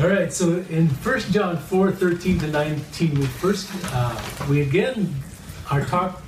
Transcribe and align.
All 0.00 0.06
right, 0.06 0.32
so 0.32 0.64
in 0.70 0.86
1 0.86 1.20
John 1.32 1.56
4 1.56 1.90
13 1.90 2.38
to 2.38 2.46
19, 2.46 3.18
we 3.18 3.26
first, 3.26 3.68
uh, 3.92 4.16
we 4.48 4.60
again 4.60 5.12
are 5.72 5.84
talk, 5.84 6.22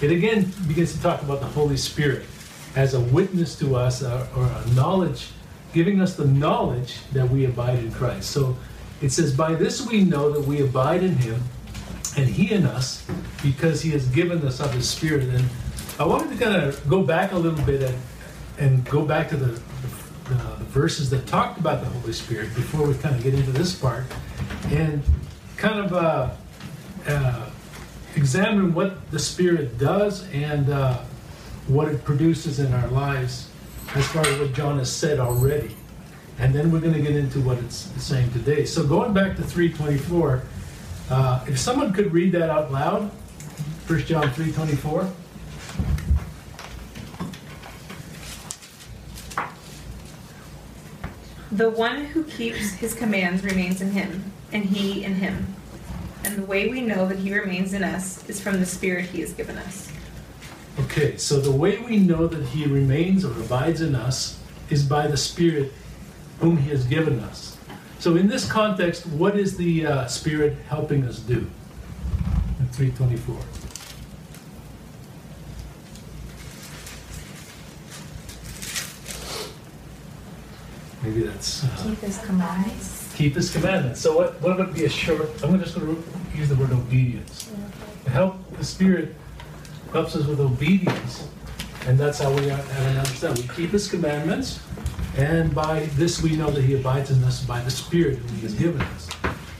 it 0.00 0.12
again 0.12 0.52
begins 0.68 0.94
to 0.94 1.02
talk 1.02 1.22
about 1.22 1.40
the 1.40 1.48
Holy 1.48 1.76
Spirit 1.76 2.24
as 2.76 2.94
a 2.94 3.00
witness 3.00 3.58
to 3.58 3.74
us 3.74 4.04
uh, 4.04 4.28
or 4.36 4.44
a 4.44 4.74
knowledge, 4.74 5.30
giving 5.72 6.00
us 6.00 6.14
the 6.14 6.24
knowledge 6.24 7.00
that 7.14 7.28
we 7.28 7.46
abide 7.46 7.80
in 7.80 7.90
Christ. 7.90 8.30
So 8.30 8.56
it 9.02 9.10
says, 9.10 9.34
By 9.34 9.54
this 9.54 9.84
we 9.84 10.04
know 10.04 10.30
that 10.30 10.46
we 10.46 10.62
abide 10.62 11.02
in 11.02 11.16
Him 11.16 11.42
and 12.16 12.28
He 12.28 12.52
in 12.52 12.64
us 12.64 13.04
because 13.42 13.82
He 13.82 13.90
has 13.90 14.06
given 14.06 14.46
us 14.46 14.60
of 14.60 14.72
His 14.72 14.88
Spirit. 14.88 15.24
And 15.30 15.48
I 15.98 16.06
wanted 16.06 16.38
to 16.38 16.44
kind 16.44 16.62
of 16.62 16.88
go 16.88 17.02
back 17.02 17.32
a 17.32 17.36
little 17.36 17.64
bit 17.66 17.82
and, 17.82 17.98
and 18.56 18.84
go 18.84 19.04
back 19.04 19.30
to 19.30 19.36
the, 19.36 19.60
the, 20.26 20.34
the 20.58 20.59
verses 20.70 21.10
that 21.10 21.26
talked 21.26 21.58
about 21.58 21.80
the 21.80 21.86
Holy 21.86 22.12
Spirit 22.12 22.54
before 22.54 22.86
we 22.86 22.94
kind 22.94 23.14
of 23.16 23.22
get 23.22 23.34
into 23.34 23.50
this 23.50 23.74
part 23.74 24.04
and 24.68 25.02
kind 25.56 25.80
of 25.80 25.92
uh, 25.92 26.30
uh, 27.06 27.50
examine 28.14 28.72
what 28.72 29.10
the 29.10 29.18
Spirit 29.18 29.78
does 29.78 30.28
and 30.32 30.70
uh, 30.70 30.98
what 31.66 31.88
it 31.88 32.04
produces 32.04 32.60
in 32.60 32.72
our 32.72 32.88
lives 32.88 33.50
as 33.94 34.06
far 34.08 34.24
as 34.24 34.38
what 34.38 34.52
John 34.52 34.78
has 34.78 34.92
said 34.92 35.18
already. 35.18 35.76
And 36.38 36.54
then 36.54 36.70
we're 36.70 36.80
going 36.80 36.94
to 36.94 37.02
get 37.02 37.16
into 37.16 37.40
what 37.40 37.58
it's 37.58 37.90
saying 38.02 38.32
today. 38.32 38.64
So 38.64 38.86
going 38.86 39.12
back 39.12 39.36
to 39.36 39.42
324, 39.42 40.42
uh, 41.10 41.44
if 41.48 41.58
someone 41.58 41.92
could 41.92 42.12
read 42.12 42.32
that 42.32 42.48
out 42.48 42.72
loud, 42.72 43.10
1 43.88 43.98
John 44.00 44.30
324. 44.30 45.10
The 51.52 51.68
one 51.68 52.04
who 52.04 52.22
keeps 52.24 52.74
his 52.74 52.94
commands 52.94 53.42
remains 53.42 53.80
in 53.80 53.90
him, 53.90 54.32
and 54.52 54.64
he 54.64 55.02
in 55.02 55.14
him. 55.16 55.54
And 56.22 56.36
the 56.36 56.44
way 56.44 56.68
we 56.68 56.80
know 56.80 57.06
that 57.06 57.18
he 57.18 57.34
remains 57.36 57.72
in 57.72 57.82
us 57.82 58.28
is 58.28 58.40
from 58.40 58.60
the 58.60 58.66
Spirit 58.66 59.06
he 59.06 59.20
has 59.20 59.32
given 59.32 59.58
us. 59.58 59.90
Okay, 60.78 61.16
so 61.16 61.40
the 61.40 61.50
way 61.50 61.78
we 61.78 61.98
know 61.98 62.28
that 62.28 62.44
he 62.46 62.66
remains 62.66 63.24
or 63.24 63.32
abides 63.32 63.80
in 63.80 63.96
us 63.96 64.38
is 64.70 64.84
by 64.84 65.08
the 65.08 65.16
Spirit 65.16 65.72
whom 66.38 66.56
he 66.56 66.70
has 66.70 66.86
given 66.86 67.18
us. 67.20 67.56
So 67.98 68.14
in 68.14 68.28
this 68.28 68.50
context, 68.50 69.06
what 69.06 69.36
is 69.36 69.56
the 69.56 69.86
uh, 69.86 70.06
Spirit 70.06 70.56
helping 70.68 71.04
us 71.04 71.18
do? 71.18 71.50
In 72.60 72.68
324. 72.68 73.59
Maybe 81.02 81.22
that's. 81.22 81.64
Uh, 81.64 81.68
Keep 81.82 81.98
his 82.00 82.18
commandments. 82.18 83.14
keep 83.16 83.34
his 83.34 83.50
commandments. 83.52 84.00
So 84.00 84.16
what, 84.16 84.40
what 84.42 84.58
would 84.58 84.74
be 84.74 84.84
a 84.84 84.88
short, 84.88 85.30
I'm 85.42 85.58
just 85.60 85.74
going 85.78 85.96
to 85.96 86.36
use 86.38 86.48
the 86.48 86.54
word 86.56 86.72
obedience. 86.72 87.50
Help, 88.06 88.36
the 88.58 88.64
Spirit 88.64 89.14
helps 89.92 90.14
us 90.16 90.26
with 90.26 90.40
obedience. 90.40 91.26
And 91.86 91.98
that's 91.98 92.18
how 92.18 92.30
we 92.32 92.48
have 92.48 92.68
an 92.78 92.98
understanding. 92.98 93.46
We 93.48 93.54
keep 93.54 93.70
his 93.70 93.88
commandments, 93.88 94.60
and 95.16 95.54
by 95.54 95.86
this 95.96 96.22
we 96.22 96.36
know 96.36 96.50
that 96.50 96.62
he 96.62 96.74
abides 96.74 97.10
in 97.10 97.24
us 97.24 97.42
by 97.42 97.62
the 97.62 97.70
Spirit 97.70 98.18
whom 98.18 98.28
he 98.36 98.42
has 98.42 98.54
given 98.54 98.82
us. 98.82 99.08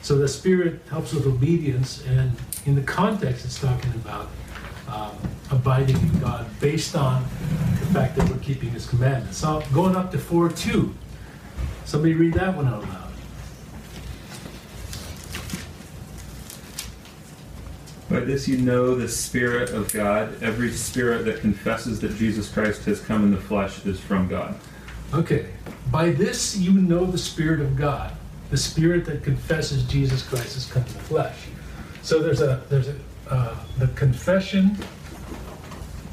So 0.02 0.18
the 0.18 0.28
Spirit 0.28 0.80
helps 0.91 1.14
with 1.14 1.27
obedience, 1.27 2.05
and 2.06 2.33
in 2.66 2.74
the 2.74 2.83
context, 2.83 3.46
it's 3.46 3.58
talking 3.58 3.91
about 3.94 4.28
um, 4.88 5.16
abiding 5.50 5.96
in 5.96 6.20
God 6.20 6.46
based 6.61 6.94
on 6.94 7.22
the 7.22 7.86
fact 7.86 8.16
that 8.16 8.28
we're 8.28 8.38
keeping 8.38 8.68
his 8.70 8.86
commandments. 8.86 9.38
So 9.38 9.62
going 9.72 9.96
up 9.96 10.11
to 10.12 10.18
4 10.18 10.50
2. 10.50 10.94
Somebody 11.91 12.14
read 12.14 12.34
that 12.34 12.56
one 12.56 12.69
out 12.69 12.83
loud. 12.83 13.12
By 18.08 18.20
this 18.20 18.46
you 18.46 18.58
know 18.58 18.94
the 18.94 19.08
Spirit 19.08 19.70
of 19.70 19.92
God. 19.92 20.40
Every 20.40 20.70
spirit 20.70 21.24
that 21.24 21.40
confesses 21.40 21.98
that 22.02 22.14
Jesus 22.14 22.48
Christ 22.48 22.84
has 22.84 23.01
come 23.01 23.24
in 23.24 23.33
the 23.33 23.40
flesh 23.40 23.84
is 23.84 23.98
from 23.98 24.28
God. 24.28 24.55
Okay. 25.12 25.51
By 25.90 26.11
this 26.11 26.56
you 26.56 26.70
know 26.74 27.06
the 27.06 27.18
Spirit 27.18 27.58
of 27.58 27.74
God, 27.74 28.12
the 28.51 28.57
Spirit 28.57 29.05
that 29.07 29.24
confesses 29.24 29.83
Jesus 29.83 30.22
Christ 30.22 30.55
has 30.55 30.70
come 30.70 30.84
in 30.84 30.92
the 30.92 31.01
flesh. 31.01 31.48
So 32.02 32.20
there's 32.20 32.40
a 32.40 32.62
there's 32.68 32.86
a 32.86 32.95
uh, 33.28 33.57
the 33.78 33.89
confession 33.89 34.77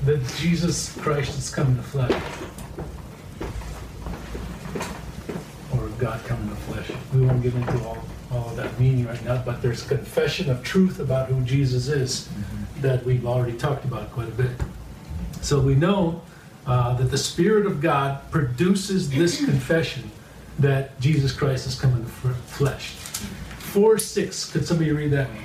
that 0.06 0.28
Jesus 0.38 0.98
Christ 0.98 1.36
has 1.36 1.54
come 1.54 1.68
in 1.68 1.78
the 1.78 1.84
flesh, 1.84 2.20
or 5.98 6.02
God 6.02 6.24
come 6.26 6.42
in 6.42 6.50
the 6.50 6.56
flesh. 6.56 6.92
We 7.14 7.26
won't 7.26 7.42
get 7.42 7.54
into 7.54 7.84
all 7.86 7.98
all 8.30 8.50
of 8.50 8.58
that 8.58 8.78
meaning 8.78 9.06
right 9.06 9.24
now, 9.24 9.42
but 9.46 9.62
there's 9.62 9.84
confession 9.84 10.50
of 10.50 10.62
truth 10.62 11.00
about 11.00 11.30
who 11.30 11.42
Jesus 11.44 11.88
is 11.88 12.28
that 12.82 13.06
we've 13.06 13.26
already 13.26 13.58
talked 13.58 13.86
about 13.86 14.12
quite 14.12 14.28
a 14.28 14.32
bit. 14.32 14.52
So 15.42 15.62
we 15.62 15.76
know 15.76 16.22
uh, 16.66 16.96
that 16.96 17.06
the 17.06 17.18
Spirit 17.18 17.66
of 17.66 17.80
God 17.80 18.30
produces 18.30 19.10
this 19.10 19.46
confession 19.46 20.12
that 20.60 21.00
Jesus 21.00 21.32
Christ 21.32 21.64
has 21.66 21.80
come 21.80 21.94
in 21.94 22.04
the 22.04 22.10
flesh. 22.10 22.90
4 23.60 23.98
6, 23.98 24.52
could 24.52 24.68
somebody 24.68 24.92
read 24.92 25.12
that 25.12 25.30
one? 25.30 25.44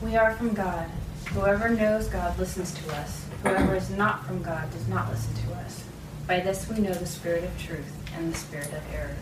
We 0.00 0.16
are 0.16 0.32
from 0.34 0.54
God. 0.54 0.88
Whoever 1.30 1.70
knows 1.70 2.06
God 2.06 2.38
listens 2.38 2.72
to 2.72 2.94
us. 2.94 3.27
Whoever 3.42 3.74
is 3.74 3.90
not 3.90 4.26
from 4.26 4.42
God 4.42 4.70
does 4.72 4.88
not 4.88 5.08
listen 5.10 5.34
to 5.46 5.54
us. 5.54 5.84
By 6.26 6.40
this 6.40 6.68
we 6.68 6.78
know 6.80 6.92
the 6.92 7.06
spirit 7.06 7.44
of 7.44 7.58
truth 7.58 7.92
and 8.16 8.32
the 8.32 8.36
spirit 8.36 8.72
of 8.72 8.82
error. 8.92 9.16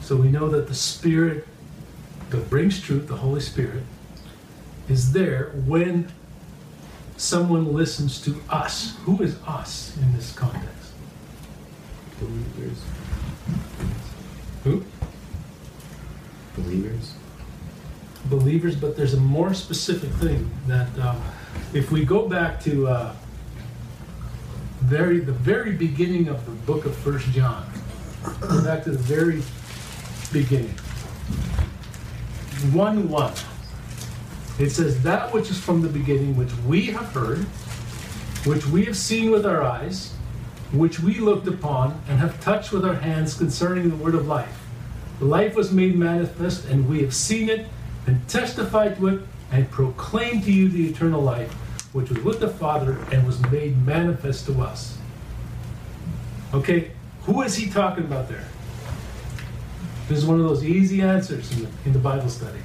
So 0.00 0.16
we 0.16 0.28
know 0.28 0.48
that 0.48 0.66
the 0.66 0.74
Spirit 0.74 1.46
that 2.30 2.50
brings 2.50 2.80
truth, 2.80 3.06
the 3.08 3.16
Holy 3.16 3.40
Spirit, 3.40 3.84
is 4.88 5.12
there 5.12 5.52
when 5.66 6.10
someone 7.16 7.72
listens 7.72 8.20
to 8.22 8.40
us. 8.50 8.96
Who 9.04 9.22
is 9.22 9.36
us 9.46 9.96
in 9.96 10.12
this 10.14 10.32
context? 10.32 10.92
Believers. 12.18 12.82
Who? 14.64 14.84
Believers. 16.56 17.14
Believers, 18.26 18.76
but 18.76 18.96
there's 18.96 19.14
a 19.14 19.20
more 19.20 19.54
specific 19.54 20.10
thing 20.12 20.50
that 20.66 20.88
um, 20.98 21.20
if 21.72 21.90
we 21.90 22.04
go 22.04 22.28
back 22.28 22.60
to 22.62 22.86
uh, 22.88 23.14
very 24.80 25.20
the 25.20 25.32
very 25.32 25.72
beginning 25.72 26.28
of 26.28 26.44
the 26.44 26.52
book 26.52 26.84
of 26.84 26.96
First 26.96 27.26
John, 27.28 27.66
go 28.40 28.62
back 28.64 28.84
to 28.84 28.90
the 28.90 28.98
very 28.98 29.42
beginning, 30.32 30.74
one 32.72 33.08
one. 33.08 33.32
It 34.58 34.70
says 34.70 35.02
that 35.02 35.32
which 35.32 35.50
is 35.50 35.58
from 35.58 35.82
the 35.82 35.88
beginning, 35.88 36.36
which 36.36 36.52
we 36.66 36.86
have 36.86 37.06
heard, 37.12 37.38
which 38.44 38.66
we 38.66 38.84
have 38.84 38.96
seen 38.96 39.30
with 39.30 39.46
our 39.46 39.62
eyes, 39.62 40.14
which 40.72 41.00
we 41.00 41.14
looked 41.14 41.48
upon 41.48 42.00
and 42.08 42.18
have 42.18 42.40
touched 42.40 42.72
with 42.72 42.84
our 42.84 42.94
hands 42.94 43.34
concerning 43.34 43.88
the 43.88 43.96
word 43.96 44.14
of 44.14 44.26
life. 44.26 44.58
The 45.18 45.24
life 45.24 45.54
was 45.54 45.72
made 45.72 45.96
manifest, 45.96 46.66
and 46.66 46.88
we 46.88 47.00
have 47.02 47.14
seen 47.14 47.48
it 47.48 47.66
and 48.06 48.26
testified 48.28 48.96
to 48.96 49.08
it 49.08 49.20
and 49.50 49.70
proclaimed 49.70 50.44
to 50.44 50.52
you 50.52 50.68
the 50.68 50.88
eternal 50.88 51.20
life, 51.20 51.52
which 51.92 52.10
was 52.10 52.18
with 52.20 52.40
the 52.40 52.48
Father 52.48 52.98
and 53.12 53.26
was 53.26 53.40
made 53.50 53.84
manifest 53.86 54.46
to 54.46 54.60
us. 54.60 54.98
Okay, 56.54 56.90
who 57.22 57.42
is 57.42 57.54
he 57.54 57.70
talking 57.70 58.04
about 58.04 58.28
there? 58.28 58.44
This 60.08 60.18
is 60.18 60.26
one 60.26 60.40
of 60.40 60.46
those 60.46 60.64
easy 60.64 61.00
answers 61.00 61.50
in 61.52 61.62
the, 61.62 61.68
in 61.86 61.92
the 61.92 61.98
Bible 61.98 62.28
study. 62.28 62.58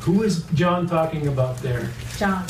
Who 0.00 0.22
is 0.22 0.44
John 0.52 0.86
talking 0.86 1.28
about 1.28 1.56
there? 1.58 1.90
John 2.18 2.44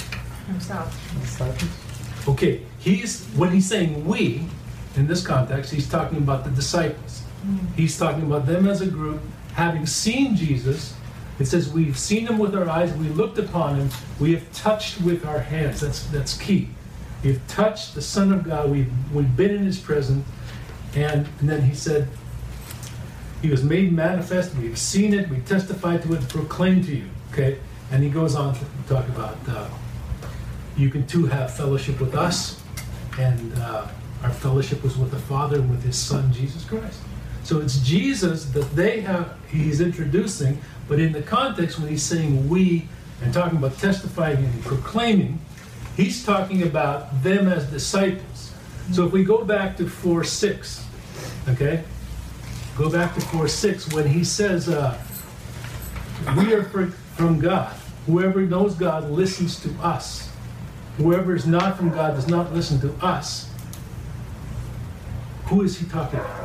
himself. 0.48 2.28
Okay, 2.28 2.62
he's 2.78 3.24
when 3.36 3.52
he's 3.52 3.68
saying 3.68 4.04
we, 4.06 4.46
in 4.96 5.06
this 5.06 5.24
context, 5.24 5.72
he's 5.72 5.88
talking 5.88 6.18
about 6.18 6.44
the 6.44 6.50
disciples. 6.50 7.22
Mm. 7.46 7.74
He's 7.76 7.96
talking 7.98 8.22
about 8.22 8.46
them 8.46 8.66
as 8.66 8.80
a 8.80 8.86
group, 8.86 9.20
having 9.54 9.86
seen 9.86 10.36
Jesus. 10.36 10.94
It 11.38 11.46
says 11.46 11.72
we've 11.72 11.98
seen 11.98 12.26
him 12.26 12.38
with 12.38 12.54
our 12.54 12.68
eyes, 12.68 12.92
we 12.94 13.08
looked 13.08 13.38
upon 13.38 13.76
him, 13.76 13.88
we 14.20 14.32
have 14.34 14.52
touched 14.52 15.00
with 15.00 15.26
our 15.26 15.40
hands. 15.40 15.80
That's 15.80 16.04
that's 16.06 16.36
key. 16.36 16.68
We've 17.24 17.44
touched 17.48 17.94
the 17.94 18.02
Son 18.02 18.32
of 18.32 18.44
God, 18.44 18.70
we've 18.70 18.92
we've 19.12 19.36
been 19.36 19.50
in 19.50 19.64
his 19.64 19.80
presence, 19.80 20.26
and, 20.94 21.28
and 21.40 21.48
then 21.48 21.62
he 21.62 21.74
said, 21.74 22.08
He 23.42 23.50
was 23.50 23.64
made 23.64 23.92
manifest, 23.92 24.54
we've 24.56 24.78
seen 24.78 25.12
it, 25.12 25.28
we 25.28 25.38
testified 25.40 26.02
to 26.02 26.14
it, 26.14 26.28
proclaimed 26.28 26.84
to 26.84 26.96
you. 26.96 27.08
Okay? 27.32 27.58
And 27.90 28.02
he 28.02 28.10
goes 28.10 28.34
on 28.36 28.54
to 28.54 28.64
talk 28.88 29.08
about 29.08 29.36
uh, 29.48 29.68
you 30.76 30.90
can 30.90 31.06
too 31.06 31.26
have 31.26 31.54
fellowship 31.54 32.00
with 32.00 32.14
us, 32.14 32.60
and 33.18 33.52
uh, 33.58 33.88
our 34.22 34.30
fellowship 34.30 34.82
was 34.82 34.96
with 34.96 35.10
the 35.10 35.18
Father 35.18 35.56
and 35.56 35.70
with 35.70 35.82
His 35.82 35.96
Son 35.96 36.32
Jesus 36.32 36.64
Christ. 36.64 37.00
So 37.44 37.60
it's 37.60 37.78
Jesus 37.78 38.46
that 38.46 38.74
they 38.74 39.00
have. 39.02 39.36
He's 39.48 39.80
introducing, 39.80 40.60
but 40.88 40.98
in 40.98 41.12
the 41.12 41.22
context 41.22 41.78
when 41.78 41.88
he's 41.88 42.02
saying 42.02 42.48
we 42.48 42.88
and 43.22 43.32
talking 43.32 43.58
about 43.58 43.78
testifying 43.78 44.38
and 44.38 44.64
proclaiming, 44.64 45.38
He's 45.96 46.24
talking 46.24 46.62
about 46.64 47.22
them 47.22 47.46
as 47.48 47.66
disciples. 47.70 48.52
So 48.92 49.06
if 49.06 49.12
we 49.12 49.22
go 49.22 49.44
back 49.44 49.76
to 49.76 49.88
4 49.88 50.24
6, 50.24 50.84
okay? 51.50 51.84
Go 52.76 52.90
back 52.90 53.14
to 53.14 53.20
4 53.20 53.46
6 53.46 53.92
when 53.92 54.08
he 54.08 54.24
says, 54.24 54.68
uh, 54.68 54.98
We 56.36 56.52
are 56.52 56.64
from 56.64 57.38
God. 57.38 57.72
Whoever 58.06 58.42
knows 58.42 58.74
God 58.74 59.08
listens 59.10 59.60
to 59.60 59.70
us. 59.80 60.30
Whoever 60.98 61.34
is 61.34 61.46
not 61.46 61.76
from 61.76 61.90
God 61.90 62.14
does 62.14 62.28
not 62.28 62.52
listen 62.52 62.80
to 62.80 62.92
us. 63.04 63.48
Who 65.46 65.62
is 65.62 65.78
he 65.78 65.86
talking 65.86 66.18
about? 66.18 66.43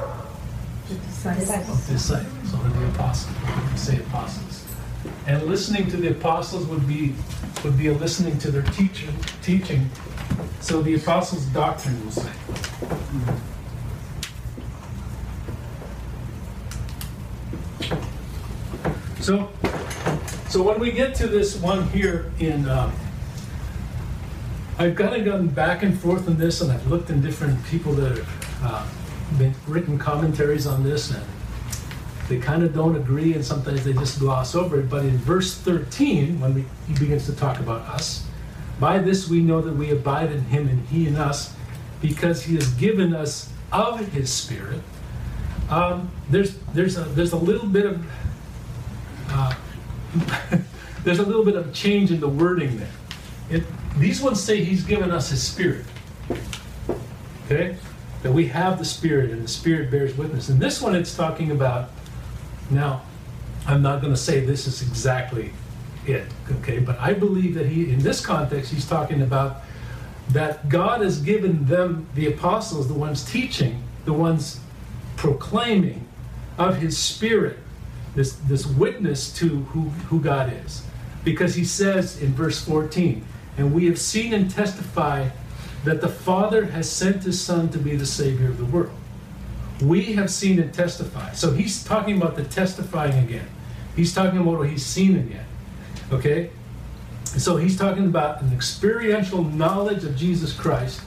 Disciples. 1.23 1.87
disciples 1.87 2.53
or 2.53 2.69
the 2.69 2.87
apostles. 2.89 3.35
We 3.71 3.77
say 3.77 3.97
apostles. 3.99 4.65
And 5.27 5.43
listening 5.43 5.89
to 5.91 5.97
the 5.97 6.11
apostles 6.11 6.65
would 6.67 6.87
be 6.87 7.13
would 7.63 7.77
be 7.77 7.87
a 7.87 7.93
listening 7.93 8.37
to 8.39 8.51
their 8.51 8.61
teaching 8.71 9.13
teaching. 9.41 9.89
So 10.61 10.81
the 10.81 10.95
apostles' 10.95 11.45
doctrine 11.47 12.01
will 12.05 12.11
say. 12.11 12.31
So, 19.19 19.49
so 20.47 20.63
when 20.63 20.79
we 20.79 20.91
get 20.91 21.13
to 21.15 21.27
this 21.27 21.57
one 21.57 21.87
here 21.89 22.31
in, 22.39 22.67
um, 22.69 22.91
I've 24.79 24.95
kind 24.95 25.15
of 25.15 25.25
gone 25.25 25.47
back 25.47 25.83
and 25.83 25.99
forth 25.99 26.27
on 26.27 26.37
this, 26.37 26.61
and 26.61 26.71
I've 26.71 26.87
looked 26.87 27.09
in 27.09 27.21
different 27.21 27.63
people 27.65 27.91
that 27.93 28.19
are. 28.19 28.25
uh, 28.63 28.87
been 29.37 29.53
written 29.67 29.97
commentaries 29.97 30.65
on 30.65 30.83
this, 30.83 31.11
and 31.11 31.23
they 32.27 32.39
kind 32.39 32.63
of 32.63 32.73
don't 32.73 32.95
agree, 32.95 33.33
and 33.33 33.45
sometimes 33.45 33.83
they 33.83 33.93
just 33.93 34.19
gloss 34.19 34.55
over 34.55 34.79
it. 34.79 34.89
But 34.89 35.05
in 35.05 35.17
verse 35.17 35.55
13, 35.55 36.39
when 36.39 36.53
we, 36.53 36.65
he 36.87 36.93
begins 36.93 37.25
to 37.25 37.35
talk 37.35 37.59
about 37.59 37.81
us, 37.87 38.25
by 38.79 38.99
this 38.99 39.27
we 39.27 39.41
know 39.41 39.61
that 39.61 39.73
we 39.73 39.91
abide 39.91 40.31
in 40.31 40.41
him 40.45 40.67
and 40.67 40.87
he 40.87 41.07
in 41.07 41.15
us, 41.15 41.53
because 42.01 42.43
he 42.43 42.55
has 42.55 42.71
given 42.73 43.13
us 43.13 43.51
of 43.71 43.99
his 44.13 44.31
spirit. 44.31 44.81
Um, 45.69 46.09
there's 46.29 46.57
there's 46.73 46.97
a 46.97 47.01
there's 47.01 47.33
a 47.33 47.37
little 47.37 47.67
bit 47.67 47.85
of 47.85 48.05
uh, 49.29 49.53
there's 51.03 51.19
a 51.19 51.23
little 51.23 51.45
bit 51.45 51.55
of 51.55 51.73
change 51.73 52.11
in 52.11 52.19
the 52.19 52.27
wording 52.27 52.77
there. 52.77 52.89
It, 53.49 53.63
these 53.97 54.21
ones 54.21 54.41
say 54.41 54.63
he's 54.63 54.83
given 54.83 55.11
us 55.11 55.29
his 55.29 55.45
spirit. 55.45 55.85
Okay? 57.45 57.75
That 58.23 58.31
we 58.31 58.47
have 58.47 58.79
the 58.79 58.85
spirit 58.85 59.31
and 59.31 59.43
the 59.43 59.47
spirit 59.47 59.89
bears 59.89 60.15
witness. 60.17 60.49
And 60.49 60.59
this 60.59 60.81
one 60.81 60.95
it's 60.95 61.15
talking 61.15 61.51
about, 61.51 61.91
now, 62.69 63.01
I'm 63.65 63.81
not 63.81 64.01
going 64.01 64.13
to 64.13 64.19
say 64.19 64.41
this 64.41 64.67
is 64.67 64.81
exactly 64.81 65.51
it, 66.05 66.25
okay? 66.59 66.79
But 66.79 66.99
I 66.99 67.13
believe 67.13 67.55
that 67.55 67.67
he, 67.67 67.91
in 67.91 67.99
this 67.99 68.25
context, 68.25 68.71
he's 68.71 68.87
talking 68.87 69.21
about 69.21 69.61
that 70.29 70.69
God 70.69 71.01
has 71.01 71.21
given 71.21 71.65
them, 71.65 72.07
the 72.15 72.27
apostles, 72.27 72.87
the 72.87 72.93
ones 72.93 73.23
teaching, 73.23 73.83
the 74.05 74.13
ones 74.13 74.59
proclaiming 75.15 76.07
of 76.57 76.77
his 76.77 76.97
spirit 76.97 77.57
this, 78.15 78.33
this 78.33 78.65
witness 78.65 79.31
to 79.33 79.47
who, 79.47 79.81
who 80.09 80.19
God 80.19 80.51
is. 80.65 80.83
Because 81.23 81.55
he 81.55 81.65
says 81.65 82.21
in 82.21 82.33
verse 82.33 82.63
14, 82.63 83.23
and 83.57 83.73
we 83.73 83.85
have 83.87 83.99
seen 83.99 84.33
and 84.33 84.49
testify 84.49 85.29
that 85.83 86.01
the 86.01 86.09
Father 86.09 86.65
has 86.65 86.89
sent 86.89 87.23
his 87.23 87.39
Son 87.39 87.69
to 87.69 87.77
be 87.77 87.95
the 87.95 88.05
Savior 88.05 88.49
of 88.49 88.57
the 88.57 88.65
world. 88.65 88.95
We 89.81 90.13
have 90.13 90.29
seen 90.29 90.59
and 90.59 90.73
testified. 90.73 91.37
So 91.37 91.51
he's 91.51 91.83
talking 91.83 92.17
about 92.17 92.35
the 92.35 92.43
testifying 92.43 93.23
again. 93.23 93.47
He's 93.95 94.13
talking 94.13 94.39
about 94.39 94.59
what 94.59 94.69
he's 94.69 94.85
seen 94.85 95.17
again. 95.17 95.45
Okay? 96.11 96.49
So 97.23 97.57
he's 97.57 97.77
talking 97.77 98.05
about 98.05 98.41
an 98.41 98.51
experiential 98.53 99.43
knowledge 99.43 100.03
of 100.03 100.15
Jesus 100.17 100.53
Christ 100.53 101.01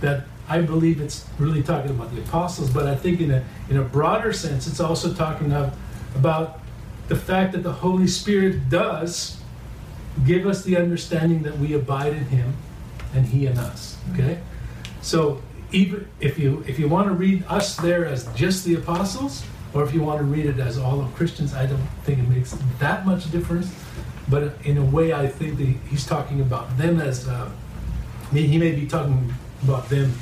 that 0.00 0.24
I 0.48 0.60
believe 0.60 1.00
it's 1.00 1.26
really 1.38 1.62
talking 1.62 1.90
about 1.90 2.14
the 2.14 2.20
apostles, 2.20 2.70
but 2.70 2.86
I 2.86 2.94
think 2.94 3.20
in 3.20 3.30
a, 3.30 3.44
in 3.68 3.76
a 3.76 3.82
broader 3.82 4.32
sense, 4.32 4.66
it's 4.66 4.80
also 4.80 5.12
talking 5.12 5.52
of, 5.52 5.76
about 6.14 6.60
the 7.08 7.16
fact 7.16 7.52
that 7.52 7.62
the 7.62 7.72
Holy 7.72 8.06
Spirit 8.06 8.68
does 8.68 9.40
give 10.24 10.46
us 10.46 10.64
the 10.64 10.76
understanding 10.76 11.42
that 11.42 11.58
we 11.58 11.74
abide 11.74 12.12
in 12.12 12.24
Him 12.26 12.54
and 13.16 13.26
He 13.26 13.46
in 13.46 13.58
us. 13.58 13.96
Okay? 14.12 14.40
So 15.02 15.42
even 15.72 16.08
if 16.20 16.38
you 16.38 16.64
if 16.66 16.78
you 16.78 16.88
want 16.88 17.08
to 17.08 17.14
read 17.14 17.44
us 17.48 17.76
there 17.76 18.04
as 18.06 18.26
just 18.34 18.64
the 18.64 18.74
apostles, 18.74 19.44
or 19.74 19.82
if 19.82 19.92
you 19.92 20.02
want 20.02 20.18
to 20.18 20.24
read 20.24 20.46
it 20.46 20.58
as 20.58 20.78
all 20.78 21.00
of 21.00 21.14
Christians, 21.14 21.54
I 21.54 21.66
don't 21.66 21.86
think 22.04 22.18
it 22.18 22.28
makes 22.28 22.56
that 22.78 23.06
much 23.06 23.30
difference. 23.30 23.74
But 24.28 24.54
in 24.64 24.78
a 24.78 24.84
way, 24.84 25.12
I 25.12 25.26
think 25.28 25.58
that 25.58 25.66
he's 25.88 26.04
talking 26.04 26.40
about 26.40 26.76
them 26.78 27.00
as 27.00 27.28
uh, 27.28 27.50
he 28.32 28.58
may 28.58 28.72
be 28.72 28.86
talking 28.86 29.32
about 29.62 29.88
them 29.88 30.12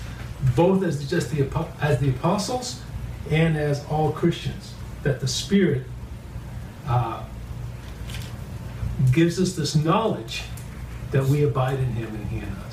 both 0.54 0.82
as 0.84 1.08
just 1.08 1.30
the 1.30 1.66
as 1.80 2.00
the 2.00 2.10
apostles 2.10 2.82
and 3.30 3.56
as 3.56 3.84
all 3.86 4.12
Christians. 4.12 4.74
That 5.02 5.20
the 5.20 5.28
Spirit 5.28 5.84
uh, 6.86 7.22
gives 9.12 9.40
us 9.40 9.54
this 9.54 9.74
knowledge 9.74 10.42
that 11.10 11.24
we 11.26 11.42
abide 11.44 11.78
in 11.78 11.92
Him 11.92 12.14
and 12.14 12.26
He 12.28 12.38
in 12.38 12.44
us. 12.44 12.63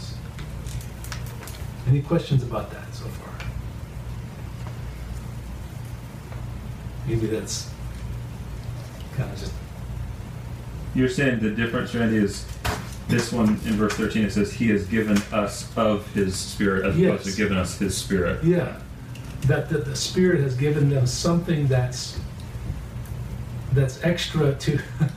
Any 1.87 2.01
questions 2.01 2.43
about 2.43 2.71
that 2.71 2.93
so 2.93 3.05
far? 3.05 3.33
Maybe 7.07 7.27
that's 7.27 7.69
kind 9.15 9.31
of 9.31 9.39
just 9.39 9.51
You're 10.93 11.09
saying 11.09 11.39
the 11.39 11.49
difference, 11.49 11.93
Randy, 11.95 12.17
is 12.17 12.45
this 13.07 13.31
one 13.31 13.49
in 13.49 13.73
verse 13.73 13.93
13 13.93 14.25
it 14.25 14.31
says, 14.31 14.53
He 14.53 14.69
has 14.69 14.85
given 14.85 15.17
us 15.33 15.75
of 15.75 16.07
His 16.13 16.35
Spirit 16.35 16.85
as 16.85 16.95
opposed 16.97 17.25
Yes. 17.25 17.35
to 17.35 17.41
given 17.41 17.57
us 17.57 17.77
His 17.79 17.97
Spirit. 17.97 18.43
Yeah, 18.43 18.79
that, 19.47 19.69
that 19.69 19.85
the 19.85 19.95
Spirit 19.95 20.41
has 20.41 20.55
given 20.55 20.89
them 20.89 21.05
something 21.07 21.67
that's 21.67 22.19
that's 23.73 24.03
extra 24.03 24.53
to. 24.53 24.79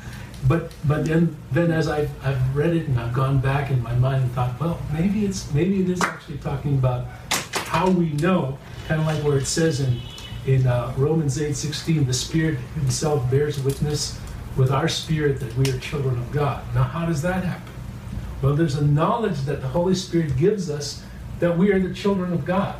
But 0.46 0.72
but 0.84 1.06
then 1.06 1.36
then 1.52 1.70
as 1.70 1.88
I've 1.88 2.10
I've 2.24 2.54
read 2.54 2.76
it 2.76 2.86
and 2.86 2.98
I've 3.00 3.14
gone 3.14 3.38
back 3.38 3.70
in 3.70 3.82
my 3.82 3.94
mind 3.94 4.24
and 4.24 4.32
thought, 4.32 4.60
well, 4.60 4.78
maybe 4.92 5.24
it's 5.24 5.52
maybe 5.54 5.80
it 5.80 5.88
is 5.88 6.02
actually 6.02 6.38
talking 6.38 6.74
about 6.74 7.06
how 7.54 7.88
we 7.88 8.12
know, 8.12 8.58
kind 8.86 9.00
of 9.00 9.06
like 9.06 9.22
where 9.24 9.38
it 9.38 9.46
says 9.46 9.80
in 9.80 10.00
in 10.46 10.66
uh, 10.66 10.92
Romans 10.96 11.40
eight 11.40 11.56
sixteen, 11.56 12.04
the 12.04 12.12
Spirit 12.12 12.58
Himself 12.74 13.30
bears 13.30 13.58
witness 13.62 14.20
with 14.56 14.70
our 14.70 14.88
spirit 14.88 15.40
that 15.40 15.56
we 15.56 15.68
are 15.70 15.78
children 15.78 16.18
of 16.18 16.30
God. 16.30 16.62
Now, 16.74 16.84
how 16.84 17.06
does 17.06 17.22
that 17.22 17.42
happen? 17.42 17.72
Well, 18.42 18.54
there's 18.54 18.76
a 18.76 18.84
knowledge 18.84 19.40
that 19.46 19.62
the 19.62 19.68
Holy 19.68 19.94
Spirit 19.94 20.36
gives 20.36 20.70
us 20.70 21.02
that 21.40 21.56
we 21.58 21.72
are 21.72 21.80
the 21.80 21.92
children 21.92 22.32
of 22.32 22.44
God. 22.44 22.76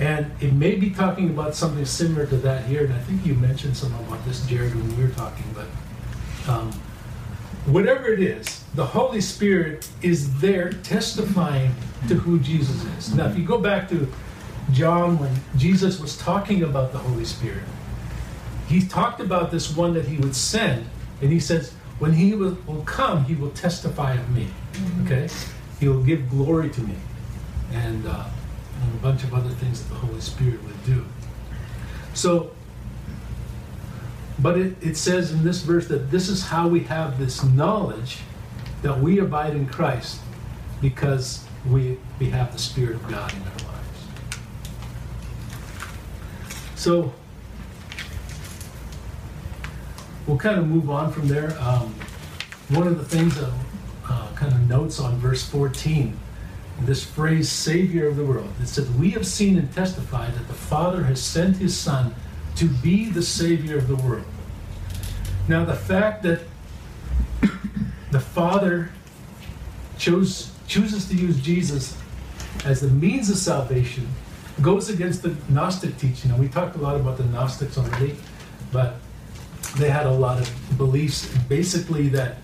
And 0.00 0.30
it 0.40 0.52
may 0.52 0.74
be 0.74 0.90
talking 0.90 1.30
about 1.30 1.54
something 1.54 1.84
similar 1.84 2.26
to 2.26 2.36
that 2.38 2.64
here, 2.64 2.84
and 2.84 2.92
I 2.92 2.98
think 3.00 3.24
you 3.24 3.34
mentioned 3.34 3.76
something 3.76 4.04
about 4.06 4.24
this, 4.24 4.44
Jared, 4.46 4.74
when 4.74 4.96
we 4.96 5.04
were 5.04 5.10
talking, 5.10 5.44
but 5.54 5.66
um, 6.48 6.72
whatever 7.66 8.08
it 8.12 8.20
is, 8.20 8.64
the 8.74 8.86
Holy 8.86 9.20
Spirit 9.20 9.88
is 10.02 10.40
there 10.40 10.70
testifying 10.70 11.74
to 12.08 12.14
who 12.14 12.38
Jesus 12.38 12.84
is. 12.98 13.14
Now, 13.14 13.26
if 13.26 13.36
you 13.36 13.44
go 13.44 13.58
back 13.58 13.88
to 13.88 14.08
John 14.72 15.18
when 15.18 15.34
Jesus 15.56 16.00
was 16.00 16.16
talking 16.16 16.62
about 16.62 16.92
the 16.92 16.98
Holy 16.98 17.24
Spirit, 17.24 17.64
he 18.68 18.84
talked 18.84 19.20
about 19.20 19.50
this 19.50 19.74
one 19.76 19.94
that 19.94 20.06
he 20.06 20.16
would 20.18 20.34
send, 20.34 20.86
and 21.20 21.30
he 21.30 21.40
says, 21.40 21.72
when 21.98 22.12
he 22.12 22.34
will, 22.34 22.58
will 22.66 22.82
come, 22.82 23.24
he 23.24 23.34
will 23.34 23.50
testify 23.50 24.14
of 24.14 24.30
me. 24.30 24.48
Okay? 25.04 25.28
He 25.80 25.88
will 25.88 26.02
give 26.02 26.28
glory 26.28 26.68
to 26.70 26.80
me. 26.82 26.96
And, 27.72 28.06
uh, 28.06 28.24
and 28.82 28.94
a 28.94 29.02
bunch 29.02 29.24
of 29.24 29.34
other 29.34 29.48
things 29.50 29.82
that 29.82 29.88
the 29.88 30.00
Holy 30.00 30.20
Spirit 30.20 30.62
would 30.62 30.84
do. 30.84 31.04
So, 32.12 32.55
but 34.38 34.58
it, 34.58 34.76
it 34.82 34.96
says 34.96 35.32
in 35.32 35.44
this 35.44 35.62
verse 35.62 35.88
that 35.88 36.10
this 36.10 36.28
is 36.28 36.44
how 36.44 36.68
we 36.68 36.80
have 36.80 37.18
this 37.18 37.42
knowledge 37.42 38.18
that 38.82 39.00
we 39.00 39.18
abide 39.18 39.54
in 39.54 39.66
Christ 39.66 40.20
because 40.80 41.44
we, 41.68 41.98
we 42.18 42.30
have 42.30 42.52
the 42.52 42.58
Spirit 42.58 42.96
of 42.96 43.08
God 43.08 43.32
in 43.32 43.42
our 43.42 43.72
lives. 43.72 44.06
So, 46.74 47.12
we'll 50.26 50.36
kind 50.36 50.58
of 50.58 50.66
move 50.66 50.90
on 50.90 51.12
from 51.12 51.28
there. 51.28 51.56
Um, 51.60 51.94
one 52.68 52.86
of 52.86 52.98
the 52.98 53.04
things 53.04 53.36
that 53.36 53.52
uh, 54.08 54.28
kind 54.34 54.52
of 54.52 54.68
notes 54.68 55.00
on 55.00 55.16
verse 55.16 55.48
14, 55.48 56.16
this 56.82 57.02
phrase, 57.04 57.50
Savior 57.50 58.06
of 58.08 58.16
the 58.16 58.24
world, 58.24 58.50
it 58.60 58.66
says, 58.66 58.90
We 58.90 59.10
have 59.10 59.26
seen 59.26 59.56
and 59.58 59.72
testified 59.72 60.34
that 60.34 60.46
the 60.46 60.54
Father 60.54 61.04
has 61.04 61.22
sent 61.22 61.56
His 61.56 61.76
Son 61.76 62.14
to 62.56 62.64
be 62.66 63.10
the 63.10 63.22
Savior 63.22 63.76
of 63.78 63.88
the 63.88 63.96
world. 63.96 64.24
Now, 65.48 65.64
the 65.64 65.74
fact 65.74 66.22
that 66.24 66.40
the 68.10 68.20
Father 68.20 68.90
chose, 69.98 70.52
chooses 70.66 71.08
to 71.08 71.14
use 71.14 71.40
Jesus 71.40 71.96
as 72.64 72.80
the 72.80 72.88
means 72.88 73.30
of 73.30 73.36
salvation 73.36 74.08
goes 74.60 74.88
against 74.88 75.22
the 75.22 75.36
Gnostic 75.48 75.96
teaching. 75.98 76.30
And 76.30 76.40
we 76.40 76.48
talked 76.48 76.76
a 76.76 76.78
lot 76.80 76.96
about 76.96 77.18
the 77.18 77.24
Gnostics 77.24 77.76
already, 77.76 78.16
but 78.72 78.96
they 79.76 79.90
had 79.90 80.06
a 80.06 80.12
lot 80.12 80.40
of 80.40 80.78
beliefs 80.78 81.28
basically 81.48 82.08
that 82.08 82.36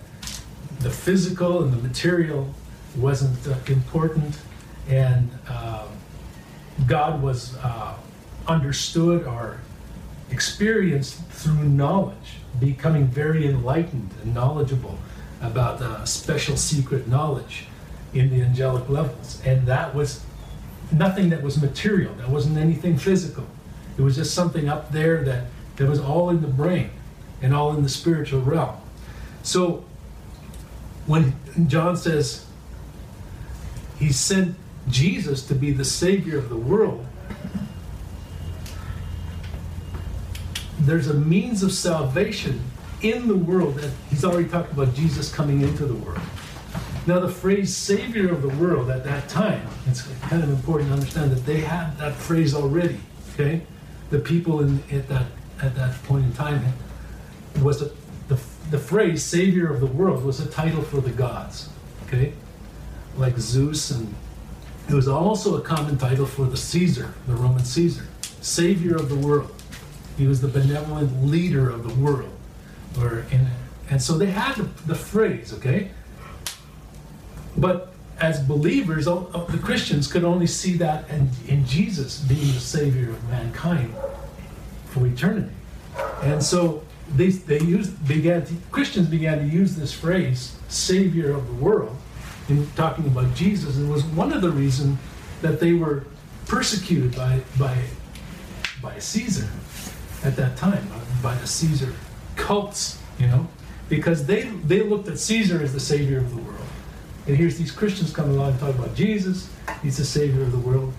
the 0.79 0.89
physical 0.89 1.63
and 1.63 1.73
the 1.73 1.81
material 1.81 2.53
wasn't 2.97 3.47
uh, 3.47 3.55
important, 3.67 4.37
and 4.87 5.29
um, 5.49 5.87
God 6.85 7.21
was 7.21 7.55
uh, 7.57 7.95
understood 8.47 9.25
or 9.25 9.57
experienced 10.33 11.23
through 11.29 11.63
knowledge, 11.63 12.39
becoming 12.59 13.05
very 13.05 13.47
enlightened 13.47 14.09
and 14.23 14.33
knowledgeable 14.33 14.97
about 15.41 15.79
uh, 15.81 16.03
special 16.05 16.57
secret 16.57 17.07
knowledge 17.07 17.67
in 18.13 18.31
the 18.31 18.41
angelic 18.41 18.89
levels. 18.89 19.39
And 19.45 19.67
that 19.67 19.93
was 19.93 20.25
nothing 20.91 21.29
that 21.29 21.43
was 21.43 21.61
material, 21.61 22.13
that 22.15 22.29
wasn't 22.29 22.57
anything 22.57 22.97
physical. 22.97 23.45
It 23.97 24.01
was 24.01 24.15
just 24.15 24.33
something 24.33 24.67
up 24.67 24.91
there 24.91 25.23
that, 25.23 25.45
that 25.75 25.87
was 25.87 25.99
all 25.99 26.31
in 26.31 26.41
the 26.41 26.47
brain 26.47 26.89
and 27.41 27.53
all 27.53 27.75
in 27.75 27.83
the 27.83 27.89
spiritual 27.89 28.41
realm. 28.41 28.75
So 29.43 29.85
when 31.05 31.35
John 31.67 31.95
says 31.95 32.47
he 33.99 34.11
sent 34.11 34.55
Jesus 34.89 35.45
to 35.47 35.53
be 35.53 35.71
the 35.71 35.85
Savior 35.85 36.39
of 36.39 36.49
the 36.49 36.57
world, 36.57 37.05
there's 40.85 41.07
a 41.07 41.13
means 41.13 41.63
of 41.63 41.71
salvation 41.71 42.61
in 43.01 43.27
the 43.27 43.35
world 43.35 43.75
that 43.75 43.91
he's 44.09 44.23
already 44.23 44.47
talked 44.47 44.71
about 44.71 44.93
Jesus 44.93 45.33
coming 45.33 45.61
into 45.61 45.85
the 45.85 45.95
world. 45.95 46.21
Now, 47.05 47.19
the 47.19 47.29
phrase 47.29 47.75
Savior 47.75 48.31
of 48.31 48.41
the 48.41 48.49
world 48.49 48.89
at 48.89 49.03
that 49.03 49.27
time, 49.27 49.67
it's 49.87 50.03
kind 50.21 50.41
of 50.41 50.49
important 50.49 50.89
to 50.89 50.93
understand 50.93 51.31
that 51.31 51.45
they 51.45 51.59
had 51.59 51.97
that 51.97 52.13
phrase 52.15 52.53
already, 52.53 52.97
okay? 53.33 53.61
The 54.09 54.19
people 54.19 54.61
in, 54.61 54.81
at, 54.89 55.09
that, 55.09 55.25
at 55.61 55.75
that 55.75 56.01
point 56.03 56.25
in 56.25 56.33
time 56.33 56.63
was 57.61 57.81
a, 57.81 57.91
the, 58.29 58.39
the 58.71 58.79
phrase 58.79 59.21
Savior 59.21 59.71
of 59.71 59.81
the 59.81 59.85
world 59.85 60.23
was 60.23 60.39
a 60.39 60.49
title 60.49 60.81
for 60.81 61.01
the 61.01 61.09
gods, 61.09 61.69
okay? 62.07 62.33
Like 63.17 63.37
Zeus, 63.37 63.91
and 63.91 64.13
it 64.87 64.93
was 64.93 65.09
also 65.09 65.57
a 65.57 65.61
common 65.61 65.97
title 65.97 66.25
for 66.25 66.45
the 66.45 66.57
Caesar, 66.57 67.13
the 67.27 67.35
Roman 67.35 67.65
Caesar, 67.65 68.07
Savior 68.41 68.95
of 68.95 69.09
the 69.09 69.15
world. 69.15 69.53
He 70.17 70.27
was 70.27 70.41
the 70.41 70.47
benevolent 70.47 71.25
leader 71.25 71.69
of 71.69 71.87
the 71.87 71.93
world. 71.95 72.31
Or 72.99 73.25
in, 73.31 73.47
and 73.89 74.01
so 74.01 74.17
they 74.17 74.27
had 74.27 74.55
the, 74.55 74.63
the 74.85 74.95
phrase, 74.95 75.53
okay? 75.53 75.91
But 77.57 77.93
as 78.19 78.41
believers, 78.41 79.05
the 79.05 79.59
Christians 79.61 80.11
could 80.11 80.23
only 80.23 80.47
see 80.47 80.77
that 80.77 81.09
in, 81.09 81.29
in 81.47 81.65
Jesus 81.65 82.19
being 82.21 82.53
the 82.53 82.59
Savior 82.59 83.09
of 83.09 83.29
mankind 83.29 83.93
for 84.85 85.05
eternity. 85.05 85.53
And 86.21 86.41
so 86.41 86.83
they, 87.15 87.29
they 87.29 87.59
used, 87.59 88.07
began 88.07 88.45
to, 88.45 88.53
Christians 88.71 89.07
began 89.07 89.39
to 89.39 89.45
use 89.45 89.75
this 89.75 89.91
phrase, 89.91 90.55
Savior 90.69 91.33
of 91.33 91.47
the 91.47 91.53
world, 91.53 91.95
in 92.49 92.69
talking 92.75 93.05
about 93.05 93.33
Jesus. 93.35 93.77
And 93.77 93.89
it 93.89 93.91
was 93.91 94.03
one 94.05 94.31
of 94.31 94.41
the 94.41 94.51
reasons 94.51 94.97
that 95.41 95.59
they 95.59 95.73
were 95.73 96.05
persecuted 96.47 97.15
by, 97.15 97.41
by, 97.59 97.77
by 98.81 98.97
Caesar 98.99 99.49
at 100.23 100.35
that 100.35 100.57
time, 100.57 100.87
by 101.21 101.35
the 101.35 101.47
Caesar 101.47 101.93
cults, 102.35 102.99
you 103.19 103.27
know, 103.27 103.47
because 103.89 104.25
they, 104.25 104.43
they 104.43 104.81
looked 104.81 105.07
at 105.07 105.19
Caesar 105.19 105.61
as 105.61 105.73
the 105.73 105.79
Savior 105.79 106.17
of 106.19 106.29
the 106.29 106.41
world. 106.41 106.65
And 107.27 107.37
here's 107.37 107.57
these 107.57 107.71
Christians 107.71 108.13
coming 108.13 108.35
along 108.35 108.51
and 108.51 108.59
talking 108.59 108.79
about 108.79 108.95
Jesus, 108.95 109.49
he's 109.81 109.97
the 109.97 110.05
Savior 110.05 110.41
of 110.41 110.51
the 110.51 110.57
world. 110.57 110.93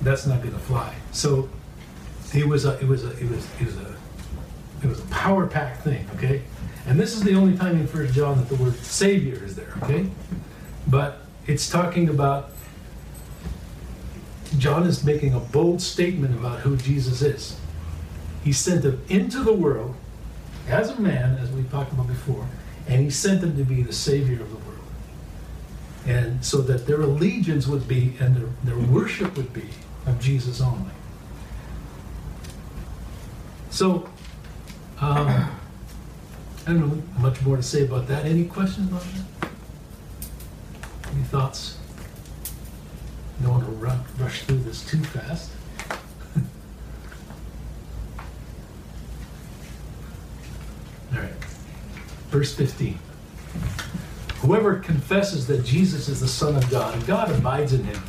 That's 0.00 0.26
not 0.26 0.42
going 0.42 0.54
to 0.54 0.60
fly. 0.60 0.94
So 1.12 1.48
it 2.34 2.46
was 2.46 2.64
a, 2.64 2.78
it 2.78 2.86
was 2.86 3.04
a, 3.04 3.10
it 3.18 3.28
was, 3.28 3.46
it 3.60 3.66
was 3.66 3.76
a, 3.76 3.96
it 4.82 4.86
was 4.86 5.00
a 5.00 5.06
power 5.06 5.46
packed 5.46 5.82
thing, 5.82 6.08
okay? 6.14 6.42
And 6.86 6.98
this 6.98 7.14
is 7.14 7.22
the 7.22 7.34
only 7.34 7.56
time 7.56 7.76
in 7.76 7.86
First 7.86 8.14
John 8.14 8.38
that 8.38 8.48
the 8.48 8.54
word 8.56 8.76
Savior 8.76 9.42
is 9.44 9.56
there, 9.56 9.72
okay? 9.82 10.08
But 10.86 11.20
it's 11.46 11.68
talking 11.68 12.08
about 12.08 12.50
John 14.56 14.86
is 14.86 15.04
making 15.04 15.34
a 15.34 15.40
bold 15.40 15.82
statement 15.82 16.34
about 16.34 16.60
who 16.60 16.76
Jesus 16.76 17.22
is. 17.22 17.58
He 18.42 18.52
sent 18.52 18.84
him 18.84 19.02
into 19.08 19.42
the 19.42 19.52
world 19.52 19.94
as 20.68 20.90
a 20.90 21.00
man, 21.00 21.36
as 21.38 21.50
we 21.50 21.64
talked 21.64 21.92
about 21.92 22.06
before, 22.06 22.46
and 22.86 23.02
he 23.02 23.10
sent 23.10 23.42
him 23.42 23.56
to 23.56 23.64
be 23.64 23.82
the 23.82 23.92
Savior 23.92 24.40
of 24.40 24.50
the 24.50 24.56
world. 24.56 24.78
And 26.06 26.44
so 26.44 26.62
that 26.62 26.86
their 26.86 27.02
allegiance 27.02 27.66
would 27.66 27.86
be 27.86 28.14
and 28.20 28.36
their, 28.36 28.48
their 28.64 28.78
worship 28.86 29.36
would 29.36 29.52
be 29.52 29.68
of 30.06 30.18
Jesus 30.20 30.60
only. 30.60 30.92
So, 33.70 34.08
um, 35.00 35.50
I 36.66 36.72
don't 36.72 36.80
know 36.80 37.02
much 37.18 37.42
more 37.42 37.56
to 37.56 37.62
say 37.62 37.84
about 37.84 38.08
that. 38.08 38.24
Any 38.24 38.44
questions 38.44 38.90
about 38.90 39.02
that? 39.02 39.50
Any 41.12 41.22
thoughts? 41.24 41.77
Don't 43.42 43.52
want 43.52 43.64
to 43.64 43.70
rush 44.22 44.42
through 44.42 44.58
this 44.58 44.84
too 44.84 44.98
fast. 44.98 45.50
All 51.12 51.20
right. 51.20 51.30
Verse 52.30 52.54
15. 52.54 52.98
Whoever 54.40 54.76
confesses 54.76 55.46
that 55.46 55.64
Jesus 55.64 56.08
is 56.08 56.20
the 56.20 56.28
Son 56.28 56.56
of 56.56 56.68
God, 56.70 57.06
God 57.06 57.30
abides 57.30 57.72
in 57.72 57.84
him, 57.84 58.02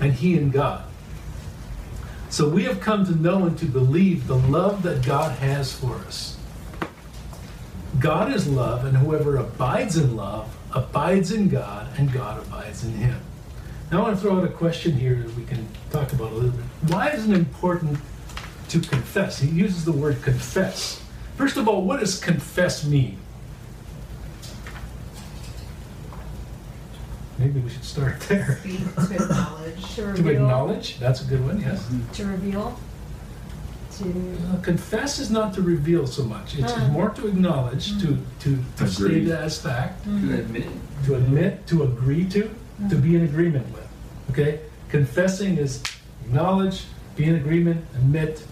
and 0.00 0.12
he 0.12 0.36
in 0.36 0.50
God. 0.50 0.84
So 2.28 2.48
we 2.48 2.64
have 2.64 2.80
come 2.80 3.04
to 3.06 3.14
know 3.14 3.44
and 3.44 3.58
to 3.58 3.66
believe 3.66 4.26
the 4.26 4.36
love 4.36 4.82
that 4.84 5.04
God 5.04 5.32
has 5.38 5.72
for 5.72 5.96
us. 5.96 6.38
God 7.98 8.32
is 8.32 8.46
love, 8.46 8.84
and 8.84 8.96
whoever 8.96 9.36
abides 9.36 9.96
in 9.96 10.16
love 10.16 10.56
abides 10.72 11.32
in 11.32 11.48
God, 11.48 11.88
and 11.98 12.12
God 12.12 12.46
abides 12.46 12.84
in 12.84 12.92
him. 12.92 13.20
Now 13.90 13.98
I 13.98 14.02
want 14.02 14.16
to 14.16 14.20
throw 14.22 14.38
out 14.38 14.44
a 14.44 14.48
question 14.48 14.92
here 14.92 15.16
that 15.16 15.34
we 15.36 15.44
can 15.44 15.66
talk 15.90 16.12
about 16.12 16.30
a 16.32 16.34
little 16.34 16.50
bit. 16.50 16.64
Why 16.92 17.08
is 17.10 17.28
it 17.28 17.34
important 17.34 17.98
to 18.68 18.80
confess? 18.80 19.38
He 19.40 19.48
uses 19.48 19.84
the 19.84 19.92
word 19.92 20.22
confess. 20.22 21.02
First 21.36 21.56
of 21.56 21.68
all, 21.68 21.82
what 21.82 21.98
does 22.00 22.18
confess 22.20 22.84
mean? 22.84 23.18
Maybe 27.38 27.58
we 27.60 27.70
should 27.70 27.84
start 27.84 28.20
there. 28.28 28.58
Speak 28.62 28.78
to 28.94 29.14
acknowledge. 29.24 29.82
To 29.94 29.94
To 29.96 30.04
reveal. 30.06 30.28
acknowledge, 30.32 30.98
that's 30.98 31.22
a 31.22 31.24
good 31.24 31.44
one, 31.44 31.60
yes. 31.60 31.88
To 32.14 32.26
reveal. 32.26 32.78
To. 33.98 34.04
Uh, 34.04 34.60
Confess 34.62 35.18
is 35.18 35.30
not 35.30 35.52
to 35.54 35.62
reveal 35.62 36.06
so 36.06 36.22
much. 36.22 36.56
It's 36.58 36.72
Ah. 36.72 36.88
more 36.88 37.10
to 37.10 37.26
acknowledge, 37.26 37.98
to, 38.00 38.18
to, 38.40 38.58
to 38.76 38.86
state 38.88 39.04
Agree. 39.06 39.22
it 39.26 39.30
as 39.32 39.60
fact, 39.60 40.04
To 40.04 40.10
admit 40.38 40.66
to 41.06 41.14
admit, 41.14 41.66
to 41.68 41.82
agree 41.82 42.26
to, 42.26 42.50
to 42.88 42.96
be 42.96 43.14
in 43.16 43.22
agreement 43.24 43.66
with. 43.72 43.86
Okay? 44.30 44.60
Confessing 44.88 45.58
is 45.58 45.82
acknowledge, 46.24 46.84
be 47.16 47.24
in 47.24 47.34
agreement, 47.36 47.84
admit, 47.94 48.42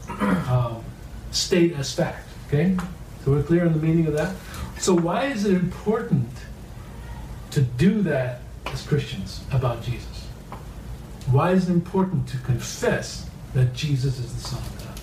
um, 0.49 0.83
state 1.31 1.75
as 1.75 1.93
fact. 1.95 2.27
Okay? 2.49 2.77
So 3.25 3.33
we're 3.33 3.43
clear 3.43 3.67
on 3.67 3.73
the 3.73 3.79
meaning 3.79 4.07
of 4.07 4.13
that? 4.15 4.35
So 4.79 4.95
why 4.95 5.25
is 5.27 5.45
it 5.45 5.55
important 5.55 6.29
to 7.51 7.61
do 7.63 8.03
that 8.03 8.41
as 8.67 8.83
Christians 8.87 9.43
about 9.51 9.83
Jesus? 9.83 10.27
Why 11.31 11.53
is 11.53 11.69
it 11.69 11.73
important 11.73 12.29
to 12.29 12.39
confess 12.39 13.29
that 13.55 13.75
Jesus 13.75 14.19
is 14.19 14.33
the 14.35 14.41
Son 14.41 14.61
of 14.61 14.79
God? 14.79 15.01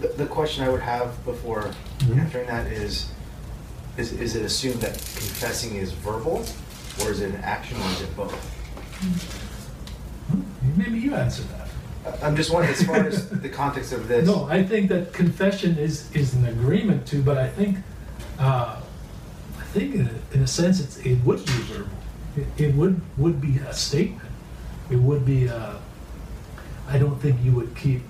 The, 0.00 0.24
the 0.24 0.26
question 0.26 0.64
I 0.64 0.68
would 0.68 0.80
have 0.80 1.24
before 1.24 1.70
Mhm. 2.00 2.18
answering 2.18 2.46
that 2.48 2.66
is, 2.66 3.12
is, 3.96 4.12
is 4.12 4.34
it 4.34 4.44
assumed 4.44 4.80
that 4.80 4.94
confessing 4.94 5.76
is 5.76 5.92
verbal, 5.92 6.44
or 7.00 7.10
is 7.10 7.20
it 7.20 7.30
an 7.34 7.40
action, 7.42 7.80
or 7.80 7.86
is 7.90 8.02
it 8.02 8.16
both? 8.16 8.34
Maybe 10.76 10.98
you 10.98 11.14
answer 11.14 11.42
that. 11.44 11.68
I- 12.22 12.26
I'm 12.26 12.36
just 12.36 12.52
wondering, 12.52 12.74
as 12.74 12.82
far 12.84 12.96
as 12.96 13.28
the 13.28 13.48
context 13.48 13.92
of 13.92 14.08
this. 14.08 14.26
No, 14.26 14.44
I 14.48 14.62
think 14.62 14.88
that 14.90 15.12
confession 15.12 15.76
is, 15.78 16.10
is 16.12 16.34
an 16.34 16.46
agreement 16.46 17.06
to, 17.08 17.22
but 17.22 17.38
I 17.38 17.48
think, 17.48 17.78
uh, 18.38 18.80
I 19.58 19.62
think 19.72 19.94
in 19.94 20.08
a, 20.08 20.34
in 20.34 20.42
a 20.42 20.46
sense, 20.46 20.80
it's, 20.80 20.96
it 20.98 21.16
would 21.24 21.44
be 21.44 21.52
verbal. 21.52 21.88
It, 22.36 22.46
it 22.56 22.74
would, 22.74 23.00
would 23.18 23.40
be 23.40 23.58
a 23.58 23.72
statement. 23.72 24.28
It 24.90 24.96
would 24.96 25.24
be, 25.24 25.48
uh, 25.48 25.74
I 26.88 26.98
don't 26.98 27.20
think 27.20 27.42
you 27.42 27.52
would 27.52 27.74
keep 27.76 28.02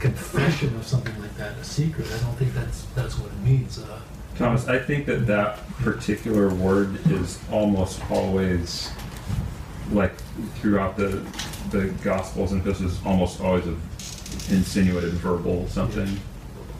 confession 0.00 0.74
of 0.76 0.86
something 0.86 1.18
like 1.20 1.36
that 1.36 1.56
a 1.58 1.64
secret. 1.64 2.06
I 2.12 2.18
don't 2.18 2.34
think 2.36 2.54
that's, 2.54 2.84
that's 2.94 3.18
what 3.18 3.30
it 3.30 3.38
means. 3.38 3.78
Uh, 3.78 4.00
Thomas, 4.36 4.66
I 4.66 4.78
think 4.78 5.06
that 5.06 5.26
that 5.26 5.58
particular 5.78 6.52
word 6.54 7.06
is 7.10 7.38
almost 7.50 8.00
always, 8.10 8.90
like 9.90 10.14
throughout 10.56 10.96
the 10.96 11.22
the 11.70 11.88
Gospels, 12.04 12.52
and 12.52 12.62
this 12.62 12.80
is 12.80 12.98
almost 13.04 13.40
always 13.40 13.66
a 13.66 13.76
insinuated 14.50 15.12
verbal 15.14 15.66
something. 15.68 16.18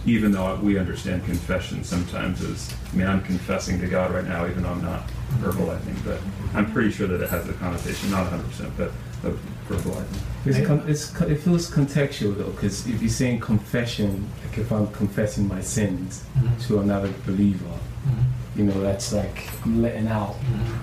Even 0.05 0.33
though 0.33 0.57
we 0.57 0.79
understand 0.79 1.25
confession 1.25 1.85
sometimes 1.85 2.43
as, 2.43 2.75
I 2.93 2.97
mean, 2.97 3.07
I'm 3.07 3.23
confessing 3.23 3.81
to 3.81 3.87
God 3.87 4.13
right 4.13 4.25
now, 4.25 4.47
even 4.47 4.65
though 4.65 4.71
I'm 4.71 4.83
not 4.83 5.07
verbalizing, 5.39 5.97
but 6.05 6.19
I'm 6.55 6.71
pretty 6.73 6.91
sure 6.91 7.07
that 7.07 7.21
it 7.21 7.31
has 7.31 7.49
a 7.49 7.53
connotation, 7.55 8.11
not 8.11 8.31
100%, 8.31 8.71
but 8.77 8.89
of 9.23 9.41
verbalizing. 9.69 10.32
It's 10.45 10.67
con- 10.67 10.83
it's 10.89 11.07
co- 11.11 11.27
it 11.27 11.37
feels 11.41 11.71
contextual 11.71 12.37
though, 12.37 12.51
because 12.51 12.87
if 12.87 13.01
you're 13.01 13.11
saying 13.11 13.41
confession, 13.41 14.29
like 14.45 14.59
if 14.59 14.73
I'm 14.73 14.89
confessing 14.89 15.47
my 15.47 15.61
sins 15.61 16.25
Mhm. 16.37 16.67
to 16.67 16.81
another 16.81 17.11
believer, 17.27 17.65
mhm. 18.07 18.25
you 18.59 18.65
know, 18.65 18.81
that's 18.81 19.13
like 19.13 19.49
I'm 19.65 19.81
letting 19.83 20.09
out 20.09 20.35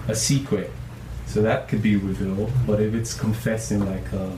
a 0.08 0.16
secret. 0.16 0.72
So 1.28 1.42
that 1.42 1.68
could 1.68 1.82
be 1.84 1.96
revealed. 1.98 2.52
But 2.66 2.80
if 2.82 2.94
it's 2.96 3.14
confessing 3.14 3.86
like 3.86 4.14
um, 4.14 4.38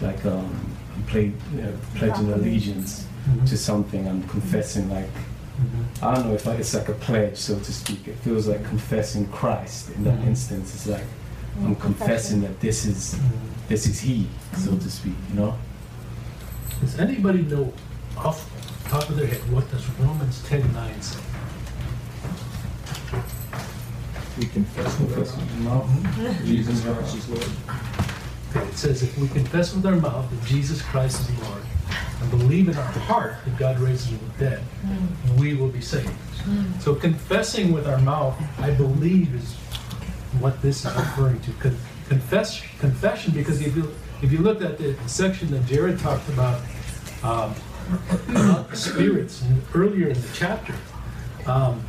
like 0.00 0.24
um, 0.26 0.50
I'm 0.96 1.02
play, 1.04 1.32
uh, 1.62 1.68
pledging 1.94 2.32
allegiance 2.32 3.04
Mhm. 3.28 3.48
to 3.50 3.56
something, 3.56 4.08
I'm 4.08 4.22
confessing 4.24 4.88
like 4.90 5.10
Mhm. 5.60 6.02
I 6.02 6.14
don't 6.14 6.26
know 6.28 6.34
if 6.34 6.48
I, 6.48 6.54
it's 6.54 6.72
like 6.74 6.88
a 6.88 6.94
pledge, 6.94 7.36
so 7.36 7.58
to 7.58 7.72
speak. 7.72 8.08
It 8.08 8.16
feels 8.24 8.46
like 8.48 8.64
confessing 8.64 9.26
Christ 9.28 9.90
in 9.94 10.04
that 10.04 10.18
instance. 10.26 10.74
It's 10.74 10.86
like 10.86 11.04
I'm 11.60 11.76
confessing 11.76 12.40
that 12.42 12.60
this 12.60 12.84
is 12.86 13.18
this 13.68 13.86
is 13.86 14.00
He, 14.00 14.26
so 14.56 14.76
to 14.76 14.90
speak. 14.90 15.14
You 15.30 15.40
know. 15.40 15.58
Does 16.80 16.98
anybody 16.98 17.42
know 17.42 17.72
off 18.16 18.48
the 18.82 18.88
top 18.88 19.08
of 19.08 19.16
their 19.16 19.26
head 19.26 19.40
what 19.52 19.70
does 19.70 19.88
Romans 20.00 20.42
ten 20.44 20.60
nine 20.72 21.00
say? 21.00 21.20
We 24.38 24.46
confess 24.46 24.98
with 24.98 25.18
our 25.18 25.60
mouth 25.60 26.44
Jesus 26.44 26.82
Christ 26.82 27.16
is 27.16 27.28
Lord. 27.28 27.50
Okay, 28.50 28.66
it 28.66 28.74
says 28.74 29.02
if 29.02 29.16
we 29.18 29.28
confess 29.28 29.74
with 29.74 29.84
our 29.86 29.96
mouth 29.96 30.28
that 30.30 30.44
Jesus 30.46 30.80
Christ 30.82 31.20
is 31.20 31.38
Lord 31.42 31.62
and 32.20 32.30
believe 32.30 32.68
in 32.68 32.76
our 32.76 32.82
heart 32.82 33.36
that 33.44 33.58
God 33.58 33.78
raises 33.78 34.06
him 34.06 34.18
from 34.18 34.28
the 34.28 34.50
dead, 34.50 34.62
we 35.38 35.54
will 35.54 35.68
be 35.68 35.80
saved. 35.80 36.10
Mm. 36.44 36.80
So 36.80 36.94
confessing 36.94 37.72
with 37.72 37.86
our 37.86 37.98
mouth, 37.98 38.40
I 38.58 38.70
believe, 38.70 39.34
is 39.34 39.54
what 40.42 40.60
this 40.60 40.84
is 40.84 40.94
referring 40.94 41.40
to. 41.40 41.52
Con- 41.52 41.76
Confess, 42.08 42.62
confession, 42.78 43.32
because 43.32 43.62
if 43.62 43.74
you 43.74 43.90
if 44.20 44.30
you 44.30 44.38
look 44.38 44.60
at 44.60 44.76
the 44.76 44.94
section 45.06 45.50
that 45.50 45.64
Jared 45.64 45.98
talked 45.98 46.28
about, 46.28 46.60
um, 47.22 47.54
about 48.28 48.68
the 48.68 48.76
spirits 48.76 49.42
earlier 49.74 50.08
in 50.08 50.20
the 50.20 50.28
chapter, 50.34 50.74
um, 51.46 51.82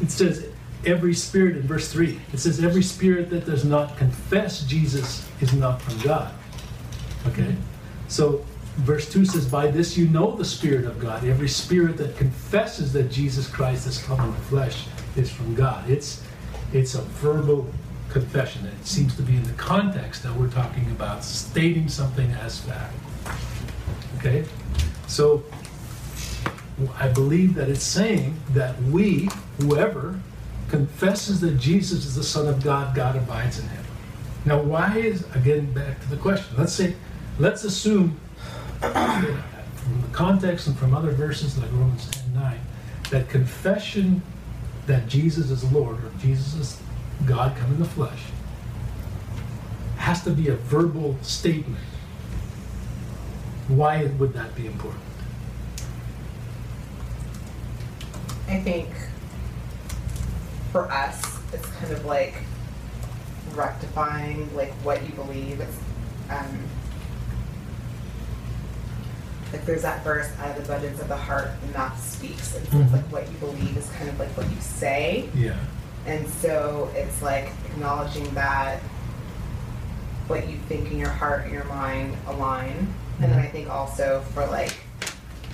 it 0.00 0.10
says 0.10 0.46
every 0.84 1.14
spirit 1.14 1.56
in 1.56 1.62
verse 1.62 1.90
3 1.90 2.20
it 2.32 2.38
says 2.38 2.62
every 2.62 2.82
spirit 2.82 3.30
that 3.30 3.44
does 3.44 3.64
not 3.64 3.96
confess 3.96 4.62
jesus 4.62 5.26
is 5.40 5.52
not 5.52 5.80
from 5.82 5.98
god. 6.00 6.32
Okay? 7.26 7.56
So 8.06 8.44
verse 8.76 9.10
2 9.10 9.24
says 9.24 9.46
by 9.46 9.68
this 9.68 9.96
you 9.96 10.06
know 10.08 10.36
the 10.36 10.44
spirit 10.44 10.84
of 10.84 11.00
god. 11.00 11.24
Every 11.24 11.48
spirit 11.48 11.96
that 11.96 12.16
confesses 12.16 12.92
that 12.92 13.10
jesus 13.10 13.48
christ 13.48 13.86
has 13.86 13.98
come 14.02 14.20
in 14.20 14.30
the 14.30 14.42
flesh 14.42 14.86
is 15.16 15.30
from 15.30 15.54
god. 15.54 15.88
It's 15.90 16.22
it's 16.72 16.94
a 16.94 17.02
verbal 17.02 17.66
confession. 18.10 18.66
It 18.66 18.86
seems 18.86 19.14
to 19.16 19.22
be 19.22 19.36
in 19.36 19.42
the 19.42 19.52
context 19.52 20.22
that 20.22 20.34
we're 20.34 20.50
talking 20.50 20.86
about 20.90 21.24
stating 21.24 21.88
something 21.88 22.30
as 22.32 22.60
fact. 22.60 22.94
Okay? 24.18 24.44
So 25.06 25.44
I 26.98 27.08
believe 27.08 27.54
that 27.54 27.68
it's 27.68 27.84
saying 27.84 28.36
that 28.50 28.80
we, 28.84 29.28
whoever 29.58 30.20
confesses 30.68 31.40
that 31.40 31.58
Jesus 31.58 32.04
is 32.04 32.14
the 32.14 32.22
Son 32.22 32.46
of 32.46 32.62
God, 32.62 32.94
God 32.94 33.16
abides 33.16 33.58
in 33.58 33.68
him. 33.68 33.84
Now, 34.44 34.60
why 34.60 34.98
is, 34.98 35.24
again, 35.34 35.72
back 35.72 36.00
to 36.00 36.08
the 36.08 36.16
question, 36.16 36.56
let's 36.56 36.72
say, 36.72 36.94
let's 37.38 37.64
assume 37.64 38.18
from 38.80 40.02
the 40.02 40.08
context 40.12 40.66
and 40.66 40.78
from 40.78 40.94
other 40.94 41.10
verses 41.10 41.58
like 41.58 41.70
Romans 41.72 42.08
10 42.10 42.34
9, 42.34 42.60
that 43.10 43.28
confession 43.28 44.22
that 44.88 45.06
Jesus 45.06 45.50
is 45.50 45.70
Lord 45.72 46.02
or 46.02 46.10
Jesus 46.18 46.54
is 46.54 46.82
God 47.24 47.56
come 47.56 47.70
in 47.70 47.78
the 47.78 47.84
flesh 47.84 48.22
has 49.98 50.24
to 50.24 50.30
be 50.30 50.48
a 50.48 50.54
verbal 50.54 51.18
statement. 51.20 51.84
Why 53.68 54.06
would 54.18 54.32
that 54.32 54.54
be 54.56 54.66
important? 54.66 55.02
I 58.48 58.60
think 58.60 58.88
for 60.72 60.90
us, 60.90 61.20
it's 61.52 61.66
kind 61.66 61.92
of 61.92 62.06
like 62.06 62.36
rectifying 63.54 64.54
like 64.56 64.72
what 64.84 65.04
you 65.06 65.12
believe. 65.12 65.60
It's 65.60 65.76
um, 66.30 66.58
like 69.52 69.64
there's 69.64 69.82
that 69.82 70.04
verse 70.04 70.30
out 70.40 70.50
of 70.50 70.56
the 70.56 70.72
abundance 70.72 71.00
of 71.00 71.08
the 71.08 71.16
heart, 71.16 71.48
the 71.66 71.78
mouth 71.78 71.98
speaks. 72.02 72.54
And 72.54 72.66
so 72.68 72.78
it's 72.78 72.86
mm-hmm. 72.86 72.94
like 72.94 73.12
what 73.12 73.30
you 73.30 73.38
believe 73.38 73.76
is 73.76 73.88
kind 73.90 74.08
of 74.08 74.18
like 74.18 74.28
what 74.36 74.50
you 74.50 74.60
say. 74.60 75.28
Yeah. 75.34 75.56
And 76.06 76.28
so 76.28 76.90
it's 76.94 77.22
like 77.22 77.52
acknowledging 77.66 78.32
that 78.34 78.80
what 80.26 80.48
you 80.48 80.58
think 80.68 80.90
in 80.90 80.98
your 80.98 81.08
heart 81.08 81.44
and 81.44 81.52
your 81.52 81.64
mind 81.64 82.16
align. 82.26 82.94
And 83.20 83.24
then 83.24 83.30
mm-hmm. 83.30 83.40
I 83.40 83.48
think 83.48 83.70
also 83.70 84.22
for 84.34 84.46
like 84.46 84.74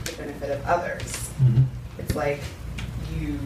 the 0.05 0.13
benefit 0.17 0.51
of 0.51 0.65
others, 0.67 1.31
Mhm. 1.43 1.65
it's 1.99 2.15
like 2.15 2.41
you 3.19 3.39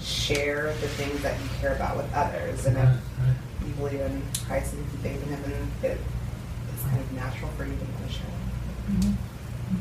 share 0.00 0.66
the 0.80 0.88
things 0.88 1.22
that 1.22 1.40
you 1.40 1.48
care 1.60 1.74
about 1.74 1.96
with 1.96 2.12
others. 2.12 2.66
And 2.66 2.76
if 2.76 2.84
Right, 2.84 2.92
right. 2.92 3.36
you 3.66 3.72
believe 3.74 4.00
in 4.00 4.22
Christ 4.46 4.74
and 4.74 4.84
you 4.84 4.98
faith 4.98 5.22
in 5.22 5.28
Him, 5.28 5.44
and 5.44 5.84
it, 5.84 5.98
it's 6.74 6.82
kind 6.82 7.00
of 7.00 7.12
natural 7.12 7.50
for 7.56 7.64
you 7.64 7.72
to 7.72 7.84
want 7.84 8.06
to 8.06 8.12
share 8.12 8.26
mm-hmm. 8.90 9.12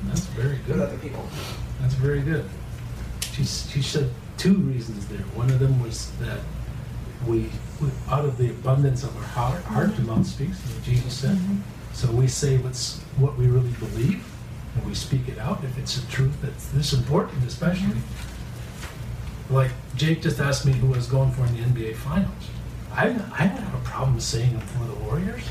That's 0.06 0.26
very 0.28 0.60
with 0.68 0.82
other 0.82 0.92
good. 0.92 1.02
people. 1.02 1.28
That's 1.82 1.94
very 1.96 2.22
good. 2.22 2.46
She, 3.34 3.44
she 3.44 3.82
said 3.82 4.10
two 4.38 4.56
reasons 4.56 5.08
there. 5.08 5.20
One 5.36 5.50
of 5.50 5.60
them 5.60 5.82
was 5.82 6.12
that 6.20 6.40
we, 7.28 7.50
we 7.82 7.90
out 8.10 8.26
of 8.26 8.38
the 8.38 8.50
abundance 8.50 9.04
of 9.04 9.16
our 9.18 9.24
heart, 9.24 9.64
heart 9.64 9.96
the 9.96 10.04
mouth 10.04 10.26
speaks, 10.26 10.60
as 10.66 10.86
Jesus 10.86 11.14
said. 11.14 11.36
Mm-hmm. 11.38 11.58
So 11.94 12.12
we 12.12 12.28
say 12.28 12.58
what's 12.58 13.00
what 13.18 13.38
we 13.38 13.48
really 13.48 13.72
believe, 13.74 14.26
and 14.76 14.86
we 14.86 14.96
speak 14.96 15.28
it 15.28 15.38
out 15.38 15.64
if 15.64 15.78
it's 15.78 15.98
a 15.98 16.08
truth 16.08 16.42
that's 16.42 16.68
this 16.70 16.94
important, 16.94 17.46
especially. 17.46 17.96
Mm-hmm. 17.96 19.54
Like 19.54 19.72
Jake 19.96 20.22
just 20.22 20.40
asked 20.40 20.66
me 20.66 20.74
who 20.74 20.94
I 20.94 20.98
was 20.98 21.08
going 21.08 21.32
for 21.32 21.46
in 21.46 21.56
the 21.56 21.62
NBA 21.64 21.96
Finals. 21.98 22.50
I, 22.92 23.08
I 23.08 23.48
don't 23.48 23.58
have 23.58 23.74
a 23.74 23.84
problem 23.84 24.20
saying 24.20 24.56
I'm 24.56 24.62
for 24.62 24.86
the 24.86 25.06
Warriors. 25.06 25.44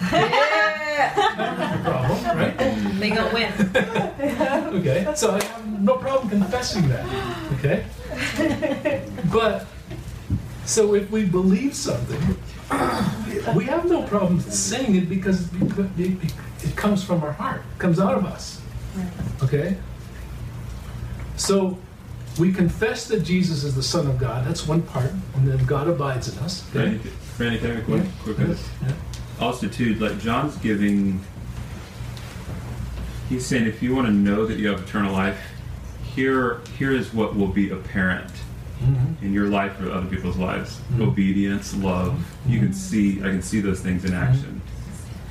I 0.00 1.34
don't 1.36 1.56
have 1.56 1.80
a 1.80 1.90
problem, 1.90 2.38
right? 2.38 3.00
They 3.00 3.10
gonna 3.10 3.34
win. 3.34 3.52
Okay, 4.80 5.06
so 5.14 5.32
I 5.32 5.42
have 5.42 5.80
no 5.80 5.96
problem 5.96 6.30
confessing 6.30 6.88
that. 6.88 7.04
Okay? 7.58 7.84
But, 9.32 9.66
so 10.64 10.94
if 10.94 11.10
we 11.10 11.24
believe 11.24 11.74
something, 11.74 12.20
we 13.56 13.64
have 13.64 13.88
no 13.88 14.02
problem 14.04 14.40
saying 14.40 14.94
it 14.96 15.08
because 15.08 15.48
it, 15.98 16.16
it 16.62 16.76
comes 16.76 17.02
from 17.04 17.22
our 17.22 17.32
heart, 17.32 17.62
it 17.74 17.78
comes 17.78 17.98
out 17.98 18.16
of 18.16 18.24
us. 18.24 18.60
Okay? 19.42 19.76
So 21.36 21.78
we 22.38 22.52
confess 22.52 23.06
that 23.08 23.20
Jesus 23.20 23.64
is 23.64 23.74
the 23.74 23.82
Son 23.82 24.06
of 24.06 24.18
God, 24.18 24.46
that's 24.46 24.66
one 24.66 24.82
part, 24.82 25.10
and 25.34 25.48
then 25.48 25.64
God 25.66 25.88
abides 25.88 26.28
in 26.34 26.38
us. 26.44 26.64
Okay? 26.70 26.90
Randy, 26.90 27.10
Randy, 27.38 27.58
can 27.58 27.70
I 27.70 27.74
have 27.74 27.82
a 27.82 27.86
quick, 27.86 28.02
quick? 28.22 28.38
Yeah. 28.38 28.92
Also, 29.40 29.66
too, 29.68 29.94
like 29.94 30.18
John's 30.20 30.56
giving, 30.58 31.20
he's 33.28 33.46
saying 33.46 33.66
if 33.66 33.82
you 33.82 33.94
want 33.94 34.06
to 34.06 34.12
know 34.12 34.44
that 34.46 34.58
you 34.58 34.68
have 34.68 34.80
eternal 34.82 35.12
life, 35.12 35.38
here, 36.14 36.60
here 36.76 36.92
is 36.92 37.14
what 37.14 37.34
will 37.36 37.46
be 37.48 37.70
apparent 37.70 38.30
Mhm. 38.82 39.22
in 39.22 39.32
your 39.32 39.48
life 39.48 39.80
or 39.80 39.90
other 39.90 40.06
people's 40.06 40.36
lives: 40.36 40.80
Mhm. 40.94 41.02
obedience, 41.08 41.74
love. 41.74 42.18
You 42.46 42.58
can 42.58 42.68
Mhm. 42.70 42.74
see, 42.74 43.18
I 43.20 43.24
can 43.28 43.42
see 43.42 43.60
those 43.60 43.80
things 43.80 44.04
in 44.04 44.12
action. 44.14 44.60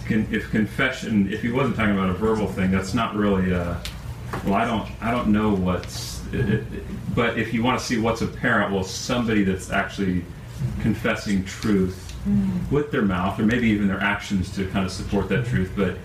Can, 0.06 0.28
if 0.32 0.50
confession, 0.52 1.28
if 1.32 1.42
he 1.42 1.50
wasn't 1.52 1.76
talking 1.76 1.94
about 1.94 2.10
a 2.10 2.14
verbal 2.14 2.48
thing, 2.48 2.72
that's 2.72 2.94
not 2.94 3.16
really 3.16 3.52
a. 3.52 3.78
Well, 4.46 4.54
I 4.54 4.66
don't, 4.66 4.88
I 5.02 5.12
don't 5.12 5.30
know 5.30 5.50
what's. 5.54 6.22
It, 6.32 6.50
it, 6.50 6.64
but 7.16 7.38
if 7.40 7.54
you 7.54 7.64
want 7.64 7.80
to 7.80 7.86
see 7.86 7.98
what's 7.98 8.22
apparent, 8.22 8.72
well, 8.72 8.84
somebody 8.84 9.44
that's 9.44 9.72
actually 9.72 10.24
confessing 10.82 11.44
truth 11.44 12.09
with 12.72 12.92
their 12.92 13.02
mouth, 13.02 13.40
or 13.40 13.44
maybe 13.44 13.68
even 13.70 13.88
their 13.88 14.00
actions 14.02 14.54
to 14.56 14.68
kind 14.70 14.86
of 14.86 14.92
support 14.92 15.30
that 15.30 15.46
truth. 15.46 15.72
But, 15.76 15.98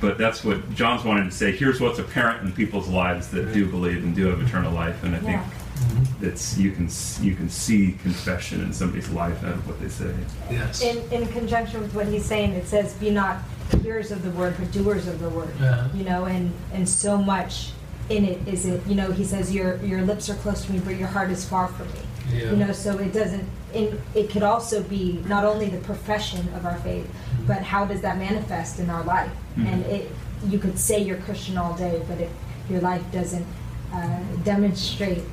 but 0.00 0.18
that's 0.18 0.44
what 0.44 0.72
John's 0.74 1.04
wanting 1.04 1.28
to 1.28 1.34
say. 1.34 1.52
Here's 1.52 1.80
what's 1.80 1.98
apparent 1.98 2.42
in 2.46 2.52
people's 2.52 2.88
lives 2.88 3.28
that 3.30 3.52
do 3.52 3.66
believe 3.68 4.02
and 4.04 4.14
do 4.14 4.26
have 4.26 4.40
eternal 4.40 4.72
life, 4.72 5.02
and 5.04 5.14
I 5.14 5.18
think 5.18 5.40
Mhm. 5.78 6.22
it's 6.22 6.58
you 6.58 6.72
can 6.72 6.88
you 7.24 7.36
can 7.36 7.48
see 7.48 7.92
confession 8.02 8.60
in 8.62 8.72
somebody's 8.72 9.08
life 9.10 9.44
out 9.44 9.52
of 9.52 9.66
what 9.68 9.80
they 9.80 9.88
say. 9.88 10.12
Yes. 10.50 10.82
In, 10.82 10.98
in 11.12 11.28
conjunction 11.28 11.80
with 11.80 11.94
what 11.94 12.08
he's 12.08 12.24
saying, 12.24 12.50
it 12.52 12.66
says, 12.66 12.94
be 12.94 13.10
not 13.10 13.38
hearers 13.82 14.10
of 14.10 14.22
the 14.24 14.30
word, 14.30 14.56
but 14.58 14.72
doers 14.72 15.06
of 15.06 15.20
the 15.20 15.28
word. 15.28 15.50
Uh-huh. 15.60 15.88
You 15.94 16.02
know, 16.04 16.24
and, 16.24 16.52
and 16.72 16.88
so 16.88 17.16
much 17.16 17.70
in 18.08 18.24
it 18.24 18.48
is 18.48 18.66
it, 18.66 18.84
you 18.88 18.94
know, 18.96 19.12
he 19.12 19.22
says, 19.24 19.54
your, 19.54 19.76
your 19.84 20.02
lips 20.02 20.28
are 20.28 20.34
close 20.36 20.64
to 20.64 20.72
me, 20.72 20.80
but 20.80 20.96
your 20.96 21.06
heart 21.08 21.30
is 21.30 21.44
far 21.44 21.68
from 21.68 21.86
me. 21.92 22.00
Yeah. 22.32 22.50
You 22.50 22.56
know, 22.56 22.72
so 22.72 22.98
it 22.98 23.12
doesn't, 23.12 23.44
in, 23.72 24.00
it 24.14 24.30
could 24.30 24.42
also 24.42 24.82
be 24.82 25.22
not 25.26 25.44
only 25.44 25.68
the 25.68 25.78
profession 25.78 26.40
of 26.54 26.64
our 26.66 26.76
faith, 26.80 27.08
but 27.46 27.62
how 27.62 27.84
does 27.84 28.00
that 28.02 28.18
manifest 28.18 28.78
in 28.80 28.90
our 28.90 29.02
life? 29.04 29.30
And 29.56 29.84
Mhm. 29.84 29.88
it, 29.90 30.12
you 30.48 30.58
could 30.58 30.78
say 30.78 31.00
you're 31.02 31.16
Christian 31.18 31.56
all 31.58 31.74
day, 31.74 32.02
but 32.08 32.20
if 32.20 32.30
your 32.70 32.80
life 32.80 33.02
doesn't 33.12 33.46
uh, 33.92 34.18
demonstrate 34.44 35.18
Yeah. 35.18 35.24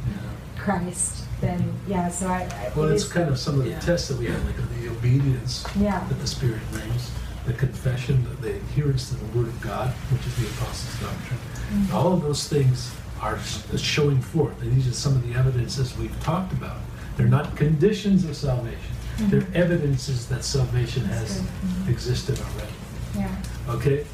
Christ, 0.57 1.23
then, 1.41 1.73
yeah, 1.87 2.09
so 2.09 2.27
I. 2.27 2.43
I- 2.43 2.71
Well, 2.75 2.87
it's 2.89 3.03
kind 3.03 3.27
of 3.29 3.37
some 3.37 3.55
of 3.59 3.65
the 3.65 3.71
yeah. 3.71 3.79
tests 3.79 4.07
that 4.07 4.17
we 4.17 4.27
have, 4.27 4.43
like 4.45 4.55
the 4.81 4.87
obedience 4.89 5.65
Yeah. 5.77 6.01
that 6.07 6.19
the 6.21 6.27
Spirit 6.27 6.61
brings, 6.71 7.11
the 7.45 7.51
confession, 7.53 8.25
the- 8.41 8.47
the 8.47 8.55
adherence 8.55 9.09
to 9.09 9.15
the 9.15 9.25
Word 9.37 9.47
of 9.47 9.59
God, 9.61 9.89
which 10.11 10.25
is 10.25 10.35
the 10.35 10.45
Apostles' 10.55 10.95
doctrine. 11.01 11.39
Mm-hmm. 11.73 11.95
All 11.95 12.13
of 12.13 12.21
those 12.21 12.47
things 12.47 12.91
are 13.21 13.35
uh, 13.35 13.77
showing 13.77 14.21
forth. 14.21 14.61
And 14.61 14.75
these 14.75 14.87
are 14.87 14.93
some 14.93 15.13
of 15.13 15.27
the 15.27 15.37
evidences 15.37 15.97
we've 15.97 16.19
talked 16.23 16.53
about. 16.53 16.77
They're 17.17 17.27
not 17.27 17.55
conditions 17.55 18.25
of 18.25 18.35
salvation. 18.35 18.79
Mm-hmm. 19.17 19.29
They're 19.29 19.63
evidences 19.63 20.27
that 20.27 20.43
salvation 20.43 21.05
has 21.05 21.41
mm-hmm. 21.41 21.91
existed 21.91 22.39
already. 22.39 22.73
Yeah. 23.15 23.35
Okay? 23.69 24.05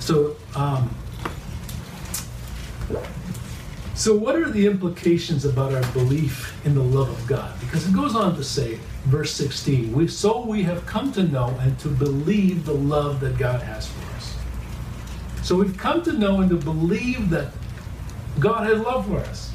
So, 0.00 0.36
um, 0.56 0.94
so 3.94 4.16
what 4.16 4.36
are 4.36 4.48
the 4.50 4.66
implications 4.66 5.44
about 5.44 5.74
our 5.74 5.92
belief 5.92 6.64
in 6.64 6.74
the 6.74 6.82
love 6.82 7.10
of 7.10 7.26
God? 7.26 7.58
Because 7.60 7.88
it 7.88 7.94
goes 7.94 8.16
on 8.16 8.34
to 8.36 8.44
say, 8.44 8.78
verse 9.04 9.32
16, 9.34 9.92
we, 9.92 10.08
so 10.08 10.44
we 10.44 10.62
have 10.62 10.84
come 10.86 11.12
to 11.12 11.22
know 11.22 11.56
and 11.60 11.78
to 11.80 11.88
believe 11.88 12.64
the 12.64 12.74
love 12.74 13.20
that 13.20 13.38
God 13.38 13.62
has 13.62 13.88
for 13.88 14.16
us. 14.16 14.36
So 15.42 15.56
we've 15.56 15.76
come 15.76 16.02
to 16.02 16.12
know 16.12 16.40
and 16.40 16.50
to 16.50 16.56
believe 16.56 17.30
that 17.30 17.52
God 18.38 18.66
has 18.66 18.80
love 18.80 19.06
for 19.06 19.18
us. 19.18 19.50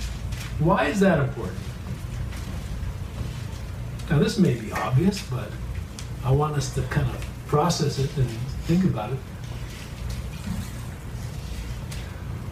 Why 0.60 0.86
is 0.86 1.00
that 1.00 1.20
important? 1.20 1.58
Now, 4.10 4.20
this 4.20 4.38
may 4.38 4.56
be 4.56 4.72
obvious, 4.72 5.26
but 5.30 5.50
I 6.24 6.32
want 6.32 6.56
us 6.56 6.74
to 6.76 6.82
kind 6.84 7.10
of 7.10 7.26
process 7.48 8.00
it 8.00 8.16
and 8.18 8.30
think 8.68 8.84
about 8.84 9.12
it. 9.12 9.20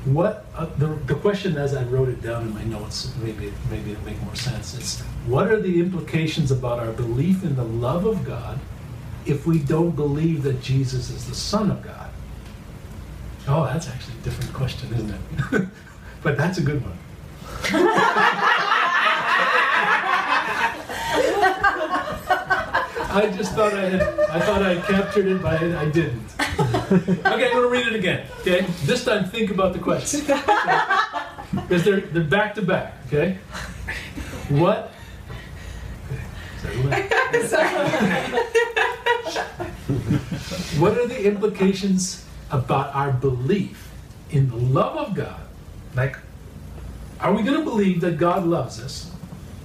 What 0.05 0.45
uh, 0.55 0.65
the, 0.77 0.87
the 1.05 1.15
question, 1.15 1.57
as 1.57 1.75
I 1.75 1.83
wrote 1.83 2.09
it 2.09 2.21
down 2.21 2.43
in 2.43 2.53
my 2.53 2.63
notes, 2.63 3.13
maybe 3.21 3.53
maybe 3.69 3.91
it'll 3.91 4.03
make 4.03 4.19
more 4.23 4.35
sense. 4.35 4.73
Is 4.73 5.01
what 5.27 5.47
are 5.47 5.61
the 5.61 5.79
implications 5.79 6.49
about 6.49 6.79
our 6.79 6.91
belief 6.91 7.43
in 7.43 7.55
the 7.55 7.63
love 7.63 8.05
of 8.05 8.25
God 8.25 8.59
if 9.27 9.45
we 9.45 9.59
don't 9.59 9.95
believe 9.95 10.41
that 10.43 10.61
Jesus 10.61 11.11
is 11.11 11.27
the 11.27 11.35
Son 11.35 11.69
of 11.69 11.83
God? 11.83 12.09
Oh, 13.47 13.65
that's 13.65 13.87
actually 13.87 14.17
a 14.19 14.23
different 14.23 14.53
question, 14.53 14.91
isn't 14.93 15.13
it? 15.51 15.67
but 16.23 16.37
that's 16.37 16.57
a 16.57 16.61
good 16.61 16.81
one. 16.83 16.97
I 23.13 23.29
just 23.35 23.53
thought 23.53 23.73
I 23.73 23.89
had, 23.89 24.01
I 24.01 24.39
thought 24.39 24.61
I 24.61 24.75
had 24.75 24.85
captured 24.85 25.25
it, 25.27 25.41
but 25.41 25.61
I, 25.61 25.81
I 25.81 25.89
didn't. 25.89 26.23
Okay, 26.91 27.21
I'm 27.25 27.53
gonna 27.53 27.67
read 27.67 27.87
it 27.87 27.95
again. 27.95 28.25
Okay, 28.39 28.61
this 28.85 29.03
time 29.03 29.29
think 29.29 29.51
about 29.51 29.73
the 29.73 29.79
question 29.79 30.21
because 31.51 31.83
they're 31.83 32.01
they're 32.01 32.23
back 32.23 32.55
to 32.55 32.61
back. 32.61 32.95
Okay, 33.07 33.37
what? 34.47 34.91
Okay, 36.65 37.47
sorry, 37.47 37.67
what 40.79 40.97
are 40.97 41.07
the 41.07 41.25
implications 41.25 42.25
about 42.49 42.95
our 42.95 43.11
belief 43.11 43.91
in 44.29 44.49
the 44.49 44.55
love 44.55 44.95
of 44.95 45.13
God? 45.15 45.40
Like, 45.95 46.17
are 47.19 47.33
we 47.33 47.43
going 47.43 47.57
to 47.57 47.63
believe 47.63 48.01
that 48.01 48.17
God 48.17 48.45
loves 48.45 48.79
us 48.79 49.11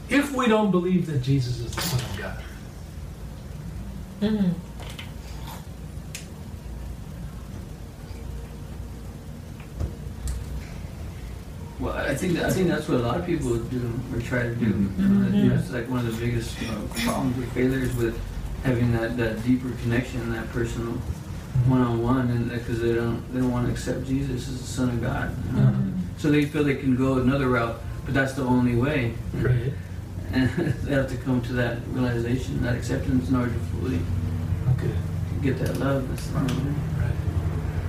if 0.08 0.32
we 0.34 0.46
don't 0.46 0.70
believe 0.70 1.06
that 1.06 1.22
Jesus 1.22 1.60
is 1.60 1.74
the 1.74 1.80
Son 1.80 2.00
of 2.00 2.18
God? 2.18 2.42
Mm-hmm. 4.20 4.52
Well, 11.78 11.94
I 11.94 12.14
think 12.14 12.38
I 12.38 12.50
think 12.50 12.68
that's 12.68 12.88
what 12.88 13.00
a 13.00 13.02
lot 13.02 13.18
of 13.18 13.26
people 13.26 13.54
do 13.56 14.00
or 14.12 14.20
try 14.20 14.44
to 14.44 14.54
do. 14.54 14.72
Mhm. 14.72 14.98
You 14.98 15.08
know, 15.08 15.26
I 15.26 15.30
think 15.30 15.44
mm-hmm. 15.44 15.48
That's 15.56 15.70
like 15.70 15.90
one 15.90 16.06
of 16.06 16.06
the 16.06 16.26
biggest 16.26 16.60
you 16.60 16.68
know, 16.68 16.88
problems 17.04 17.38
or 17.38 17.46
failures 17.48 17.94
with 17.96 18.18
having 18.64 18.92
that, 18.92 19.16
that 19.18 19.44
deeper 19.44 19.70
connection, 19.82 20.32
that 20.32 20.50
personal 20.52 20.92
mm-hmm. 20.92 21.70
one-on-one, 21.70 22.30
and 22.30 22.50
because 22.50 22.80
they 22.80 22.94
don't 22.94 23.22
they 23.32 23.40
don't 23.40 23.52
want 23.52 23.66
to 23.66 23.72
accept 23.72 24.06
Jesus 24.06 24.48
as 24.48 24.58
the 24.58 24.66
Son 24.66 24.88
of 24.88 25.02
God. 25.02 25.36
you 25.52 25.60
know. 25.60 25.76
So 26.18 26.30
they 26.30 26.44
feel 26.46 26.64
they 26.64 26.76
can 26.76 26.96
go 26.96 27.18
another 27.18 27.48
route, 27.48 27.78
but 28.04 28.14
that's 28.14 28.32
the 28.34 28.42
only 28.42 28.74
way. 28.74 29.14
Right. 29.34 29.72
And 30.32 30.48
they 30.84 30.92
have 30.94 31.08
to 31.10 31.16
come 31.18 31.40
to 31.42 31.52
that 31.54 31.78
realization, 31.90 32.62
that 32.62 32.74
acceptance, 32.74 33.28
in 33.28 33.36
order 33.36 33.52
to 33.52 33.58
fully 33.58 34.00
Okay. 34.74 34.92
get 35.42 35.58
that 35.58 35.76
love. 35.78 36.08
That's 36.08 36.26
the 36.28 36.38
only 36.38 36.54
way. 36.54 36.74
Right. 36.98 37.12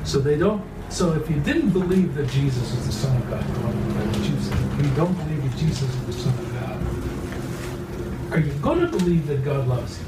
So 0.07 0.19
they 0.19 0.37
don't. 0.37 0.63
So 0.89 1.13
if 1.13 1.29
you 1.29 1.39
didn't 1.41 1.71
believe 1.71 2.15
that 2.15 2.29
Jesus 2.29 2.73
is 2.73 2.85
the 2.85 2.91
Son 2.93 3.15
of 3.17 3.29
God, 3.29 3.43
or 3.43 3.71
if 4.09 4.85
you 4.85 4.95
don't 4.95 5.13
believe 5.15 5.43
that 5.51 5.57
Jesus 5.57 5.83
is 5.93 6.05
the 6.05 6.13
Son 6.13 6.33
of 6.33 6.53
God, 6.53 8.33
are 8.33 8.39
you 8.39 8.53
going 8.61 8.79
to 8.81 8.87
believe 8.87 9.27
that 9.27 9.43
God 9.43 9.67
loves 9.67 9.99
you? 9.99 10.05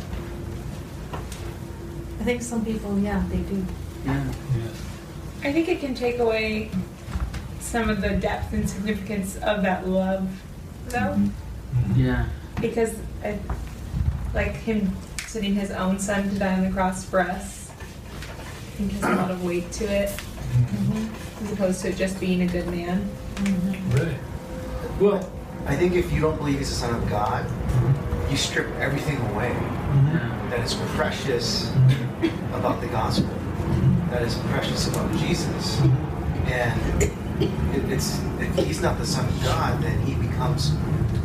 I 2.19 2.23
think 2.23 2.41
some 2.41 2.63
people, 2.63 2.97
yeah, 2.99 3.23
they 3.29 3.39
do. 3.39 3.65
Yeah. 4.05 4.23
Yes. 4.57 4.85
I 5.43 5.51
think 5.53 5.67
it 5.69 5.79
can 5.79 5.95
take 5.95 6.19
away 6.19 6.69
some 7.69 7.87
of 7.87 8.01
the 8.01 8.09
depth 8.09 8.51
and 8.51 8.67
significance 8.67 9.35
of 9.37 9.61
that 9.61 9.87
love, 9.87 10.27
though, 10.87 10.97
mm-hmm. 10.97 11.25
Mm-hmm. 11.91 12.01
Yeah. 12.01 12.25
because 12.59 12.95
I, 13.23 13.37
like 14.33 14.53
him 14.53 14.91
sending 15.27 15.53
his 15.53 15.69
own 15.69 15.99
son 15.99 16.29
to 16.29 16.39
die 16.39 16.55
on 16.55 16.63
the 16.63 16.71
cross 16.71 17.05
for 17.05 17.19
us, 17.19 17.69
I 17.69 18.43
think 18.77 18.91
has 18.93 19.03
a 19.03 19.15
lot 19.15 19.29
of 19.29 19.43
weight 19.43 19.71
to 19.73 19.85
it, 19.85 20.09
mm-hmm. 20.09 21.45
as 21.45 21.51
opposed 21.51 21.81
to 21.83 21.93
just 21.93 22.19
being 22.19 22.41
a 22.41 22.47
good 22.47 22.67
man. 22.67 23.07
Right. 23.91 24.17
Well. 24.99 25.31
I 25.67 25.75
think 25.75 25.93
if 25.93 26.11
you 26.11 26.21
don't 26.21 26.37
believe 26.37 26.57
he's 26.57 26.69
the 26.69 26.75
son 26.75 26.95
of 26.95 27.07
God, 27.09 27.45
you 28.31 28.37
strip 28.37 28.67
everything 28.77 29.17
away 29.31 29.49
Yeah. 29.51 30.47
that 30.49 30.61
is 30.65 30.73
precious 30.95 31.69
about 32.53 32.81
the 32.81 32.87
gospel, 32.87 33.29
that 34.09 34.23
is 34.23 34.35
precious 34.47 34.87
about 34.87 35.11
Jesus. 35.17 35.79
And 36.47 37.11
it, 37.41 37.91
it's 37.91 38.19
if 38.39 38.55
he's 38.65 38.81
not 38.81 38.97
the 38.97 39.05
son 39.05 39.25
of 39.27 39.43
God, 39.43 39.81
then 39.81 39.99
he 40.01 40.15
becomes 40.15 40.71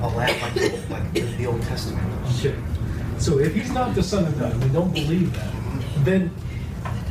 a 0.02 0.08
lamb 0.08 0.40
like, 0.42 0.54
the- 0.54 0.82
like 0.90 1.16
in 1.16 1.36
the 1.38 1.46
Old 1.46 1.62
Testament. 1.62 2.06
Okay. 2.38 2.54
So 3.18 3.38
if 3.38 3.54
he's 3.54 3.70
not 3.72 3.94
the 3.94 4.02
Son 4.02 4.26
of 4.26 4.38
God, 4.38 4.52
and 4.52 4.62
we 4.64 4.70
don't 4.70 4.92
believe 4.92 5.32
that, 5.34 5.52
then 6.04 6.28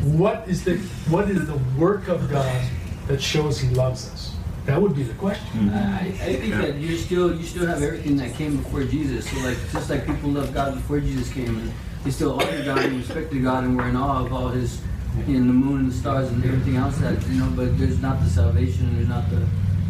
what 0.04 0.48
is 0.48 0.64
the 0.64 0.78
what 1.10 1.30
is 1.30 1.48
the 1.48 1.58
work 1.78 2.08
of 2.10 2.30
God 2.30 2.62
that 3.08 3.22
shows 3.22 3.60
he 3.60 3.70
loves 3.74 4.10
us? 4.12 4.36
That 4.66 4.82
would 4.82 4.96
be 4.96 5.04
the 5.04 5.14
question. 5.16 5.70
Hmm. 5.70 5.70
I, 5.76 6.00
I 6.22 6.36
think 6.36 6.54
that 6.56 6.76
you 6.76 6.98
still 6.98 7.34
you 7.36 7.44
still 7.44 7.66
have 7.66 7.82
everything 7.82 8.18
that 8.18 8.34
came 8.36 8.58
before 8.58 8.84
Jesus. 8.84 9.30
So 9.30 9.38
like 9.48 9.58
just 9.72 9.90
like 9.90 10.06
people 10.06 10.30
loved 10.32 10.54
God 10.54 10.76
before 10.76 11.00
Jesus 11.00 11.32
came, 11.32 11.48
and 11.58 11.72
they 12.04 12.12
still 12.12 12.34
honored 12.40 12.66
God 12.66 12.80
and 12.80 12.98
respected 12.98 13.42
God 13.42 13.64
and 13.64 13.78
were 13.78 13.88
in 13.88 13.96
awe 13.96 14.26
of 14.26 14.34
all 14.34 14.50
His, 14.50 14.82
know, 15.18 15.48
the 15.48 15.54
moon 15.54 15.80
and 15.82 15.92
the 15.92 15.96
stars 15.96 16.30
and 16.30 16.44
everything 16.44 16.76
else 16.76 16.98
that 16.98 17.22
you 17.28 17.40
know. 17.40 17.52
But 17.56 17.78
there's 17.78 18.02
not 18.02 18.22
the 18.22 18.30
salvation, 18.30 18.88
and 18.88 18.98
there's 18.98 19.08
not 19.08 19.30
the 19.30 19.46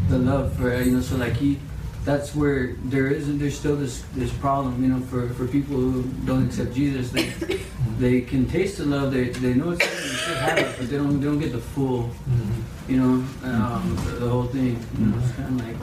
the 0.09 0.19
love 0.19 0.53
for 0.55 0.81
you 0.81 0.91
know. 0.91 1.01
So 1.01 1.15
like 1.17 1.33
He, 1.33 1.59
that's 2.03 2.35
where 2.35 2.75
there 2.83 3.07
is 3.07 3.29
and 3.29 3.39
there's 3.39 3.57
still 3.57 3.75
this 3.75 4.03
this 4.13 4.31
problem 4.33 4.83
you 4.83 4.89
know 4.89 4.99
for 5.05 5.29
for 5.29 5.47
people 5.47 5.75
who 5.75 6.03
don't 6.25 6.45
accept 6.47 6.73
Jesus. 6.73 7.11
They 7.11 7.25
mm-hmm. 7.25 7.99
they 7.99 8.21
can 8.21 8.47
taste 8.47 8.77
the 8.77 8.85
love. 8.85 9.11
They 9.11 9.29
they 9.29 9.53
know 9.53 9.71
it's 9.71 9.85
there, 9.85 10.01
they 10.01 10.15
still 10.15 10.35
have 10.35 10.57
it, 10.57 10.75
but 10.77 10.89
they 10.89 10.97
don't 10.97 11.19
they 11.19 11.27
don't 11.27 11.39
get 11.39 11.51
the 11.51 11.61
full 11.61 12.03
mm-hmm. 12.03 12.91
you 12.91 12.97
know, 12.97 13.13
um, 13.43 13.95
the, 14.05 14.11
the 14.19 14.29
whole 14.29 14.45
thing. 14.45 14.79
You 14.97 15.05
know, 15.05 15.17
it's 15.19 15.31
kind 15.35 15.59
of 15.59 15.65
like 15.65 15.77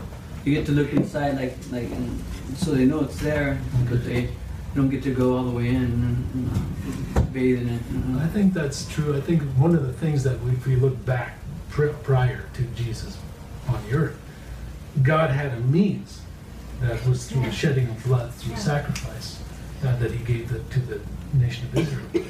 you 0.44 0.55
get 0.55 0.66
to 0.66 0.72
look 0.72 0.92
inside, 0.92 1.37
like 1.37 1.57
like, 1.70 1.90
and 1.90 2.20
so 2.57 2.72
they 2.72 2.85
know 2.85 3.00
it's 3.00 3.18
there, 3.20 3.59
but 3.88 4.05
they 4.05 4.29
don't 4.74 4.88
get 4.88 5.02
to 5.02 5.14
go 5.14 5.37
all 5.37 5.44
the 5.44 5.50
way 5.50 5.68
in 5.68 5.76
and 5.76 6.50
you 7.14 7.20
bathe 7.33 7.62
in 7.62 7.68
it. 7.68 7.83
You 7.90 7.98
know. 7.98 8.22
I 8.22 8.28
think 8.28 8.54
that's 8.54 8.88
true. 8.88 9.16
I 9.16 9.20
think 9.20 9.42
one 9.59 9.74
of 9.74 9.87
the 9.87 9.92
things 9.92 10.22
that 10.24 10.40
we, 10.42 10.52
if 10.52 10.66
we 10.66 10.76
look 10.76 11.04
back 11.04 11.38
pr- 11.70 11.88
prior 11.88 12.44
to 12.54 12.62
Jesus 12.62 13.18
on 13.68 13.83
the 13.88 13.96
earth, 13.96 14.20
God 15.02 15.30
had 15.30 15.52
a 15.52 15.61
means 15.61 16.22
that 16.80 17.04
was 17.06 17.28
through 17.28 17.42
the 17.42 17.52
shedding 17.52 17.88
of 17.88 18.02
blood, 18.04 18.33
through 18.35 18.56
sacrifice, 18.56 19.42
uh, 19.85 19.96
that 19.96 20.11
He 20.12 20.24
gave 20.24 20.48
the, 20.48 20.61
to 20.74 20.80
the 20.80 21.00
nation 21.35 21.66
of 21.66 21.78
Israel. 21.78 22.24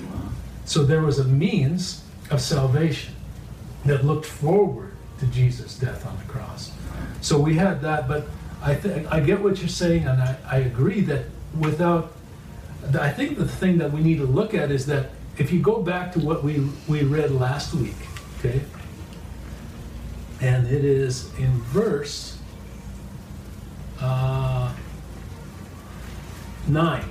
So 0.65 0.85
there 0.85 1.03
was 1.03 1.19
a 1.19 1.25
means 1.25 2.05
of 2.31 2.41
salvation 2.41 3.15
that 3.85 4.05
looked 4.05 4.27
forward 4.27 4.93
to 5.19 5.27
Jesus' 5.27 5.79
death 5.79 6.07
on 6.07 6.17
the 6.19 6.25
cross. 6.25 6.73
So 7.21 7.39
we 7.39 7.55
had 7.57 7.83
that, 7.83 8.09
but 8.09 8.27
I 8.63 8.75
think 8.75 9.11
I 9.13 9.21
get 9.21 9.41
what 9.41 9.59
you're 9.59 9.69
saying, 9.69 10.07
and 10.07 10.21
I, 10.21 10.37
I 10.47 10.57
agree 10.59 11.01
that 11.03 11.25
without, 11.59 12.13
I 12.97 13.11
think 13.11 13.39
the 13.39 13.47
thing 13.47 13.79
that 13.79 13.93
we 13.93 14.01
need 14.01 14.19
to 14.19 14.27
look 14.27 14.55
at 14.55 14.71
is 14.71 14.87
that 14.87 15.11
if 15.39 15.53
you 15.53 15.61
go 15.61 15.83
back 15.83 16.13
to 16.13 16.19
what 16.21 16.43
we 16.43 16.69
we 16.89 17.03
read 17.03 17.31
last 17.31 17.75
week, 17.75 17.97
okay, 18.39 18.63
and 20.41 20.67
it 20.67 20.85
is 20.85 21.33
in 21.39 21.51
verse 21.63 22.39
uh, 24.01 24.73
nine. 26.67 27.05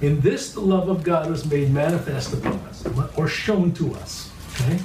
In 0.00 0.20
this, 0.20 0.52
the 0.52 0.60
love 0.60 0.88
of 0.88 1.02
God 1.02 1.28
was 1.30 1.44
made 1.44 1.70
manifest 1.70 2.32
upon 2.32 2.58
us, 2.68 2.86
or 3.16 3.26
shown 3.26 3.72
to 3.72 3.94
us. 3.96 4.30
Okay? 4.54 4.78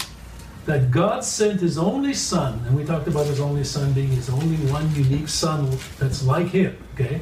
That 0.65 0.91
God 0.91 1.23
sent 1.23 1.59
His 1.59 1.77
only 1.77 2.13
Son, 2.13 2.63
and 2.65 2.75
we 2.75 2.83
talked 2.83 3.07
about 3.07 3.27
His 3.27 3.39
only 3.39 3.63
Son 3.63 3.93
being 3.93 4.07
His 4.07 4.29
only 4.29 4.57
one 4.71 4.93
unique 4.95 5.27
Son 5.27 5.69
that's 5.99 6.23
like 6.23 6.47
Him, 6.47 6.75
okay? 6.93 7.21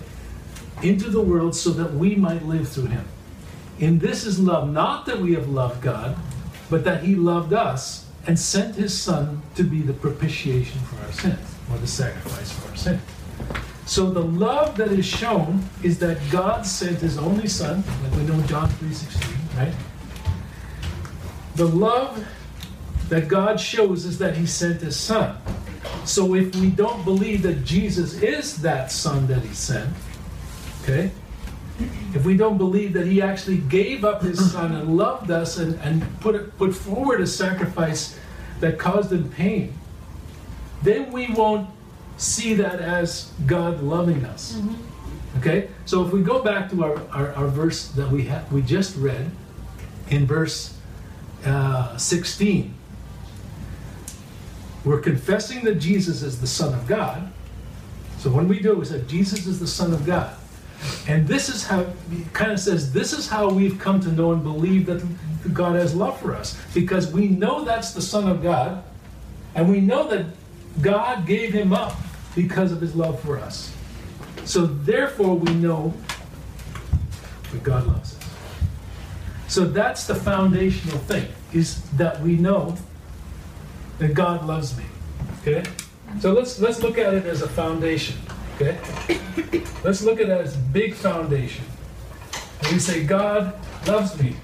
Into 0.83 1.09
the 1.09 1.21
world 1.21 1.55
so 1.55 1.69
that 1.71 1.93
we 1.93 2.15
might 2.15 2.45
live 2.45 2.67
through 2.67 2.87
Him. 2.87 3.05
In 3.79 3.99
this 3.99 4.25
is 4.25 4.39
love, 4.39 4.71
not 4.71 5.05
that 5.05 5.19
we 5.19 5.33
have 5.33 5.49
loved 5.49 5.81
God, 5.81 6.15
but 6.69 6.83
that 6.83 7.03
He 7.03 7.15
loved 7.15 7.53
us 7.53 8.05
and 8.27 8.37
sent 8.37 8.75
his 8.75 8.99
son 8.99 9.41
to 9.55 9.63
be 9.63 9.81
the 9.81 9.93
propitiation 9.93 10.79
for 10.81 11.03
our 11.05 11.11
sins, 11.11 11.55
or 11.71 11.77
the 11.77 11.87
sacrifice 11.87 12.51
for 12.51 12.69
our 12.69 12.75
sins. 12.75 13.01
So 13.85 14.09
the 14.09 14.23
love 14.23 14.77
that 14.77 14.91
is 14.91 15.05
shown 15.05 15.63
is 15.83 15.99
that 15.99 16.17
God 16.31 16.65
sent 16.65 16.99
his 16.99 17.17
only 17.17 17.47
son, 17.47 17.83
like 18.03 18.13
we 18.15 18.23
know 18.23 18.35
in 18.35 18.47
John 18.47 18.69
3:16, 18.69 19.57
right? 19.57 19.73
The 21.55 21.67
love 21.67 22.25
that 23.09 23.27
God 23.27 23.59
shows 23.59 24.05
is 24.05 24.17
that 24.19 24.37
he 24.37 24.45
sent 24.45 24.81
his 24.81 24.95
son. 24.95 25.35
So 26.05 26.35
if 26.35 26.55
we 26.55 26.69
don't 26.69 27.03
believe 27.03 27.41
that 27.41 27.65
Jesus 27.65 28.13
is 28.21 28.61
that 28.61 28.91
son 28.91 29.27
that 29.27 29.41
he 29.41 29.53
sent, 29.53 29.89
okay? 30.81 31.11
If 32.13 32.25
we 32.25 32.35
don't 32.37 32.57
believe 32.57 32.93
that 32.93 33.07
he 33.07 33.21
actually 33.21 33.57
gave 33.57 34.03
up 34.03 34.21
his 34.21 34.51
son 34.51 34.75
and 34.75 34.97
loved 34.97 35.31
us 35.31 35.57
and, 35.57 35.79
and 35.79 36.19
put, 36.19 36.35
it, 36.35 36.57
put 36.57 36.75
forward 36.75 37.21
a 37.21 37.27
sacrifice 37.27 38.19
that 38.59 38.77
caused 38.77 39.11
him 39.11 39.29
pain, 39.29 39.73
then 40.83 41.11
we 41.11 41.31
won't 41.31 41.69
see 42.17 42.53
that 42.55 42.79
as 42.79 43.31
God 43.45 43.81
loving 43.81 44.25
us. 44.25 44.61
Okay? 45.37 45.69
So 45.85 46.05
if 46.05 46.11
we 46.11 46.21
go 46.21 46.41
back 46.41 46.69
to 46.71 46.83
our, 46.83 47.01
our, 47.09 47.33
our 47.33 47.47
verse 47.47 47.87
that 47.89 48.11
we, 48.11 48.27
ha- 48.27 48.43
we 48.51 48.61
just 48.61 48.95
read 48.97 49.31
in 50.09 50.25
verse 50.27 50.77
uh, 51.45 51.97
16, 51.97 52.73
we're 54.83 54.99
confessing 54.99 55.63
that 55.63 55.75
Jesus 55.75 56.21
is 56.21 56.41
the 56.41 56.47
Son 56.47 56.73
of 56.73 56.87
God. 56.87 57.31
So 58.17 58.29
when 58.29 58.47
we 58.47 58.59
do 58.59 58.73
it, 58.73 58.77
we 58.77 58.85
say 58.85 59.01
Jesus 59.07 59.47
is 59.47 59.59
the 59.59 59.67
Son 59.67 59.93
of 59.93 60.05
God. 60.05 60.35
And 61.07 61.27
this 61.27 61.49
is 61.49 61.65
how, 61.65 61.85
kind 62.33 62.51
of 62.51 62.59
says, 62.59 62.91
this 62.91 63.13
is 63.13 63.27
how 63.27 63.49
we've 63.49 63.79
come 63.79 63.99
to 64.01 64.11
know 64.11 64.31
and 64.31 64.43
believe 64.43 64.85
that 64.87 65.03
God 65.53 65.75
has 65.75 65.95
love 65.95 66.19
for 66.19 66.35
us. 66.35 66.59
Because 66.73 67.11
we 67.11 67.27
know 67.27 67.63
that's 67.63 67.93
the 67.93 68.01
Son 68.01 68.27
of 68.27 68.41
God, 68.41 68.83
and 69.55 69.69
we 69.69 69.81
know 69.81 70.07
that 70.07 70.25
God 70.81 71.25
gave 71.25 71.53
him 71.53 71.73
up 71.73 71.95
because 72.35 72.71
of 72.71 72.79
his 72.79 72.95
love 72.95 73.19
for 73.19 73.39
us. 73.39 73.73
So 74.45 74.65
therefore, 74.65 75.35
we 75.35 75.53
know 75.53 75.93
that 77.51 77.63
God 77.63 77.85
loves 77.87 78.15
us. 78.15 78.29
So 79.47 79.65
that's 79.65 80.07
the 80.07 80.15
foundational 80.15 80.97
thing, 80.99 81.27
is 81.53 81.81
that 81.91 82.21
we 82.21 82.37
know 82.37 82.77
that 83.99 84.13
God 84.13 84.45
loves 84.45 84.77
me. 84.77 84.85
Okay? 85.41 85.63
So 86.19 86.33
let's 86.33 86.59
let's 86.59 86.81
look 86.81 86.97
at 86.97 87.13
it 87.13 87.25
as 87.25 87.41
a 87.41 87.47
foundation. 87.47 88.17
Okay? 88.61 88.77
Let's 89.83 90.03
look 90.03 90.19
at 90.19 90.29
it 90.29 90.41
as 90.41 90.55
big 90.55 90.93
foundation. 90.93 91.65
We 92.71 92.77
say, 92.77 93.03
God 93.03 93.59
loves 93.87 94.21
me. 94.21 94.35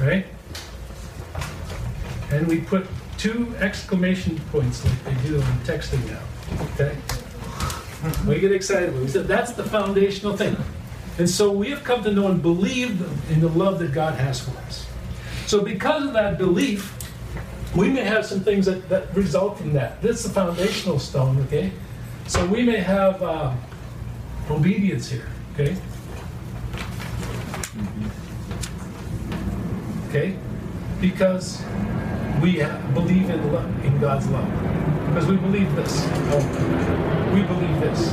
Right? 0.00 0.26
And 2.30 2.46
we 2.46 2.60
put 2.60 2.86
two 3.18 3.54
exclamation 3.60 4.40
points 4.50 4.84
like 4.84 5.04
they 5.04 5.28
do 5.28 5.36
in 5.36 5.42
texting 5.64 6.04
now. 6.08 6.22
Okay? 6.74 6.96
We 8.26 8.40
get 8.40 8.52
excited. 8.52 8.98
We 8.98 9.08
said 9.08 9.26
that's 9.26 9.52
the 9.52 9.64
foundational 9.64 10.36
thing. 10.36 10.56
And 11.18 11.28
so 11.28 11.50
we 11.52 11.70
have 11.70 11.84
come 11.84 12.02
to 12.04 12.12
know 12.12 12.28
and 12.28 12.42
believe 12.42 13.00
in 13.30 13.40
the 13.40 13.48
love 13.48 13.78
that 13.78 13.92
God 13.92 14.14
has 14.14 14.40
for 14.40 14.56
us. 14.62 14.86
So 15.46 15.62
because 15.62 16.06
of 16.06 16.12
that 16.14 16.38
belief, 16.38 16.92
we 17.76 17.88
may 17.88 18.02
have 18.02 18.24
some 18.24 18.40
things 18.40 18.66
that, 18.66 18.88
that 18.88 19.14
result 19.14 19.58
from 19.58 19.74
that. 19.74 20.00
This 20.00 20.18
is 20.18 20.24
the 20.24 20.30
foundational 20.30 20.98
stone, 20.98 21.40
okay? 21.42 21.72
So 22.26 22.46
we 22.46 22.62
may 22.62 22.78
have 22.78 23.22
um, 23.22 23.58
obedience 24.50 25.10
here, 25.10 25.28
okay? 25.52 25.76
Okay? 30.08 30.36
Because 31.00 31.62
we 32.40 32.62
believe 32.94 33.28
in, 33.28 33.52
love, 33.52 33.84
in 33.84 34.00
God's 34.00 34.26
love. 34.28 34.48
Because 35.08 35.26
we 35.26 35.36
believe 35.36 35.74
this. 35.76 36.02
Oh, 36.32 37.30
we 37.34 37.42
believe 37.42 37.80
this. 37.80 38.12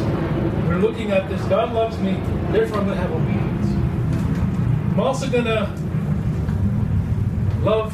We're 0.67 0.79
looking 0.79 1.11
at 1.11 1.29
this. 1.29 1.41
God 1.45 1.73
loves 1.73 1.97
me, 1.99 2.13
therefore 2.51 2.79
I'm 2.79 2.85
going 2.85 2.97
to 2.97 3.01
have 3.01 3.11
obedience. 3.11 3.67
I'm 4.91 4.99
also 4.99 5.29
going 5.29 5.45
to 5.45 5.73
love 7.63 7.93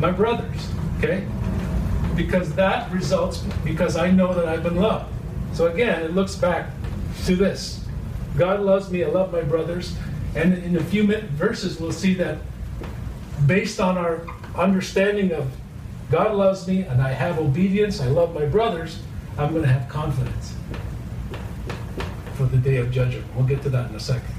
my 0.00 0.10
brothers, 0.10 0.68
okay? 0.98 1.26
Because 2.16 2.54
that 2.54 2.90
results 2.92 3.38
because 3.64 3.96
I 3.96 4.10
know 4.10 4.34
that 4.34 4.46
I've 4.46 4.62
been 4.62 4.76
loved. 4.76 5.12
So 5.52 5.66
again, 5.66 6.02
it 6.02 6.14
looks 6.14 6.34
back 6.34 6.70
to 7.24 7.36
this. 7.36 7.84
God 8.36 8.60
loves 8.60 8.90
me, 8.90 9.04
I 9.04 9.08
love 9.08 9.32
my 9.32 9.42
brothers. 9.42 9.96
And 10.34 10.54
in 10.54 10.76
a 10.76 10.82
few 10.84 11.06
verses, 11.06 11.78
we'll 11.78 11.92
see 11.92 12.14
that 12.14 12.38
based 13.46 13.80
on 13.80 13.98
our 13.98 14.26
understanding 14.56 15.32
of 15.32 15.50
God 16.10 16.34
loves 16.34 16.66
me 16.68 16.82
and 16.82 17.00
I 17.00 17.12
have 17.12 17.38
obedience, 17.38 18.00
I 18.00 18.06
love 18.06 18.34
my 18.34 18.46
brothers, 18.46 19.00
I'm 19.38 19.50
going 19.50 19.62
to 19.62 19.68
have 19.68 19.88
confidence 19.88 20.54
for 22.34 22.44
the 22.44 22.58
day 22.58 22.76
of 22.76 22.90
judgment. 22.90 23.26
We'll 23.34 23.46
get 23.46 23.62
to 23.62 23.70
that 23.70 23.90
in 23.90 23.96
a 23.96 24.00
second. 24.00 24.34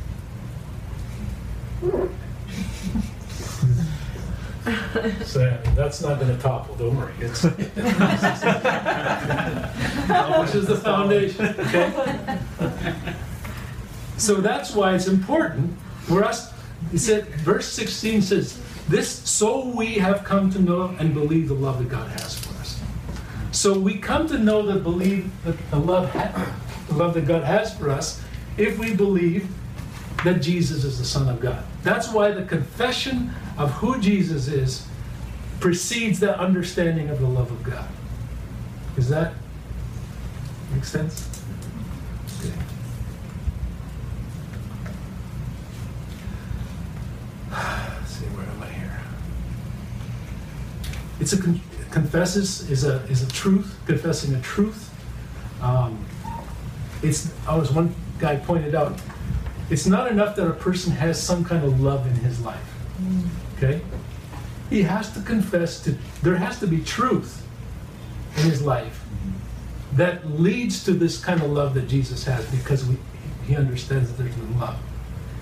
So 5.26 5.58
that's 5.76 6.02
not 6.02 6.20
going 6.20 6.36
to 6.36 6.42
topple, 6.42 6.76
don't 6.76 6.96
worry. 6.96 7.14
It's, 7.20 7.42
this 7.42 7.54
is 10.56 10.68
the 10.68 10.78
foundation, 10.82 11.48
okay? 11.60 12.38
So 14.18 14.36
that's 14.36 14.74
why 14.74 14.96
it's 14.96 15.08
important 15.08 15.78
for 16.04 16.24
us. 16.24 16.54
He 16.92 16.98
said, 16.98 17.26
verse 17.26 17.68
16 17.68 18.22
says, 18.22 18.62
This 18.88 19.10
so 19.10 19.68
we 19.68 19.96
have 19.96 20.24
come 20.24 20.50
to 20.52 20.60
know 20.60 20.96
and 21.00 21.14
believe 21.14 21.48
the 21.50 21.56
love 21.56 21.80
that 21.80 21.90
God 21.90 22.10
has 22.22 22.38
for 22.40 22.54
us. 22.60 22.80
So 23.52 23.78
we 23.78 23.98
come 23.98 24.28
to 24.28 24.38
know 24.38 24.62
that 24.68 24.84
believe 24.84 25.30
that 25.44 25.58
the 25.72 25.80
love, 25.80 26.10
ha- 26.12 26.56
the 26.88 26.94
love 26.94 27.14
that 27.16 27.26
God 27.26 27.44
has 27.44 27.78
for 27.78 27.90
us 27.90 28.22
if 28.58 28.78
we 28.78 28.94
believe 28.94 29.48
that 30.24 30.42
Jesus 30.42 30.84
is 30.84 31.00
the 31.00 31.06
Son 31.06 31.28
of 31.28 31.40
God. 31.42 31.64
That's 31.82 32.10
why 32.10 32.32
the 32.32 32.44
confession 32.46 33.34
of 33.58 33.72
who 33.74 34.00
Jesus 34.00 34.48
is 34.48 34.88
precedes 35.60 36.20
the 36.20 36.38
understanding 36.38 37.10
of 37.10 37.20
the 37.20 37.28
love 37.28 37.52
of 37.52 37.64
God. 37.64 37.88
Does 38.96 39.10
that 39.10 39.34
make 40.74 40.84
sense? 40.84 41.42
Okay. 42.40 42.50
See, 48.06 48.26
where 48.26 48.46
am 48.46 48.62
I 48.62 48.68
here? 48.68 49.00
It's 51.20 51.34
a 51.34 51.42
con- 51.42 51.62
confesses 51.92 52.70
is 52.70 52.84
a 52.84 53.04
is 53.04 53.22
a 53.22 53.32
truth, 53.32 53.78
confessing 53.86 54.34
a 54.36 54.42
truth. 54.42 54.90
Um, 55.62 56.04
it's 57.02 57.32
as 57.48 57.72
one 57.72 57.96
guy 58.20 58.38
pointed 58.38 58.76
out, 58.76 59.00
it's 59.70 59.86
not 59.86 60.12
enough 60.12 60.36
that 60.36 60.48
a 60.48 60.54
person 60.54 60.92
has 60.94 61.22
some 61.22 61.46
kind 61.46 61.64
of 61.64 61.80
love 61.80 62.06
in 62.06 62.16
his 62.16 62.40
life. 62.42 62.73
Okay? 63.58 63.82
He 64.70 64.84
has 64.84 65.14
to 65.14 65.22
confess 65.22 65.80
to 65.82 65.98
there 66.22 66.36
has 66.36 66.60
to 66.60 66.68
be 66.68 66.82
truth 66.82 67.46
in 68.38 68.44
his 68.44 68.62
life 68.62 69.04
that 69.94 70.28
leads 70.40 70.84
to 70.86 70.94
this 70.94 71.24
kind 71.24 71.42
of 71.42 71.52
love 71.52 71.74
that 71.76 71.88
Jesus 71.88 72.24
has 72.24 72.46
because 72.50 72.86
we, 72.86 72.98
he 73.46 73.56
understands 73.56 74.12
that 74.12 74.22
there's 74.22 74.36
love. 74.60 74.78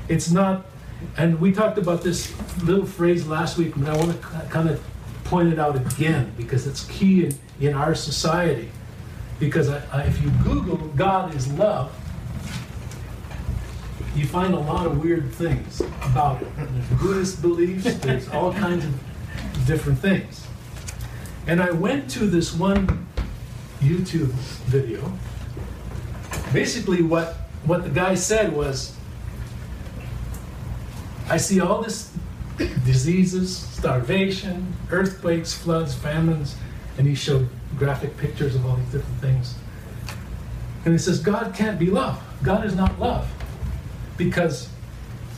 It's 0.09 0.29
not, 0.29 0.65
and 1.17 1.39
we 1.39 1.51
talked 1.53 1.77
about 1.77 2.01
this 2.01 2.33
little 2.63 2.85
phrase 2.85 3.25
last 3.27 3.57
week, 3.57 3.73
but 3.77 3.87
I 3.87 3.97
want 3.97 4.11
to 4.11 4.27
kind 4.49 4.69
of 4.69 4.83
point 5.23 5.53
it 5.53 5.59
out 5.59 5.77
again 5.77 6.33
because 6.35 6.67
it's 6.67 6.83
key 6.85 7.25
in, 7.25 7.35
in 7.61 7.73
our 7.73 7.95
society. 7.95 8.69
Because 9.39 9.69
I, 9.69 9.81
I, 9.91 10.03
if 10.03 10.21
you 10.21 10.29
Google 10.43 10.77
God 10.89 11.33
is 11.33 11.51
love, 11.53 11.95
you 14.15 14.25
find 14.25 14.53
a 14.53 14.59
lot 14.59 14.85
of 14.85 15.01
weird 15.01 15.31
things 15.33 15.81
about 16.01 16.41
it. 16.41 16.47
There's 16.57 17.01
Buddhist 17.01 17.41
beliefs, 17.41 17.95
there's 17.95 18.27
all 18.29 18.53
kinds 18.53 18.85
of 18.85 18.93
different 19.65 19.99
things. 19.99 20.45
And 21.47 21.61
I 21.61 21.71
went 21.71 22.09
to 22.11 22.27
this 22.27 22.53
one 22.53 23.07
YouTube 23.79 24.31
video. 24.67 25.11
Basically, 26.53 27.01
what, 27.01 27.35
what 27.65 27.83
the 27.83 27.89
guy 27.89 28.15
said 28.15 28.53
was 28.53 28.95
I 31.27 31.37
see 31.37 31.61
all 31.61 31.81
this 31.81 32.11
diseases, 32.85 33.57
starvation, 33.57 34.73
earthquakes, 34.91 35.53
floods, 35.53 35.95
famines, 35.95 36.55
and 36.97 37.07
he 37.07 37.15
showed 37.15 37.47
graphic 37.77 38.17
pictures 38.17 38.53
of 38.53 38.65
all 38.65 38.75
these 38.75 38.91
different 38.91 39.21
things. 39.21 39.55
And 40.83 40.93
he 40.93 40.97
says, 40.97 41.19
God 41.19 41.55
can't 41.55 41.79
be 41.79 41.87
love. 41.87 42.21
God 42.43 42.65
is 42.65 42.75
not 42.75 42.99
love. 42.99 43.31
Because 44.23 44.69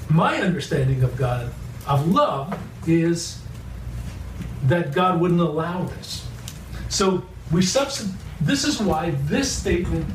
my 0.09 0.37
understanding 0.41 1.03
of 1.03 1.15
God, 1.15 1.51
of 1.87 2.11
love, 2.11 2.59
is 2.87 3.41
that 4.65 4.93
God 4.93 5.21
wouldn't 5.21 5.39
allow 5.39 5.83
this. 5.85 6.27
So 6.89 7.23
we 7.51 7.61
substitute, 7.61 8.13
this 8.41 8.65
is 8.65 8.81
why 8.81 9.11
this 9.25 9.51
statement 9.51 10.05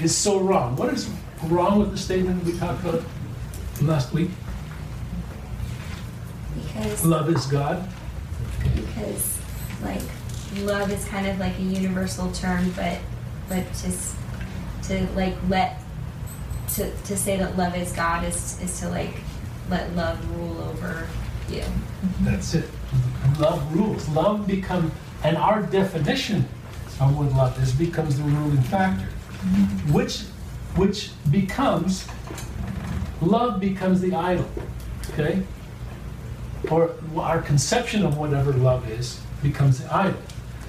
is 0.00 0.14
so 0.16 0.40
wrong. 0.40 0.76
What 0.76 0.92
is 0.92 1.10
wrong 1.44 1.78
with 1.78 1.90
the 1.90 1.96
statement 1.98 2.44
we 2.44 2.56
talked 2.58 2.84
about 2.84 3.02
last 3.82 4.12
week? 4.12 4.30
Because, 6.54 7.04
Love 7.04 7.30
is 7.30 7.46
God. 7.46 7.88
because 8.62 8.84
because 8.98 9.38
like 9.82 10.02
love 10.64 10.90
is 10.90 11.04
kind 11.06 11.26
of 11.26 11.38
like 11.38 11.56
a 11.58 11.62
universal 11.62 12.30
term, 12.32 12.70
but 12.76 12.98
but 13.48 13.64
just 13.82 14.16
to 14.84 15.06
like 15.14 15.34
let 15.48 15.80
to 16.78 16.90
to 16.90 17.16
say 17.16 17.36
that 17.36 17.56
love 17.56 17.76
is 17.76 17.92
God 17.92 18.24
is 18.24 18.60
is 18.62 18.80
to 18.80 18.88
like 18.88 19.14
let 19.68 19.94
love 19.94 20.18
rule 20.36 20.58
over 20.62 21.06
you. 21.48 21.60
Mm-hmm. 21.60 22.24
That's 22.24 22.54
it. 22.54 22.68
Love 23.38 23.74
rules. 23.74 24.08
Love 24.08 24.46
become, 24.46 24.90
and 25.22 25.36
our 25.36 25.62
definition 25.62 26.48
of 27.00 27.16
what 27.18 27.32
love 27.32 27.60
is 27.62 27.72
becomes 27.72 28.16
the 28.16 28.24
ruling 28.24 28.62
factor, 28.62 29.06
mm-hmm. 29.06 29.92
which 29.92 30.22
which 30.76 31.10
becomes 31.30 32.06
love 33.20 33.60
becomes 33.60 34.00
the 34.00 34.14
idol. 34.14 34.48
Okay. 35.10 35.42
Or 36.70 36.94
our 37.16 37.40
conception 37.42 38.04
of 38.04 38.16
whatever 38.18 38.52
love 38.52 38.88
is 38.90 39.20
becomes 39.42 39.80
the 39.80 39.94
idol, 39.94 40.20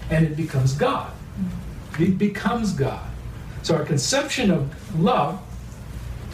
and 0.10 0.26
it 0.26 0.36
becomes 0.36 0.74
God. 0.74 1.12
Mm-hmm. 1.12 2.04
It 2.04 2.18
becomes 2.18 2.74
God. 2.74 3.06
So 3.62 3.76
our 3.76 3.86
conception 3.86 4.52
of 4.52 5.00
love 5.00 5.42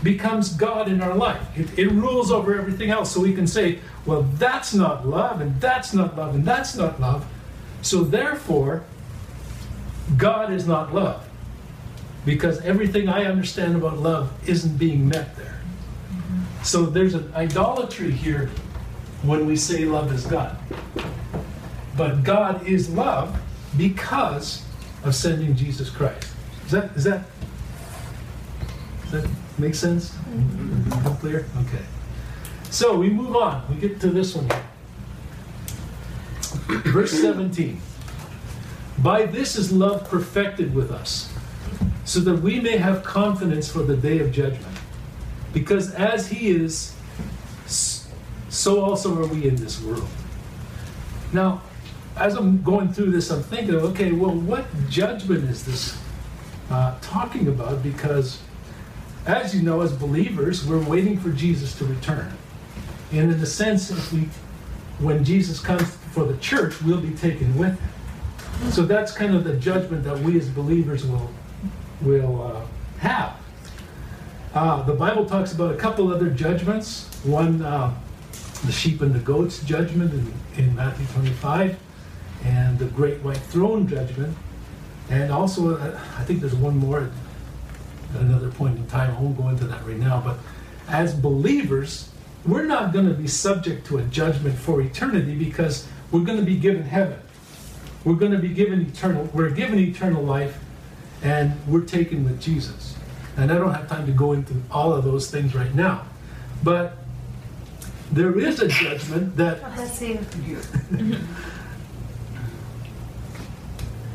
becomes 0.06 0.54
God 0.54 0.88
in 0.88 1.02
our 1.02 1.15
life. 1.15 1.46
It, 1.58 1.78
it, 1.78 1.91
rules 1.91 2.32
over 2.32 2.58
everything 2.58 2.91
else. 2.91 3.12
So 3.12 3.20
we 3.20 3.34
can 3.34 3.48
say, 3.48 3.80
well, 4.06 4.22
that's 4.22 4.74
not 4.74 5.06
love, 5.06 5.41
and 5.41 5.60
that's 5.60 5.94
not 5.94 6.15
love, 6.15 6.36
and 6.36 6.46
that's 6.46 6.78
not 6.78 7.02
love. 7.02 7.26
So 7.82 8.04
therefore, 8.04 8.84
God 10.15 10.54
is 10.54 10.65
not 10.65 10.94
love. 10.94 11.28
Because 12.24 12.62
everything 12.62 13.10
I 13.10 13.26
understand 13.26 13.76
about 13.76 13.98
love 13.98 14.32
isn't 14.48 14.78
being 14.78 15.10
met 15.10 15.36
there. 15.36 15.60
So 16.63 16.86
there's 16.86 17.15
an 17.15 17.32
idolatry 17.36 18.12
here 18.12 18.50
when 19.24 19.46
we 19.46 19.56
say 19.56 19.86
love 19.86 20.13
is 20.13 20.26
God. 20.26 20.58
But 21.98 22.24
God 22.24 22.68
is 22.68 22.89
love 22.89 23.39
because 23.76 24.63
of 25.04 25.15
sending 25.15 25.56
Jesus 25.56 25.89
Christ. 25.89 26.32
Is 26.65 26.72
that, 26.72 26.91
is 26.96 27.04
that, 27.06 27.26
does 29.04 29.24
that 29.24 29.30
make 29.58 29.76
sense? 29.76 30.10
Mm-hmm. 30.12 31.15
Clear? 31.15 31.46
Okay. 31.65 31.84
So 32.70 32.98
we 32.98 33.10
move 33.10 33.36
on. 33.36 33.63
We 33.70 33.76
get 33.76 34.00
to 34.02 34.10
this 34.10 34.36
one. 34.36 34.50
Verse 36.91 37.12
17. 37.12 37.80
By 39.00 39.26
this 39.26 39.56
is 39.56 39.72
love 39.72 40.10
perfected 40.10 40.74
with 40.74 40.91
us, 40.91 41.32
so 42.06 42.20
that 42.22 42.36
we 42.36 42.60
may 42.60 42.78
have 42.78 43.04
confidence 43.04 43.70
for 43.70 43.80
the 43.80 43.96
day 43.96 44.20
of 44.20 44.32
judgment. 44.32 44.78
Because 45.54 45.94
as 45.94 46.28
He 46.28 46.50
is, 46.50 46.96
so 48.50 48.84
also 48.84 49.22
are 49.22 49.28
we 49.28 49.48
in 49.48 49.56
this 49.56 49.82
world. 49.82 50.08
Now, 51.34 51.62
as 52.18 52.36
I'm 52.36 52.62
going 52.63 52.94
through 52.94 53.12
this, 53.12 53.30
I'm 53.30 53.44
thinking, 53.44 53.76
okay, 53.76 54.12
well, 54.12 54.34
what 54.34 54.65
judgment 54.89 55.50
is 55.50 55.65
this 55.65 55.98
uh, 56.70 56.98
talking 57.02 57.48
about? 57.48 57.84
Because, 57.84 58.41
as 59.26 59.56
you 59.56 59.62
know, 59.62 59.82
as 59.82 59.92
believers, 59.94 60.66
we're 60.66 60.84
waiting 60.84 61.20
for 61.20 61.30
Jesus 61.30 61.76
to 61.80 61.86
return. 61.86 62.32
And 63.12 63.32
in 63.32 63.40
a 63.40 63.46
sense, 63.46 63.90
if 63.90 64.14
we, 64.14 64.30
when 65.00 65.24
Jesus 65.24 65.60
comes 65.60 65.96
for 66.12 66.26
the 66.26 66.38
church, 66.38 66.82
we'll 66.82 67.02
be 67.02 67.12
taken 67.12 67.58
with 67.58 67.80
him. 67.80 68.72
So 68.72 68.84
that's 68.84 69.12
kind 69.12 69.36
of 69.36 69.44
the 69.44 69.56
judgment 69.56 70.04
that 70.04 70.18
we 70.20 70.38
as 70.40 70.50
believers 70.50 71.06
will, 71.06 71.30
will 72.02 72.42
uh, 72.44 72.62
have. 73.00 73.38
Uh, 74.54 74.84
the 74.84 74.94
Bible 74.94 75.26
talks 75.26 75.54
about 75.54 75.74
a 75.74 75.78
couple 75.78 76.14
other 76.14 76.30
judgments. 76.30 77.10
One, 77.24 77.62
uh, 77.62 77.94
the 78.66 78.72
sheep 78.72 79.02
and 79.02 79.14
the 79.14 79.20
goats 79.20 79.62
judgment 79.64 80.14
in, 80.14 80.34
in 80.64 80.76
Matthew 80.76 81.06
25, 81.08 81.78
and 82.46 82.80
the 82.80 82.86
great 82.86 83.22
white 83.22 83.38
throne 83.38 83.88
judgment. 83.88 84.38
And 85.10 85.32
also, 85.32 85.78
uh, 85.78 86.00
I 86.18 86.24
think 86.24 86.40
there's 86.40 86.56
one 86.56 86.78
more 86.78 87.10
at 88.15 88.21
another 88.21 88.49
point 88.49 88.78
in 88.78 88.88
time. 88.88 89.15
I 89.15 89.19
won't 89.19 89.38
go 89.38 89.49
into 89.49 89.65
that 89.65 89.86
right 89.86 89.97
now. 89.97 90.21
But 90.21 90.38
as 90.88 91.13
believers, 91.13 92.10
we're 92.45 92.65
not 92.65 92.93
going 92.93 93.08
to 93.08 93.13
be 93.13 93.28
subject 93.28 93.86
to 93.88 93.97
a 93.97 94.04
judgment 94.04 94.58
for 94.58 94.82
eternity 94.82 95.36
because 95.36 95.88
we're 96.12 96.23
going 96.23 96.39
to 96.39 96.45
be 96.45 96.58
given 96.58 96.84
heaven. 96.84 97.19
We're 98.04 98.15
going 98.15 98.32
to 98.32 98.38
be 98.38 98.49
given 98.49 98.82
eternal, 98.82 99.30
we're 99.34 99.49
given 99.49 99.80
eternal 99.80 100.23
life, 100.23 100.60
and 101.23 101.54
we're 101.67 101.82
taken 101.82 102.23
with 102.23 102.39
Jesus. 102.39 102.95
And 103.36 103.51
I 103.51 103.58
don't 103.58 103.73
have 103.73 103.89
time 103.89 104.06
to 104.06 104.12
go 104.12 104.34
into 104.34 104.54
all 104.69 104.93
of 104.93 105.04
those 105.04 105.32
things 105.32 105.56
right 105.56 105.73
now. 105.73 106.06
But 106.63 106.97
there 108.12 108.39
is 108.39 108.60
a 108.60 108.67
judgment 108.67 109.36
that. 109.38 109.60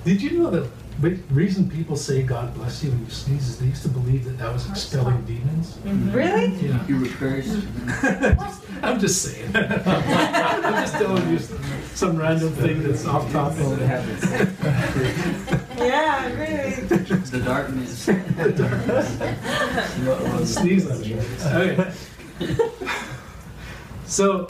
Did 0.05 0.23
you 0.23 0.39
know 0.39 0.51
the 0.51 0.69
reason 1.01 1.71
people 1.71 1.97
say 1.97 2.23
God 2.23 2.55
bless 2.55 2.85
you 2.85 2.91
when 2.91 3.05
you 3.05 3.11
sneeze 3.11 3.49
is 3.49 3.59
they 3.59 3.67
used 3.67 3.83
to 3.83 3.89
believe 3.89 4.25
that 4.27 4.39
that 4.39 4.53
was 4.53 4.69
expelling 4.69 5.25
demons? 5.25 5.75
Mm-hmm. 5.77 6.13
Really? 6.13 6.49
Yeah. 6.57 6.87
You 6.87 7.01
were 7.01 7.09
cursed. 7.09 7.67
I'm 8.83 9.01
just 9.01 9.23
saying. 9.23 9.51
I'm 9.55 10.85
just 10.85 10.95
telling 10.95 11.31
you 11.31 11.39
some 11.95 12.17
random 12.17 12.53
thing 12.53 12.83
that's 12.83 13.07
off 13.07 13.31
topic. 13.33 13.59
yeah, 15.79 16.27
really. 16.35 16.71
The 16.71 17.43
darkness. 17.45 18.07
the 18.07 18.53
darkness. 18.57 20.55
Sneeze 20.55 20.91
on 20.91 21.01
me. 21.01 21.19
Okay. 21.47 21.93
So, 24.07 24.49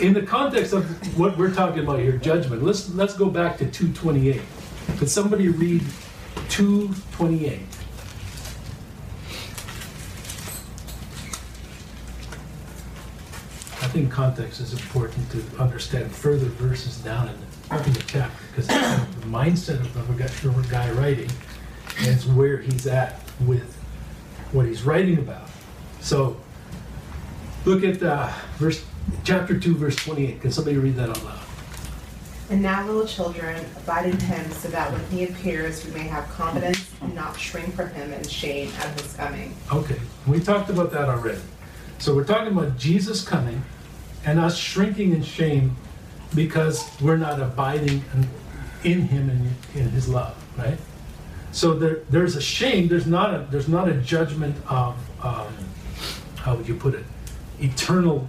in 0.00 0.14
the 0.14 0.22
context 0.22 0.72
of 0.72 1.18
what 1.18 1.36
we're 1.36 1.52
talking 1.52 1.80
about 1.84 2.00
here, 2.00 2.16
judgment, 2.16 2.62
let's 2.62 2.88
let's 2.94 3.14
go 3.14 3.28
back 3.28 3.58
to 3.58 3.66
228. 3.66 4.40
Could 4.98 5.10
somebody 5.10 5.48
read 5.48 5.82
228? 6.48 7.60
I 13.84 13.88
think 13.88 14.10
context 14.10 14.60
is 14.60 14.72
important 14.72 15.30
to 15.32 15.44
understand 15.58 16.10
further 16.10 16.46
verses 16.46 16.96
down 16.98 17.28
in 17.28 17.34
the, 17.34 17.86
in 17.86 17.92
the 17.92 18.02
chapter 18.06 18.44
because 18.48 18.66
the 18.66 19.26
mindset 19.26 19.80
of 19.80 20.16
the 20.16 20.68
guy 20.70 20.90
writing 20.92 21.30
is 22.00 22.26
where 22.26 22.58
he's 22.58 22.86
at 22.86 23.20
with 23.40 23.76
what 24.52 24.66
he's 24.66 24.82
writing 24.84 25.18
about. 25.18 25.48
So 26.00 26.40
look 27.64 27.84
at 27.84 28.02
uh, 28.02 28.32
verse 28.56 28.84
chapter 29.24 29.58
2, 29.58 29.76
verse 29.76 29.96
28. 29.96 30.40
Can 30.40 30.52
somebody 30.52 30.76
read 30.76 30.96
that 30.96 31.10
out 31.10 31.24
loud? 31.24 31.43
And 32.54 32.62
now, 32.62 32.86
little 32.86 33.04
children, 33.04 33.64
abide 33.78 34.06
in 34.06 34.20
him, 34.20 34.48
so 34.52 34.68
that 34.68 34.92
when 34.92 35.04
he 35.06 35.24
appears, 35.24 35.84
we 35.84 35.90
may 35.90 36.06
have 36.06 36.28
confidence 36.28 36.88
and 37.02 37.12
not 37.12 37.36
shrink 37.36 37.74
from 37.74 37.90
him 37.90 38.12
in 38.12 38.22
shame 38.28 38.70
at 38.78 39.00
his 39.00 39.12
coming. 39.14 39.56
Okay, 39.72 39.98
we 40.28 40.38
talked 40.38 40.70
about 40.70 40.92
that 40.92 41.08
already. 41.08 41.40
So 41.98 42.14
we're 42.14 42.22
talking 42.22 42.56
about 42.56 42.78
Jesus 42.78 43.26
coming 43.26 43.60
and 44.24 44.38
us 44.38 44.56
shrinking 44.56 45.14
in 45.14 45.24
shame 45.24 45.74
because 46.32 46.88
we're 47.00 47.16
not 47.16 47.40
abiding 47.40 48.04
in, 48.84 49.00
him 49.08 49.30
and 49.30 49.52
in 49.74 49.90
his 49.90 50.08
love, 50.08 50.36
right? 50.56 50.78
So 51.50 51.74
there, 51.74 52.02
there's 52.08 52.36
a 52.36 52.40
shame. 52.40 52.86
There's 52.86 53.08
not 53.08 53.34
a 53.34 53.48
there's 53.50 53.68
not 53.68 53.88
a 53.88 53.94
judgment 53.94 54.54
of 54.68 54.94
um, 55.20 55.52
how 56.36 56.54
would 56.54 56.68
you 56.68 56.76
put 56.76 56.94
it? 56.94 57.04
Eternal 57.58 58.28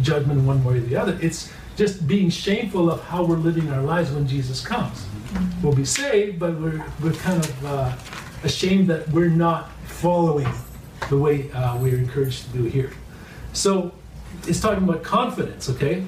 judgment 0.00 0.42
one 0.42 0.64
way 0.64 0.78
or 0.78 0.80
the 0.80 0.96
other. 0.96 1.16
It's 1.22 1.52
just 1.76 2.06
being 2.06 2.30
shameful 2.30 2.90
of 2.90 3.02
how 3.04 3.24
we're 3.24 3.36
living 3.36 3.70
our 3.70 3.82
lives 3.82 4.12
when 4.12 4.26
Jesus 4.26 4.64
comes. 4.64 5.06
We'll 5.62 5.74
be 5.74 5.84
saved, 5.84 6.38
but 6.38 6.58
we're, 6.60 6.84
we're 7.02 7.12
kind 7.12 7.44
of 7.44 7.64
uh, 7.64 7.96
ashamed 8.44 8.88
that 8.88 9.08
we're 9.10 9.28
not 9.28 9.70
following 9.86 10.48
the 11.08 11.18
way 11.18 11.50
uh, 11.52 11.76
we're 11.78 11.98
encouraged 11.98 12.44
to 12.46 12.50
do 12.50 12.64
here. 12.64 12.92
So 13.52 13.92
it's 14.46 14.60
talking 14.60 14.84
about 14.84 15.02
confidence, 15.02 15.68
okay? 15.70 16.04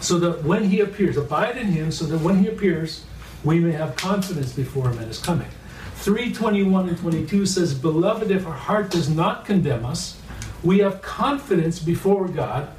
So 0.00 0.18
that 0.18 0.44
when 0.44 0.64
he 0.64 0.80
appears, 0.80 1.16
abide 1.16 1.56
in 1.56 1.66
him, 1.66 1.92
so 1.92 2.06
that 2.06 2.18
when 2.18 2.38
he 2.38 2.48
appears, 2.48 3.04
we 3.44 3.60
may 3.60 3.72
have 3.72 3.96
confidence 3.96 4.52
before 4.52 4.90
him 4.90 4.98
at 4.98 5.08
his 5.08 5.18
coming. 5.18 5.48
321 5.96 6.88
and 6.88 6.98
22 6.98 7.46
says, 7.46 7.74
Beloved, 7.74 8.30
if 8.30 8.46
our 8.46 8.54
heart 8.54 8.90
does 8.90 9.08
not 9.08 9.44
condemn 9.44 9.84
us, 9.84 10.18
we 10.62 10.78
have 10.78 11.02
confidence 11.02 11.78
before 11.78 12.26
God 12.26 12.70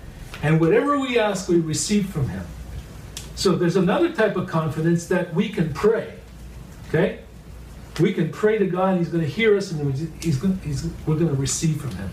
and 0.42 0.60
whatever 0.60 1.00
we 1.00 1.20
ask, 1.20 1.48
we 1.48 1.60
receive 1.60 2.10
from 2.10 2.30
Him. 2.30 2.46
So 3.36 3.56
there's 3.56 3.76
another 3.76 4.12
type 4.12 4.36
of 4.36 4.48
confidence 4.48 5.08
that 5.08 5.34
we 5.34 5.50
can 5.50 5.74
pray. 5.74 6.14
Okay? 6.90 7.20
We 8.00 8.14
can 8.14 8.32
pray 8.32 8.58
to 8.58 8.66
God, 8.66 8.98
He's 8.98 9.10
going 9.10 9.24
to 9.24 9.30
hear 9.30 9.56
us, 9.56 9.72
and 9.72 9.94
he's 10.22 10.38
going, 10.38 10.60
he's, 10.64 10.86
we're 11.06 11.16
going 11.16 11.30
to 11.30 11.36
receive 11.36 11.82
from 11.82 11.92
Him. 11.92 12.10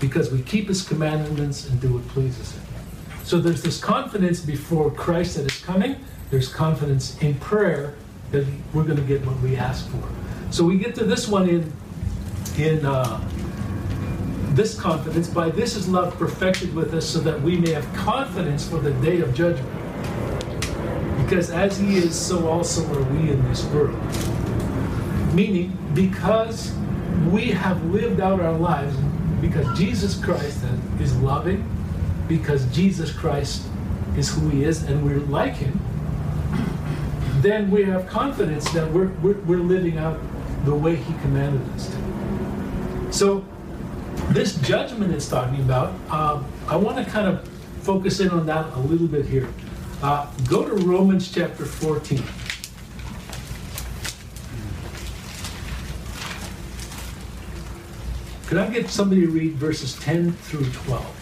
Because 0.00 0.30
we 0.30 0.42
keep 0.42 0.68
His 0.68 0.86
commandments 0.86 1.68
and 1.68 1.80
do 1.80 1.94
what 1.94 2.06
pleases 2.08 2.52
Him. 2.52 2.62
So 3.24 3.40
there's 3.40 3.62
this 3.62 3.80
confidence 3.80 4.40
before 4.40 4.90
Christ 4.90 5.36
that 5.36 5.50
is 5.50 5.58
coming. 5.60 5.96
There's 6.30 6.52
confidence 6.52 7.20
in 7.22 7.34
prayer 7.36 7.94
that 8.30 8.46
we're 8.72 8.84
going 8.84 8.98
to 8.98 9.02
get 9.02 9.24
what 9.24 9.40
we 9.40 9.56
ask 9.56 9.88
for. 9.88 10.02
So 10.50 10.64
we 10.64 10.78
get 10.78 10.94
to 10.96 11.04
this 11.04 11.26
one 11.26 11.48
in 11.48 11.72
in 12.58 12.84
uh, 12.86 13.20
this 14.54 14.78
confidence, 14.78 15.28
by 15.28 15.50
this 15.50 15.74
is 15.74 15.88
love 15.88 16.16
perfected 16.16 16.74
with 16.74 16.94
us, 16.94 17.08
so 17.08 17.18
that 17.20 17.40
we 17.42 17.56
may 17.56 17.70
have 17.70 17.92
confidence 17.94 18.66
for 18.68 18.78
the 18.78 18.92
day 18.92 19.20
of 19.20 19.34
judgment. 19.34 19.68
Because 21.22 21.50
as 21.50 21.78
he 21.78 21.96
is, 21.96 22.14
so 22.14 22.48
also 22.48 22.84
are 22.94 23.02
we 23.02 23.30
in 23.30 23.42
this 23.48 23.64
world. 23.66 23.98
Meaning, 25.34 25.76
because 25.94 26.72
we 27.30 27.46
have 27.46 27.82
lived 27.86 28.20
out 28.20 28.40
our 28.40 28.56
lives, 28.56 28.96
because 29.40 29.66
Jesus 29.76 30.22
Christ 30.22 30.64
is 31.00 31.16
loving, 31.16 31.68
because 32.28 32.66
Jesus 32.66 33.12
Christ 33.12 33.66
is 34.16 34.32
who 34.32 34.48
he 34.50 34.64
is, 34.64 34.84
and 34.84 35.04
we're 35.04 35.18
like 35.20 35.54
him, 35.54 35.80
then 37.40 37.70
we 37.70 37.84
have 37.84 38.06
confidence 38.06 38.70
that 38.70 38.90
we're, 38.92 39.08
we're, 39.22 39.38
we're 39.40 39.58
living 39.58 39.98
out 39.98 40.18
the 40.64 40.74
way 40.74 40.96
he 40.96 41.12
commanded 41.22 41.68
us 41.74 41.88
to. 41.88 43.12
So, 43.12 43.44
this 44.34 44.56
judgment 44.56 45.14
it's 45.14 45.28
talking 45.28 45.60
about, 45.60 45.94
um, 46.10 46.44
I 46.66 46.74
want 46.74 46.96
to 46.96 47.04
kind 47.08 47.28
of 47.28 47.48
focus 47.82 48.18
in 48.18 48.30
on 48.30 48.46
that 48.46 48.72
a 48.72 48.80
little 48.80 49.06
bit 49.06 49.26
here. 49.26 49.48
Uh, 50.02 50.28
go 50.48 50.68
to 50.68 50.74
Romans 50.84 51.30
chapter 51.32 51.64
14. 51.64 52.20
Could 58.48 58.58
I 58.58 58.68
get 58.70 58.90
somebody 58.90 59.20
to 59.20 59.28
read 59.28 59.52
verses 59.52 59.94
10 60.00 60.32
through 60.32 60.66
12? 60.66 61.20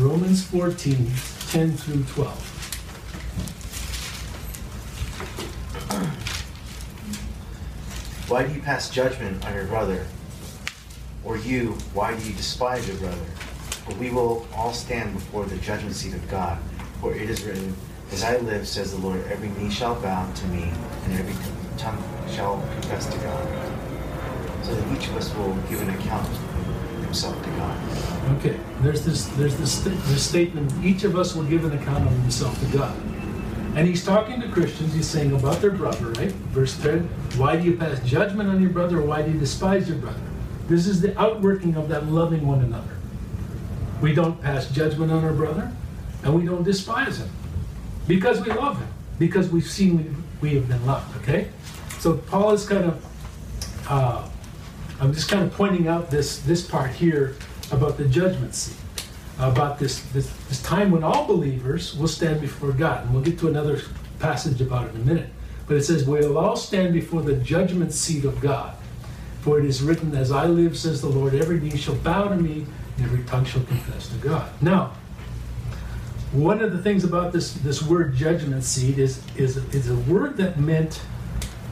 Romans 0.00 0.44
14, 0.46 1.10
10 1.50 1.72
through 1.72 2.04
12. 2.04 2.55
Why 8.28 8.44
do 8.44 8.52
you 8.52 8.60
pass 8.60 8.90
judgment 8.90 9.46
on 9.46 9.54
your 9.54 9.66
brother? 9.66 10.04
Or 11.24 11.36
you, 11.36 11.74
why 11.94 12.16
do 12.16 12.26
you 12.28 12.34
despise 12.34 12.88
your 12.88 12.96
brother? 12.96 13.24
For 13.86 13.94
we 13.94 14.10
will 14.10 14.48
all 14.52 14.72
stand 14.72 15.14
before 15.14 15.44
the 15.44 15.56
judgment 15.58 15.94
seat 15.94 16.12
of 16.12 16.28
God. 16.28 16.58
For 17.00 17.14
it 17.14 17.30
is 17.30 17.44
written, 17.44 17.76
As 18.10 18.24
I 18.24 18.38
live, 18.38 18.66
says 18.66 18.90
the 18.90 18.98
Lord, 18.98 19.24
every 19.28 19.50
knee 19.50 19.70
shall 19.70 19.94
bow 20.02 20.28
to 20.28 20.46
me, 20.48 20.64
and 21.04 21.12
every 21.12 21.36
tongue 21.78 22.02
shall 22.28 22.60
confess 22.72 23.06
to 23.06 23.18
God. 23.18 23.46
So 24.64 24.74
that 24.74 24.98
each 24.98 25.06
of 25.06 25.16
us 25.16 25.32
will 25.36 25.54
give 25.68 25.80
an 25.82 25.90
account 25.90 26.26
of 26.26 27.04
himself 27.04 27.40
to 27.44 27.50
God. 27.50 28.38
Okay, 28.38 28.58
there's 28.80 29.04
this, 29.04 29.26
there's 29.36 29.56
this, 29.56 29.78
this 29.82 30.28
statement, 30.28 30.72
each 30.84 31.04
of 31.04 31.14
us 31.14 31.36
will 31.36 31.44
give 31.44 31.64
an 31.64 31.78
account 31.78 32.04
of 32.04 32.12
himself 32.22 32.58
to 32.58 32.76
God. 32.76 32.96
And 33.76 33.86
he's 33.86 34.02
talking 34.02 34.40
to 34.40 34.48
Christians, 34.48 34.94
he's 34.94 35.06
saying 35.06 35.34
about 35.34 35.60
their 35.60 35.70
brother, 35.70 36.06
right? 36.12 36.32
Verse 36.32 36.80
10, 36.80 37.00
why 37.36 37.56
do 37.56 37.62
you 37.62 37.76
pass 37.76 38.00
judgment 38.00 38.48
on 38.48 38.62
your 38.62 38.70
brother, 38.70 39.02
why 39.02 39.20
do 39.20 39.30
you 39.30 39.38
despise 39.38 39.86
your 39.86 39.98
brother? 39.98 40.18
This 40.66 40.86
is 40.86 41.02
the 41.02 41.16
outworking 41.20 41.76
of 41.76 41.90
that 41.90 42.06
loving 42.06 42.46
one 42.46 42.64
another. 42.64 42.96
We 44.00 44.14
don't 44.14 44.40
pass 44.40 44.70
judgment 44.70 45.12
on 45.12 45.24
our 45.24 45.34
brother, 45.34 45.70
and 46.24 46.34
we 46.34 46.46
don't 46.46 46.62
despise 46.62 47.18
him. 47.18 47.28
Because 48.08 48.40
we 48.40 48.50
love 48.50 48.78
him, 48.78 48.88
because 49.18 49.50
we've 49.50 49.68
seen 49.68 49.98
we, 50.40 50.48
we 50.48 50.54
have 50.54 50.68
been 50.68 50.84
loved, 50.86 51.14
okay? 51.18 51.50
So 51.98 52.14
Paul 52.16 52.52
is 52.52 52.66
kind 52.66 52.84
of, 52.84 53.90
uh, 53.90 54.26
I'm 55.00 55.12
just 55.12 55.28
kind 55.28 55.44
of 55.44 55.52
pointing 55.52 55.86
out 55.86 56.10
this, 56.10 56.38
this 56.38 56.66
part 56.66 56.92
here 56.92 57.36
about 57.70 57.98
the 57.98 58.06
judgment 58.06 58.54
seat 58.54 58.78
about 59.38 59.78
this, 59.78 60.00
this, 60.12 60.30
this 60.48 60.62
time 60.62 60.90
when 60.90 61.04
all 61.04 61.26
believers 61.26 61.96
will 61.96 62.08
stand 62.08 62.40
before 62.40 62.72
God. 62.72 63.04
And 63.04 63.12
we'll 63.12 63.22
get 63.22 63.38
to 63.40 63.48
another 63.48 63.80
passage 64.18 64.60
about 64.60 64.88
it 64.88 64.94
in 64.94 65.02
a 65.02 65.04
minute. 65.04 65.30
But 65.66 65.76
it 65.76 65.82
says, 65.82 66.04
We'll 66.04 66.38
all 66.38 66.56
stand 66.56 66.94
before 66.94 67.22
the 67.22 67.34
judgment 67.34 67.92
seat 67.92 68.24
of 68.24 68.40
God. 68.40 68.76
For 69.40 69.58
it 69.58 69.64
is 69.64 69.82
written, 69.82 70.14
As 70.16 70.32
I 70.32 70.46
live, 70.46 70.76
says 70.76 71.00
the 71.02 71.08
Lord, 71.08 71.34
every 71.34 71.60
knee 71.60 71.76
shall 71.76 71.96
bow 71.96 72.28
to 72.28 72.36
me, 72.36 72.66
and 72.96 73.04
every 73.04 73.24
tongue 73.24 73.44
shall 73.44 73.62
confess 73.64 74.08
to 74.08 74.16
God. 74.16 74.50
Now, 74.62 74.92
one 76.32 76.60
of 76.60 76.72
the 76.72 76.82
things 76.82 77.04
about 77.04 77.32
this, 77.32 77.52
this 77.54 77.82
word 77.82 78.14
judgment 78.14 78.64
seat 78.64 78.98
is, 78.98 79.22
is, 79.36 79.56
is 79.74 79.90
a 79.90 79.96
word 80.10 80.36
that 80.38 80.58
meant 80.58 81.00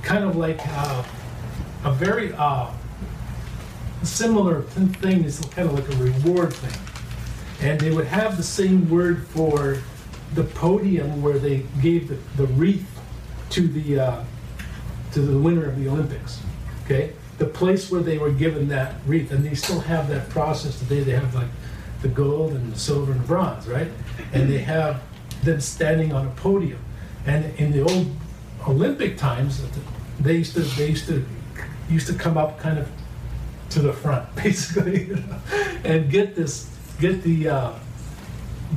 kind 0.02 0.24
of 0.24 0.36
like 0.36 0.60
uh, 0.64 1.04
a 1.84 1.92
very 1.92 2.32
uh, 2.34 2.70
similar 4.02 4.62
thing, 4.62 5.24
is 5.24 5.40
kind 5.50 5.68
of 5.68 5.74
like 5.74 5.88
a 5.92 5.96
reward 5.96 6.52
thing. 6.52 6.93
And 7.60 7.80
they 7.80 7.90
would 7.90 8.06
have 8.06 8.36
the 8.36 8.42
same 8.42 8.88
word 8.90 9.26
for 9.28 9.78
the 10.34 10.44
podium 10.44 11.22
where 11.22 11.38
they 11.38 11.64
gave 11.80 12.08
the, 12.08 12.18
the 12.36 12.46
wreath 12.54 12.88
to 13.50 13.68
the 13.68 14.00
uh, 14.00 14.24
to 15.12 15.20
the 15.20 15.38
winner 15.38 15.66
of 15.66 15.78
the 15.78 15.88
Olympics. 15.88 16.40
Okay, 16.84 17.12
the 17.38 17.46
place 17.46 17.90
where 17.90 18.02
they 18.02 18.18
were 18.18 18.30
given 18.32 18.68
that 18.68 18.96
wreath, 19.06 19.30
and 19.30 19.44
they 19.44 19.54
still 19.54 19.80
have 19.80 20.08
that 20.08 20.28
process 20.30 20.78
today. 20.78 21.00
They 21.00 21.12
have 21.12 21.34
like 21.34 21.48
the 22.02 22.08
gold 22.08 22.52
and 22.52 22.72
the 22.72 22.78
silver 22.78 23.12
and 23.12 23.20
the 23.20 23.26
bronze, 23.26 23.66
right? 23.66 23.88
And 24.32 24.50
they 24.50 24.58
have 24.58 25.02
them 25.42 25.60
standing 25.60 26.12
on 26.12 26.26
a 26.26 26.30
podium. 26.30 26.78
And 27.26 27.54
in 27.58 27.72
the 27.72 27.82
old 27.82 28.14
Olympic 28.68 29.16
times, 29.16 29.62
they 30.20 30.36
used 30.36 30.54
to 30.54 30.60
they 30.60 30.88
used 30.88 31.06
to 31.06 31.24
used 31.88 32.06
to 32.08 32.14
come 32.14 32.36
up 32.36 32.58
kind 32.58 32.78
of 32.78 32.88
to 33.70 33.80
the 33.80 33.92
front, 33.92 34.34
basically, 34.42 35.06
you 35.06 35.16
know, 35.16 35.40
and 35.84 36.10
get 36.10 36.34
this 36.34 36.73
get 37.00 37.22
the 37.22 37.48
uh, 37.48 37.72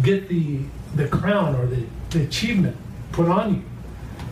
get 0.01 0.27
the 0.29 0.61
the 0.95 1.07
crown 1.07 1.55
or 1.55 1.65
the, 1.67 1.85
the 2.11 2.23
achievement 2.23 2.77
put 3.11 3.27
on 3.27 3.55
you. 3.55 3.61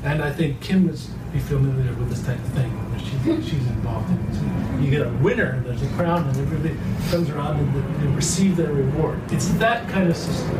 And 0.03 0.21
I 0.21 0.31
think 0.31 0.61
Kim 0.61 0.87
was 0.87 1.09
be 1.33 1.39
familiar 1.39 1.93
with 1.93 2.09
this 2.09 2.23
type 2.23 2.39
of 2.39 2.47
thing. 2.53 2.71
She, 2.97 3.49
she's 3.49 3.67
involved 3.67 4.09
in 4.09 4.17
it. 4.17 4.35
So 4.35 4.79
you 4.79 4.89
get 4.89 5.05
a 5.05 5.09
winner, 5.21 5.59
there's 5.61 5.81
a 5.81 5.87
crown, 5.89 6.27
and 6.27 6.37
everybody 6.37 6.75
comes 7.09 7.29
around 7.29 7.59
and 7.59 8.01
they 8.01 8.15
receive 8.15 8.55
their 8.55 8.71
reward. 8.71 9.19
It's 9.31 9.49
that 9.55 9.89
kind 9.89 10.09
of 10.09 10.15
system. 10.15 10.57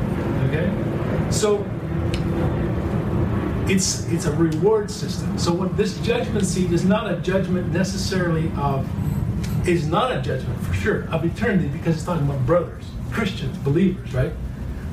Okay, 0.50 1.32
so 1.32 1.64
it's 3.70 4.08
it's 4.12 4.26
a 4.26 4.36
reward 4.36 4.92
system. 4.92 5.38
So 5.38 5.54
what 5.54 5.78
this 5.78 5.98
judgment 6.00 6.46
seat 6.46 6.72
is 6.72 6.84
not 6.84 7.12
a 7.12 7.18
judgment 7.18 7.72
necessarily 7.72 8.52
of 8.58 8.88
is 9.68 9.88
not 9.88 10.12
a 10.12 10.22
judgment 10.22 10.62
for 10.62 10.74
sure 10.74 11.08
of 11.10 11.24
eternity 11.26 11.70
because 11.70 11.96
it's 11.96 12.06
talking 12.06 12.28
about 12.28 12.46
brothers. 12.46 12.86
Christians, 13.16 13.58
believers, 13.60 14.14
right? 14.14 14.34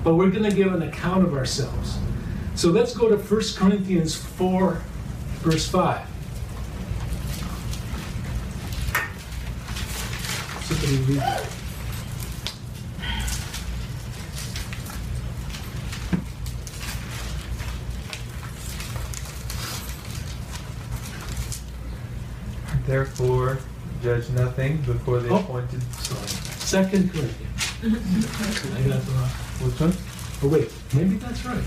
But 0.05 0.15
we're 0.15 0.31
going 0.31 0.49
to 0.49 0.55
give 0.55 0.73
an 0.73 0.83
account 0.83 1.25
of 1.25 1.35
ourselves. 1.35 1.99
So 2.55 2.69
let's 2.71 2.95
go 2.97 3.09
to 3.09 3.17
1 3.17 3.43
Corinthians 3.57 4.15
4, 4.15 4.81
verse 5.41 5.69
5. 5.69 6.07
Somebody 10.63 10.97
read 11.13 11.19
that. 11.21 11.49
Therefore, 22.87 23.59
judge 24.03 24.29
nothing 24.31 24.79
before 24.79 25.21
the 25.21 25.31
Oh. 25.31 25.37
appointed. 25.37 25.81
time. 26.05 26.27
Second 26.59 27.13
Corinthians. 27.13 27.52
I 27.83 27.89
got 27.89 29.03
the 29.03 29.11
wrong. 29.13 29.29
Which 29.61 29.81
one? 29.81 29.93
Oh, 30.43 30.49
wait, 30.49 30.73
maybe 30.95 31.17
that's 31.17 31.45
right. 31.45 31.65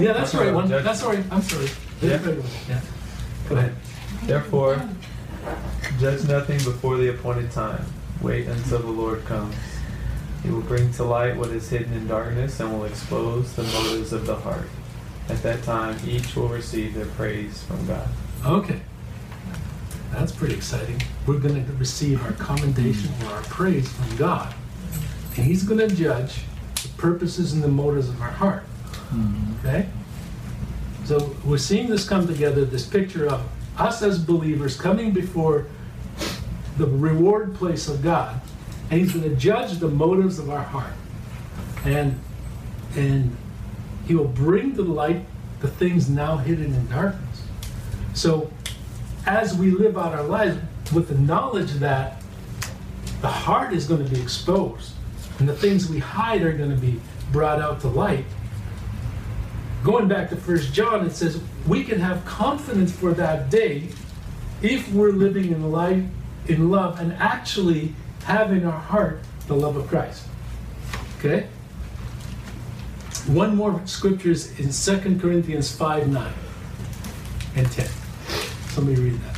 Yeah, 0.00 0.12
that's 0.12 0.32
the 0.32 0.38
right 0.38 0.54
one. 0.54 0.68
That's 0.68 1.02
all 1.02 1.12
right. 1.12 1.24
I'm 1.30 1.42
sorry. 1.42 1.68
Yeah. 2.02 2.20
Yeah. 2.68 2.80
Go 3.48 3.56
ahead. 3.56 3.74
Therefore, 4.24 4.88
judge 5.98 6.26
nothing 6.28 6.58
before 6.58 6.96
the 6.96 7.08
appointed 7.08 7.50
time. 7.50 7.84
Wait 8.20 8.46
until 8.46 8.78
the 8.78 8.88
Lord 8.88 9.24
comes. 9.26 9.54
He 10.42 10.50
will 10.50 10.60
bring 10.60 10.92
to 10.94 11.04
light 11.04 11.36
what 11.36 11.50
is 11.50 11.68
hidden 11.68 11.92
in 11.92 12.06
darkness 12.06 12.60
and 12.60 12.72
will 12.72 12.84
expose 12.84 13.52
the 13.54 13.62
motives 13.62 14.12
of 14.12 14.26
the 14.26 14.36
heart. 14.36 14.68
At 15.28 15.42
that 15.42 15.62
time, 15.62 15.96
each 16.06 16.36
will 16.36 16.48
receive 16.48 16.94
their 16.94 17.06
praise 17.06 17.62
from 17.62 17.86
God. 17.86 18.08
Okay. 18.44 18.80
That's 20.12 20.32
pretty 20.32 20.54
exciting. 20.54 21.00
We're 21.26 21.38
going 21.38 21.66
to 21.66 21.72
receive 21.74 22.24
our 22.24 22.32
commendation 22.32 23.10
or 23.24 23.32
our 23.32 23.42
praise 23.42 23.90
from 23.90 24.16
God. 24.16 24.54
And 25.36 25.44
He's 25.44 25.62
going 25.62 25.80
to 25.86 25.94
judge 25.94 26.42
the 26.82 26.88
purposes 26.96 27.52
and 27.52 27.62
the 27.62 27.68
motives 27.68 28.08
of 28.08 28.20
our 28.20 28.30
heart. 28.30 28.64
Mm-hmm. 29.10 29.66
Okay? 29.66 29.88
So 31.04 31.34
we're 31.44 31.58
seeing 31.58 31.88
this 31.88 32.08
come 32.08 32.26
together 32.26 32.64
this 32.64 32.86
picture 32.86 33.28
of 33.28 33.46
us 33.76 34.02
as 34.02 34.18
believers 34.18 34.80
coming 34.80 35.12
before 35.12 35.66
the 36.78 36.86
reward 36.86 37.54
place 37.54 37.88
of 37.88 38.02
God. 38.02 38.40
And 38.90 39.00
He's 39.00 39.12
going 39.12 39.28
to 39.28 39.36
judge 39.36 39.78
the 39.78 39.88
motives 39.88 40.38
of 40.38 40.50
our 40.50 40.62
heart. 40.62 40.92
And, 41.84 42.18
and 42.96 43.36
He 44.06 44.14
will 44.14 44.28
bring 44.28 44.74
to 44.76 44.82
light 44.82 45.24
the 45.60 45.68
things 45.68 46.08
now 46.08 46.36
hidden 46.36 46.74
in 46.74 46.88
darkness. 46.88 47.42
So 48.14 48.50
as 49.26 49.56
we 49.56 49.70
live 49.70 49.96
out 49.96 50.12
our 50.12 50.22
lives 50.22 50.58
with 50.92 51.08
the 51.08 51.14
knowledge 51.14 51.72
that 51.74 52.22
the 53.20 53.28
heart 53.28 53.72
is 53.72 53.86
going 53.86 54.04
to 54.04 54.10
be 54.10 54.20
exposed 54.20 54.92
and 55.38 55.48
the 55.48 55.56
things 55.56 55.88
we 55.88 55.98
hide 55.98 56.42
are 56.42 56.52
going 56.52 56.70
to 56.70 56.76
be 56.76 57.00
brought 57.32 57.60
out 57.60 57.80
to 57.80 57.88
light. 57.88 58.24
Going 59.82 60.08
back 60.08 60.30
to 60.30 60.36
First 60.36 60.72
John, 60.72 61.04
it 61.04 61.12
says 61.12 61.40
we 61.66 61.84
can 61.84 62.00
have 62.00 62.24
confidence 62.24 62.92
for 62.92 63.12
that 63.14 63.50
day 63.50 63.88
if 64.62 64.90
we're 64.92 65.10
living 65.10 65.52
in 65.52 65.70
life, 65.70 66.02
in 66.46 66.70
love, 66.70 67.00
and 67.00 67.12
actually 67.14 67.94
have 68.24 68.52
in 68.52 68.64
our 68.64 68.78
heart 68.78 69.20
the 69.46 69.54
love 69.54 69.76
of 69.76 69.86
Christ. 69.88 70.26
Okay? 71.18 71.48
One 73.26 73.56
more 73.56 73.80
scripture 73.86 74.30
is 74.30 74.58
in 74.58 75.00
2 75.00 75.18
Corinthians 75.18 75.74
5 75.74 76.08
9 76.08 76.32
and 77.56 77.70
10. 77.70 77.86
Somebody 78.68 79.00
read 79.00 79.20
that. 79.22 79.33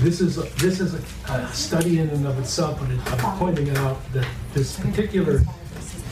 This 0.00 0.20
is, 0.20 0.38
a, 0.38 0.42
this 0.60 0.80
is 0.80 0.94
a, 0.94 1.32
a 1.32 1.48
study 1.52 1.98
in 1.98 2.08
and 2.10 2.26
of 2.26 2.38
itself, 2.38 2.78
but 2.80 2.90
it, 2.90 3.24
I'm 3.24 3.38
pointing 3.38 3.66
it 3.66 3.76
out 3.78 4.00
that 4.12 4.26
this 4.54 4.78
particular 4.78 5.42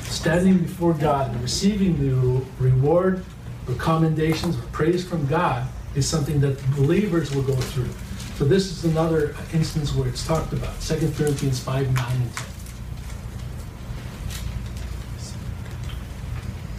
standing 0.02 0.58
before 0.58 0.92
God 0.94 1.30
and 1.30 1.40
receiving 1.40 1.98
the 1.98 2.44
reward 2.58 3.24
or 3.68 3.74
commendations 3.74 4.58
or 4.58 4.62
praise 4.72 5.06
from 5.06 5.26
God 5.26 5.68
is 5.94 6.08
something 6.08 6.40
that 6.40 6.58
believers 6.74 7.34
will 7.34 7.42
go 7.42 7.54
through. 7.54 7.88
So 8.36 8.44
this 8.44 8.70
is 8.70 8.84
another 8.84 9.34
instance 9.52 9.94
where 9.94 10.08
it's 10.08 10.26
talked 10.26 10.52
about. 10.52 10.80
2 10.80 11.12
Corinthians 11.16 11.60
5, 11.60 11.94
9, 11.94 12.12
and 12.12 12.36
10. 12.36 12.46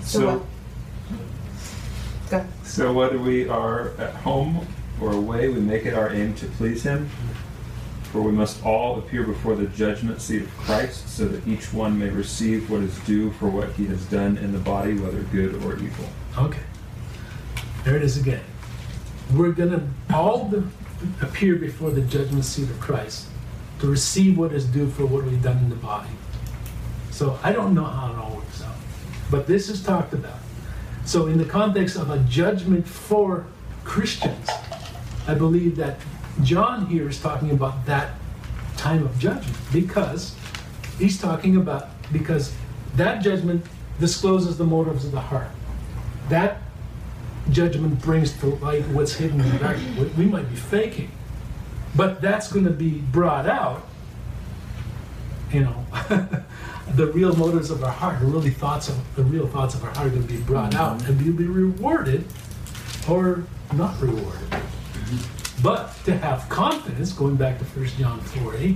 So 0.04 0.46
Go. 2.30 2.46
So 2.64 2.92
whether 2.92 3.18
we 3.18 3.48
are 3.48 3.92
at 3.98 4.14
home 4.16 4.68
or 5.02 5.14
away, 5.14 5.50
we 5.50 5.60
make 5.60 5.86
it 5.86 5.94
our 5.94 6.12
aim 6.12 6.34
to 6.36 6.46
please 6.48 6.84
Him. 6.84 7.10
For 8.12 8.22
we 8.22 8.32
must 8.32 8.64
all 8.66 8.98
appear 9.00 9.24
before 9.24 9.56
the 9.56 9.68
judgment 9.68 10.22
seat 10.22 10.44
of 10.44 10.58
Christ, 10.58 11.10
so 11.10 11.28
that 11.28 11.46
each 11.48 11.74
one 11.74 12.00
may 12.00 12.10
receive 12.10 12.70
what 12.70 12.82
is 12.82 12.98
due 13.00 13.32
for 13.32 13.50
what 13.50 13.74
he 13.74 13.86
has 13.88 14.06
done 14.06 14.38
in 14.38 14.54
the 14.54 14.60
body, 14.60 14.94
whether 14.98 15.22
good 15.24 15.56
or 15.64 15.76
evil. 15.78 16.06
Okay. 16.38 16.62
There 17.84 17.98
it 17.98 18.04
is 18.04 18.18
again. 18.18 18.44
We're 19.34 19.52
going 19.52 19.72
to 19.72 20.16
all 20.16 20.54
appear 21.22 21.58
before 21.58 21.92
the 21.92 22.02
judgment 22.02 22.46
seat 22.46 22.70
of 22.70 22.80
Christ 22.80 23.28
to 23.80 23.88
receive 23.88 24.38
what 24.38 24.54
is 24.54 24.66
due 24.66 24.90
for 24.90 25.06
what 25.06 25.26
we've 25.26 25.44
done 25.44 25.58
in 25.58 25.70
the 25.70 25.76
body. 25.76 26.10
So 27.12 27.38
I 27.44 27.52
don't 27.52 27.74
know 27.74 27.84
how 27.84 28.14
it 28.14 28.18
all 28.18 28.36
works 28.36 28.62
out, 28.62 28.76
but 29.30 29.48
this 29.48 29.70
is 29.70 29.84
talked 29.84 30.14
about. 30.14 30.40
So, 31.06 31.28
in 31.28 31.38
the 31.38 31.46
context 31.46 31.96
of 31.96 32.10
a 32.10 32.20
judgment 32.20 32.86
for 32.86 33.46
Christians, 33.86 34.50
I 35.28 35.34
believe 35.34 35.76
that 35.76 36.00
John 36.44 36.86
here 36.88 37.10
is 37.10 37.20
talking 37.20 37.52
about 37.52 37.86
that 37.86 38.12
time 38.78 39.04
of 39.04 39.18
judgment 39.20 39.58
because 39.74 40.36
he's 40.98 41.20
talking 41.20 41.58
about 41.58 41.90
because 42.12 42.54
that 42.96 43.22
judgment 43.22 43.66
discloses 44.00 44.58
the 44.58 44.64
motives 44.64 45.06
of 45.06 45.12
the 45.12 45.20
heart. 45.20 45.50
That 46.30 46.62
judgment 47.52 48.02
brings 48.02 48.38
to 48.40 48.48
light 48.48 48.88
what's 48.90 49.14
hidden 49.14 49.42
in 49.42 49.52
the 49.52 49.60
dark, 49.60 49.78
we 50.18 50.26
might 50.26 50.50
be 50.50 50.56
faking. 50.56 51.12
But 51.96 52.22
that's 52.22 52.52
going 52.52 52.66
to 52.66 52.72
be 52.72 53.00
brought 53.00 53.48
out, 53.48 53.88
you 55.52 55.62
know. 55.62 55.86
the 56.96 57.08
real 57.08 57.36
motives 57.36 57.70
of 57.70 57.84
our 57.84 57.92
heart, 57.92 58.20
the 58.20 58.26
really 58.26 58.50
thoughts 58.50 58.90
of 58.90 59.16
the 59.16 59.24
real 59.24 59.48
thoughts 59.48 59.76
of 59.76 59.84
our 59.84 59.92
heart 59.92 60.08
are 60.08 60.10
going 60.10 60.26
to 60.26 60.34
be 60.34 60.42
brought 60.42 60.76
out 60.76 61.04
and 61.08 61.22
we'll 61.22 61.34
be 61.34 61.46
rewarded 61.46 62.26
or 63.10 63.44
not 63.74 64.00
rewarded. 64.00 64.62
But 65.64 65.94
to 66.06 66.16
have 66.18 66.48
confidence, 66.50 67.12
going 67.14 67.36
back 67.36 67.58
to 67.60 67.66
1 67.66 67.86
John 67.98 68.20
4 68.22 68.56
8, 68.56 68.76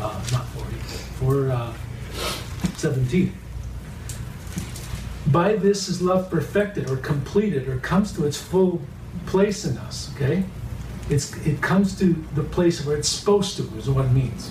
uh, 0.00 0.22
not 0.32 0.46
4 0.46 0.64
8, 0.66 0.80
4 0.80 1.50
uh, 1.50 1.72
17. 2.76 3.32
By 5.28 5.56
this 5.56 5.88
is 5.88 6.00
love 6.00 6.30
perfected 6.30 6.90
or 6.90 6.96
completed 6.96 7.68
or 7.68 7.78
comes 7.78 8.12
to 8.12 8.26
its 8.26 8.40
full 8.40 8.80
place 9.26 9.64
in 9.64 9.76
us, 9.78 10.14
okay? 10.14 10.44
It's, 11.10 11.34
it 11.46 11.60
comes 11.60 11.98
to 11.98 12.14
the 12.34 12.42
place 12.42 12.84
where 12.84 12.96
it's 12.96 13.08
supposed 13.08 13.56
to, 13.56 13.62
is 13.76 13.88
what 13.88 14.06
it 14.06 14.12
means. 14.12 14.50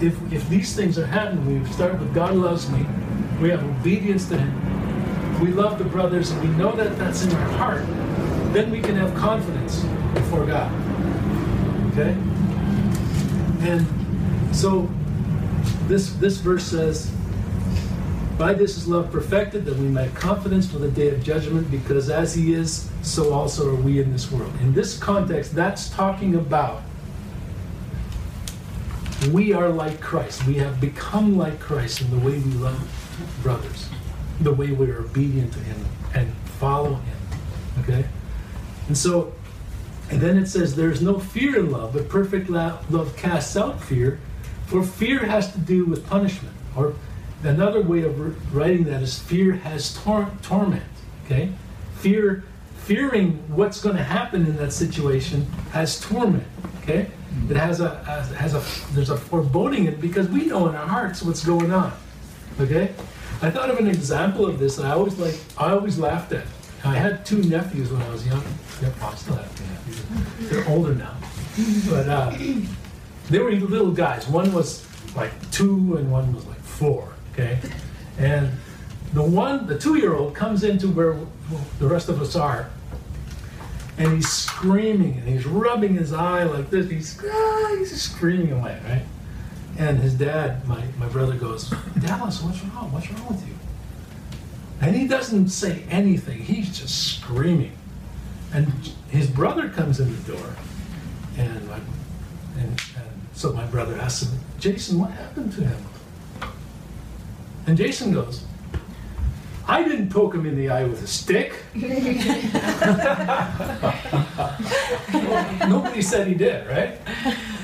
If, 0.00 0.32
if 0.32 0.48
these 0.48 0.74
things 0.74 0.98
are 0.98 1.06
happening, 1.06 1.62
we 1.62 1.70
start 1.70 1.98
with 1.98 2.14
God 2.14 2.34
loves 2.34 2.70
me, 2.70 2.86
we 3.40 3.48
have 3.50 3.62
obedience 3.64 4.28
to 4.28 4.38
Him, 4.38 5.40
we 5.40 5.48
love 5.48 5.78
the 5.78 5.84
brothers, 5.84 6.30
and 6.30 6.40
we 6.42 6.48
know 6.56 6.72
that 6.72 6.98
that's 6.98 7.24
in 7.24 7.32
our 7.32 7.48
heart, 7.52 7.84
then 8.52 8.70
we 8.70 8.80
can 8.80 8.96
have 8.96 9.14
confidence 9.14 9.82
before 10.14 10.44
God. 10.44 10.72
Okay? 11.92 12.16
And 13.60 13.86
so 14.54 14.88
this, 15.86 16.12
this 16.14 16.38
verse 16.38 16.64
says, 16.64 17.10
By 18.38 18.54
this 18.54 18.76
is 18.76 18.88
love 18.88 19.12
perfected, 19.12 19.64
that 19.66 19.76
we 19.76 19.86
may 19.86 20.04
have 20.04 20.14
confidence 20.14 20.70
for 20.70 20.78
the 20.78 20.90
day 20.90 21.10
of 21.10 21.22
judgment, 21.22 21.70
because 21.70 22.10
as 22.10 22.34
He 22.34 22.54
is, 22.54 22.90
so 23.02 23.32
also 23.32 23.70
are 23.70 23.80
we 23.80 24.00
in 24.00 24.12
this 24.12 24.30
world. 24.32 24.52
In 24.60 24.72
this 24.72 24.98
context, 24.98 25.54
that's 25.54 25.88
talking 25.90 26.34
about 26.34 26.82
we 29.30 29.52
are 29.52 29.68
like 29.68 30.00
Christ. 30.00 30.46
We 30.46 30.54
have 30.54 30.80
become 30.80 31.36
like 31.36 31.60
Christ 31.60 32.00
in 32.00 32.10
the 32.10 32.16
way 32.18 32.38
we 32.38 32.52
love 32.52 33.38
brothers, 33.42 33.88
the 34.40 34.52
way 34.52 34.72
we 34.72 34.90
are 34.90 35.00
obedient 35.00 35.52
to 35.52 35.58
Him 35.58 35.84
and 36.14 36.32
follow 36.58 36.94
Him. 36.94 37.16
Okay? 37.80 38.04
And 38.90 38.98
so, 38.98 39.32
and 40.10 40.20
then 40.20 40.36
it 40.36 40.46
says, 40.48 40.74
There's 40.74 41.00
no 41.00 41.20
fear 41.20 41.60
in 41.60 41.70
love, 41.70 41.92
but 41.92 42.08
perfect 42.08 42.50
love 42.50 43.16
casts 43.16 43.56
out 43.56 43.80
fear, 43.80 44.18
for 44.66 44.82
fear 44.82 45.20
has 45.20 45.52
to 45.52 45.60
do 45.60 45.84
with 45.84 46.04
punishment. 46.08 46.52
Or 46.74 46.94
another 47.44 47.82
way 47.82 48.02
of 48.02 48.52
writing 48.52 48.82
that 48.86 49.00
is 49.00 49.16
fear 49.16 49.52
has 49.52 49.94
tor- 49.94 50.32
torment. 50.42 50.82
Okay? 51.24 51.52
Fear, 51.98 52.42
fearing 52.78 53.34
what's 53.54 53.80
going 53.80 53.94
to 53.94 54.02
happen 54.02 54.44
in 54.44 54.56
that 54.56 54.72
situation 54.72 55.44
has 55.70 56.00
torment. 56.00 56.48
Okay? 56.82 57.12
It 57.48 57.56
has 57.56 57.80
a, 57.80 57.94
has 58.02 58.54
a, 58.54 58.92
there's 58.92 59.10
a 59.10 59.16
foreboding 59.16 59.84
in 59.84 59.92
it 59.92 60.00
because 60.00 60.26
we 60.26 60.46
know 60.46 60.68
in 60.68 60.74
our 60.74 60.88
hearts 60.88 61.22
what's 61.22 61.46
going 61.46 61.70
on. 61.70 61.92
Okay? 62.58 62.92
I 63.40 63.52
thought 63.52 63.70
of 63.70 63.78
an 63.78 63.86
example 63.86 64.46
of 64.46 64.58
this 64.58 64.78
and 64.78 64.88
I 64.88 64.94
always 64.94 65.16
like, 65.16 65.38
I 65.56 65.70
always 65.70 65.96
laughed 65.96 66.32
at. 66.32 66.44
I 66.84 66.94
had 66.94 67.26
two 67.26 67.42
nephews 67.42 67.92
when 67.92 68.02
I 68.02 68.08
was 68.10 68.26
young. 68.26 68.42
Yep, 68.82 69.02
I 69.02 69.14
still 69.14 69.34
have 69.34 69.56
two 69.56 69.64
nephews. 69.64 70.50
They're 70.50 70.68
older 70.68 70.94
now. 70.94 71.14
But 71.88 72.08
uh, 72.08 72.36
they 73.28 73.38
were 73.38 73.50
little 73.52 73.90
guys. 73.90 74.26
One 74.28 74.52
was 74.52 74.86
like 75.14 75.32
two 75.50 75.96
and 75.96 76.10
one 76.10 76.34
was 76.34 76.46
like 76.46 76.60
four. 76.60 77.12
Okay? 77.32 77.58
And 78.18 78.50
the 79.12 79.22
one, 79.22 79.66
the 79.66 79.78
two 79.78 79.96
year 79.96 80.14
old 80.14 80.34
comes 80.34 80.64
into 80.64 80.88
where 80.88 81.16
the 81.78 81.86
rest 81.86 82.08
of 82.08 82.20
us 82.22 82.36
are 82.36 82.70
and 84.00 84.14
he's 84.14 84.28
screaming 84.28 85.18
and 85.18 85.28
he's 85.28 85.46
rubbing 85.46 85.94
his 85.94 86.12
eye 86.12 86.44
like 86.44 86.70
this. 86.70 86.90
He's 86.90 87.20
ah, 87.22 87.74
he's 87.78 88.00
screaming 88.00 88.52
away, 88.52 88.80
right? 88.88 89.02
And 89.78 89.98
his 89.98 90.14
dad, 90.14 90.66
my, 90.66 90.82
my 90.98 91.06
brother, 91.08 91.34
goes, 91.34 91.70
Dallas, 92.00 92.42
what's 92.42 92.62
wrong? 92.64 92.90
What's 92.92 93.10
wrong 93.10 93.28
with 93.28 93.46
you? 93.46 93.54
And 94.90 94.98
he 94.98 95.06
doesn't 95.06 95.50
say 95.50 95.84
anything. 95.88 96.40
He's 96.40 96.76
just 96.76 97.20
screaming. 97.20 97.70
And 98.52 98.66
his 99.08 99.30
brother 99.30 99.68
comes 99.68 100.00
in 100.00 100.10
the 100.10 100.32
door, 100.32 100.56
and 101.38 101.68
my, 101.68 101.76
and, 102.58 102.70
and 102.70 103.28
so 103.32 103.52
my 103.52 103.66
brother 103.66 103.96
asks 104.00 104.24
him, 104.24 104.36
Jason, 104.58 104.98
what 104.98 105.12
happened 105.12 105.52
to 105.52 105.60
him? 105.60 105.84
And 107.68 107.76
Jason 107.76 108.12
goes, 108.12 108.44
I 109.68 109.84
didn't 109.84 110.10
poke 110.10 110.34
him 110.34 110.44
in 110.44 110.56
the 110.56 110.70
eye 110.70 110.82
with 110.82 111.04
a 111.04 111.06
stick. 111.06 111.52
Nobody 115.68 116.02
said 116.02 116.26
he 116.26 116.34
did, 116.34 116.66
right? 116.66 116.98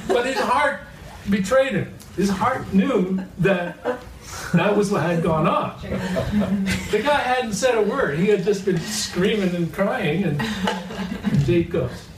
But 0.06 0.26
his 0.26 0.38
heart 0.38 0.82
betrayed 1.28 1.72
him. 1.72 1.92
His 2.14 2.30
heart 2.30 2.72
knew 2.72 3.18
that 3.38 3.98
that 4.52 4.76
was 4.76 4.90
what 4.90 5.02
had 5.02 5.22
gone 5.22 5.46
on. 5.46 5.78
The 6.90 7.02
guy 7.02 7.18
hadn't 7.18 7.54
said 7.54 7.76
a 7.76 7.82
word. 7.82 8.18
He 8.18 8.28
had 8.28 8.44
just 8.44 8.64
been 8.64 8.78
screaming 8.78 9.54
and 9.54 9.72
crying, 9.72 10.24
and, 10.24 10.40
Jake 11.44 11.70
goes, 11.70 12.08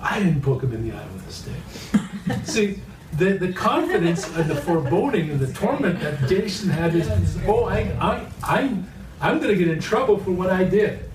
I 0.00 0.18
didn't 0.18 0.42
poke 0.42 0.62
him 0.62 0.72
in 0.72 0.88
the 0.88 0.96
eye 0.96 1.06
with 1.12 1.28
a 1.28 1.32
stick. 1.32 2.44
See, 2.44 2.80
the, 3.14 3.32
the 3.32 3.52
confidence 3.52 4.26
and 4.36 4.50
the 4.50 4.56
foreboding 4.56 5.30
and 5.30 5.40
the 5.40 5.52
torment 5.52 6.00
that 6.00 6.28
Jason 6.28 6.70
had 6.70 6.94
is, 6.94 7.08
oh, 7.46 7.64
I, 7.64 7.80
I, 8.00 8.26
I'm, 8.42 8.90
I'm 9.20 9.38
going 9.38 9.50
to 9.50 9.56
get 9.56 9.68
in 9.68 9.80
trouble 9.80 10.18
for 10.18 10.32
what 10.32 10.50
I 10.50 10.64
did. 10.64 11.08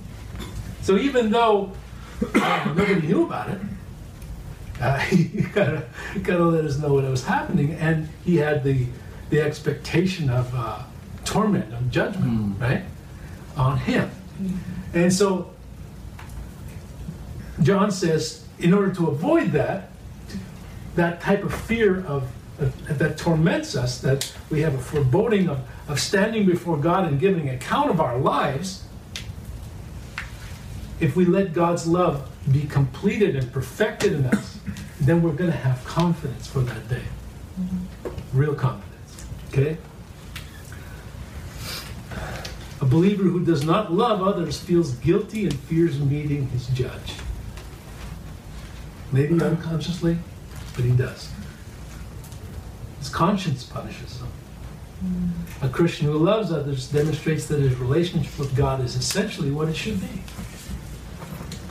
So 0.81 0.97
even 0.97 1.31
though 1.31 1.73
uh, 2.35 2.63
nobody 2.67 3.01
knew 3.07 3.25
about 3.25 3.49
it, 3.49 3.59
uh, 4.79 4.97
he 4.99 5.41
got 5.41 5.83
to 6.23 6.45
let 6.45 6.65
us 6.65 6.77
know 6.77 6.93
what 6.93 7.03
was 7.05 7.25
happening, 7.25 7.73
and 7.73 8.07
he 8.23 8.37
had 8.37 8.63
the 8.63 8.87
the 9.29 9.41
expectation 9.41 10.29
of 10.29 10.53
uh, 10.55 10.83
torment, 11.25 11.73
of 11.73 11.91
judgment, 11.91 12.57
mm. 12.57 12.61
right, 12.61 12.83
on 13.55 13.77
him. 13.77 14.09
And 14.93 15.11
so 15.11 15.51
John 17.61 17.91
says, 17.91 18.45
in 18.59 18.73
order 18.73 18.93
to 18.95 19.07
avoid 19.07 19.51
that, 19.51 19.89
that 20.95 21.21
type 21.21 21.43
of 21.43 21.53
fear 21.53 22.05
of, 22.05 22.27
of 22.59 22.97
that 22.97 23.17
torments 23.17 23.75
us, 23.75 23.99
that 24.01 24.33
we 24.49 24.61
have 24.61 24.73
a 24.73 24.79
foreboding 24.79 25.49
of, 25.49 25.59
of 25.87 25.99
standing 25.99 26.45
before 26.45 26.77
God 26.77 27.07
and 27.07 27.19
giving 27.19 27.49
account 27.49 27.89
of 27.89 27.99
our 27.99 28.17
lives, 28.17 28.83
if 30.99 31.15
we 31.15 31.25
let 31.25 31.53
God's 31.53 31.85
love 31.85 32.27
be 32.51 32.63
completed 32.63 33.35
and 33.35 33.51
perfected 33.51 34.13
in 34.13 34.25
us, 34.25 34.57
then 34.99 35.21
we're 35.21 35.33
going 35.33 35.51
to 35.51 35.57
have 35.57 35.83
confidence 35.85 36.47
for 36.47 36.61
that 36.61 36.89
day. 36.89 37.03
Real 38.33 38.55
confidence. 38.55 38.86
Okay? 39.57 39.77
A 42.79 42.85
believer 42.85 43.23
who 43.23 43.43
does 43.43 43.65
not 43.65 43.91
love 43.91 44.21
others 44.21 44.59
feels 44.59 44.91
guilty 44.93 45.45
and 45.45 45.59
fears 45.61 45.99
meeting 45.99 46.47
his 46.49 46.67
judge. 46.67 47.13
Maybe 49.11 49.41
unconsciously, 49.41 50.19
but 50.75 50.85
he 50.85 50.91
does. 50.91 51.31
His 52.99 53.09
conscience 53.09 53.63
punishes 53.63 54.19
him. 54.19 54.27
Mm. 55.03 55.63
A 55.63 55.69
Christian 55.69 56.07
who 56.07 56.17
loves 56.17 56.51
others 56.51 56.91
demonstrates 56.91 57.47
that 57.47 57.59
his 57.59 57.75
relationship 57.77 58.37
with 58.37 58.55
God 58.55 58.83
is 58.83 58.95
essentially 58.95 59.49
what 59.49 59.69
it 59.69 59.75
should 59.75 59.99
be. 59.99 60.23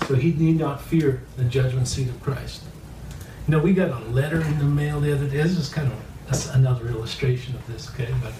So 0.09 0.15
he 0.15 0.33
need 0.33 0.59
not 0.59 0.81
fear 0.81 1.23
the 1.37 1.45
judgment 1.45 1.87
seat 1.87 2.09
of 2.09 2.21
Christ. 2.21 2.63
You 3.47 3.53
know, 3.53 3.59
we 3.61 3.75
got 3.75 3.91
a 3.91 4.05
letter 4.07 4.41
in 4.41 4.59
the 4.59 4.65
mail 4.65 5.01
the 5.01 5.13
other 5.13 5.29
day. 5.29 5.43
This 5.43 5.57
is 5.57 5.69
kind 5.69 5.93
of 5.93 6.06
that's 6.27 6.51
another 6.51 6.89
illustration 6.89 7.55
of 7.55 7.67
this, 7.67 7.91
okay? 7.91 8.13
But 8.23 8.33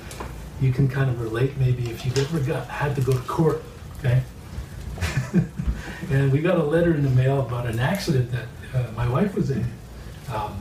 you 0.61 0.73
can 0.73 0.89
kind 0.89 1.11
of 1.11 1.21
relate 1.21 1.57
maybe 1.57 1.91
if 1.91 2.05
you've 2.05 2.19
ever 2.19 2.41
got 2.41 2.67
had 2.67 2.95
to 2.97 3.01
go 3.01 3.13
to 3.13 3.19
court, 3.21 3.63
okay? 3.99 4.23
and 6.11 6.33
we 6.33 6.41
got 6.41 6.59
a 6.59 6.63
letter 6.63 6.95
in 6.95 7.03
the 7.03 7.11
mail 7.11 7.41
about 7.41 7.67
an 7.67 7.79
accident 7.79 8.31
that 8.33 8.47
uh, 8.75 8.91
my 8.93 9.09
wife 9.09 9.35
was 9.35 9.51
in 9.51 9.67
um, 10.33 10.61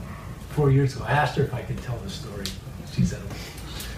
four 0.50 0.70
years 0.70 0.94
ago. 0.94 1.04
I 1.06 1.12
asked 1.12 1.36
her 1.36 1.44
if 1.44 1.54
I 1.54 1.62
could 1.62 1.80
tell 1.82 1.96
the 1.98 2.10
story. 2.10 2.44
She 2.92 3.04
said, 3.04 3.22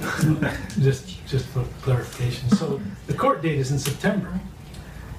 just 0.81 1.25
just 1.27 1.47
for 1.47 1.65
clarification. 1.83 2.49
So 2.51 2.81
the 3.07 3.15
court 3.15 3.43
date 3.43 3.59
is 3.59 3.71
in 3.71 3.79
September. 3.79 4.41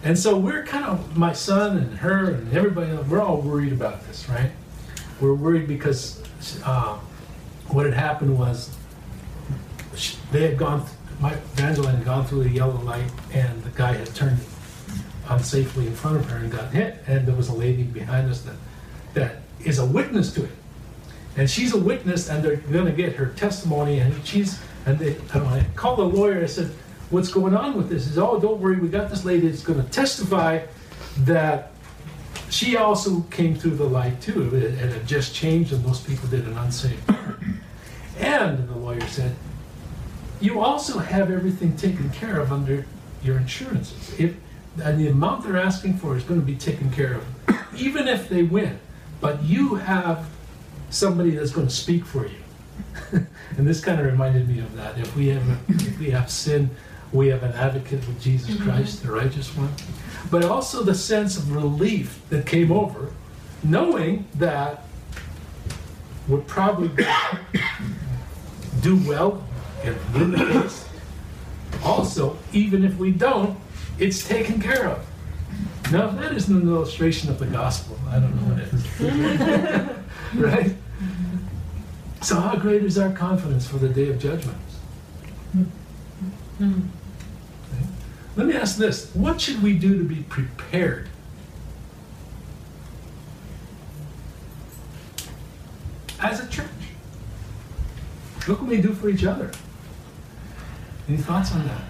And 0.03 0.17
so 0.17 0.37
we're 0.37 0.63
kind 0.63 0.85
of, 0.85 1.17
my 1.17 1.33
son 1.33 1.77
and 1.77 1.97
her 1.99 2.31
and 2.31 2.53
everybody, 2.55 2.95
we're 3.09 3.21
all 3.21 3.41
worried 3.41 3.73
about 3.73 4.07
this, 4.07 4.29
right? 4.29 4.51
We're 5.19 5.33
worried 5.33 5.67
because 5.67 6.23
uh, 6.63 6.97
what 7.69 7.85
had 7.85 7.93
happened 7.93 8.37
was 8.37 8.75
they 10.31 10.43
had 10.47 10.57
gone, 10.57 10.85
my 11.19 11.33
Evangeline 11.33 11.95
had 11.95 12.05
gone 12.05 12.25
through 12.25 12.43
the 12.43 12.49
yellow 12.49 12.79
light 12.81 13.09
and 13.33 13.63
the 13.63 13.69
guy 13.71 13.93
had 13.93 14.13
turned 14.15 14.39
unsafely 15.25 15.85
in 15.85 15.93
front 15.93 16.17
of 16.17 16.25
her 16.29 16.37
and 16.37 16.51
got 16.51 16.71
hit. 16.71 17.03
And 17.07 17.27
there 17.27 17.35
was 17.35 17.49
a 17.49 17.53
lady 17.53 17.83
behind 17.83 18.29
us 18.29 18.41
that, 18.41 18.55
that 19.13 19.37
is 19.63 19.79
a 19.79 19.85
witness 19.85 20.33
to 20.33 20.45
it. 20.45 20.51
And 21.37 21.49
she's 21.49 21.73
a 21.73 21.77
witness 21.77 22.29
and 22.29 22.43
they're 22.43 22.57
gonna 22.57 22.91
get 22.91 23.13
her 23.15 23.27
testimony 23.27 23.99
and 23.99 24.25
she's, 24.25 24.59
and 24.85 24.97
they, 24.97 25.15
I 25.33 25.65
called 25.75 25.99
the 25.99 26.03
lawyer, 26.03 26.41
I 26.41 26.47
said, 26.47 26.71
what's 27.09 27.29
going 27.31 27.55
on 27.55 27.75
with 27.75 27.89
this? 27.89 28.05
He 28.05 28.13
said, 28.13 28.23
oh, 28.23 28.39
don't 28.39 28.59
worry, 28.59 28.77
we 28.77 28.87
got 28.87 29.09
this 29.09 29.25
lady 29.25 29.47
that's 29.47 29.63
gonna 29.63 29.83
testify 29.83 30.65
that 31.19 31.71
she 32.49 32.77
also 32.77 33.21
came 33.31 33.55
through 33.55 33.75
the 33.75 33.85
light 33.85 34.21
too. 34.21 34.55
It 34.55 34.63
it 34.63 34.91
had 34.91 35.07
just 35.07 35.33
changed 35.33 35.73
and 35.73 35.85
most 35.85 36.07
people 36.07 36.27
did 36.29 36.45
an 36.45 36.57
unsafe. 36.57 37.01
And 38.19 38.67
the 38.67 38.75
lawyer 38.75 39.07
said, 39.07 39.35
you 40.41 40.59
also 40.59 40.99
have 40.99 41.31
everything 41.31 41.75
taken 41.75 42.09
care 42.09 42.39
of 42.39 42.51
under 42.51 42.85
your 43.23 43.37
insurances. 43.37 44.19
If, 44.19 44.35
and 44.83 44.99
the 44.99 45.07
amount 45.07 45.43
they're 45.43 45.57
asking 45.57 45.97
for 45.97 46.15
is 46.15 46.23
gonna 46.23 46.41
be 46.41 46.55
taken 46.55 46.91
care 46.91 47.15
of, 47.15 47.25
even 47.75 48.07
if 48.07 48.29
they 48.29 48.43
win. 48.43 48.79
But 49.21 49.43
you 49.43 49.75
have 49.75 50.29
somebody 50.89 51.31
that's 51.31 51.51
gonna 51.51 51.69
speak 51.69 52.05
for 52.05 52.25
you. 52.25 53.25
And 53.57 53.67
this 53.67 53.81
kind 53.81 53.99
of 53.99 54.05
reminded 54.05 54.47
me 54.47 54.59
of 54.59 54.73
that. 54.77 54.97
If 54.97 55.15
we 55.17 55.27
have, 55.27 55.43
if 55.67 55.99
we 55.99 56.11
have 56.11 56.31
sin, 56.31 56.69
we 57.11 57.27
have 57.27 57.43
an 57.43 57.51
advocate 57.53 58.07
with 58.07 58.21
Jesus 58.21 58.51
mm-hmm. 58.51 58.69
Christ, 58.69 59.03
the 59.03 59.11
righteous 59.11 59.49
one. 59.57 59.69
But 60.29 60.43
also 60.43 60.83
the 60.83 60.95
sense 60.95 61.37
of 61.37 61.55
relief 61.55 62.21
that 62.29 62.45
came 62.45 62.71
over, 62.71 63.11
knowing 63.63 64.27
that 64.35 64.83
we're 66.27 66.41
probably 66.41 66.89
do 68.81 68.97
well 69.07 69.43
win 70.13 70.31
the 70.31 70.45
case. 70.45 70.87
Also, 71.83 72.37
even 72.51 72.83
if 72.83 72.97
we 72.97 73.11
don't, 73.11 73.57
it's 73.97 74.27
taken 74.27 74.61
care 74.61 74.87
of. 74.87 75.05
Now, 75.91 76.09
if 76.09 76.15
that 76.17 76.33
isn't 76.33 76.61
an 76.61 76.67
illustration 76.67 77.29
of 77.29 77.39
the 77.39 77.45
gospel, 77.45 77.97
I 78.09 78.19
don't 78.19 78.35
know 78.35 78.53
what 78.53 78.59
is. 78.63 79.95
right? 80.35 80.75
So, 82.21 82.39
how 82.39 82.55
great 82.57 82.83
is 82.83 82.97
our 82.97 83.11
confidence 83.11 83.67
for 83.67 83.77
the 83.77 83.89
day 83.89 84.09
of 84.09 84.19
judgment? 84.19 84.57
Okay. 86.61 86.73
Let 88.39 88.47
me 88.47 88.55
ask 88.55 88.77
this 88.77 89.13
what 89.13 89.41
should 89.41 89.61
we 89.61 89.73
do 89.73 89.97
to 89.97 90.03
be 90.05 90.23
prepared? 90.29 91.09
As 96.21 96.39
a 96.39 96.47
church, 96.47 96.65
what 98.45 98.59
can 98.59 98.67
we 98.67 98.79
do 98.79 98.93
for 98.93 99.09
each 99.09 99.25
other? 99.25 99.51
Any 101.09 101.17
thoughts 101.17 101.51
on 101.51 101.67
that? 101.67 101.81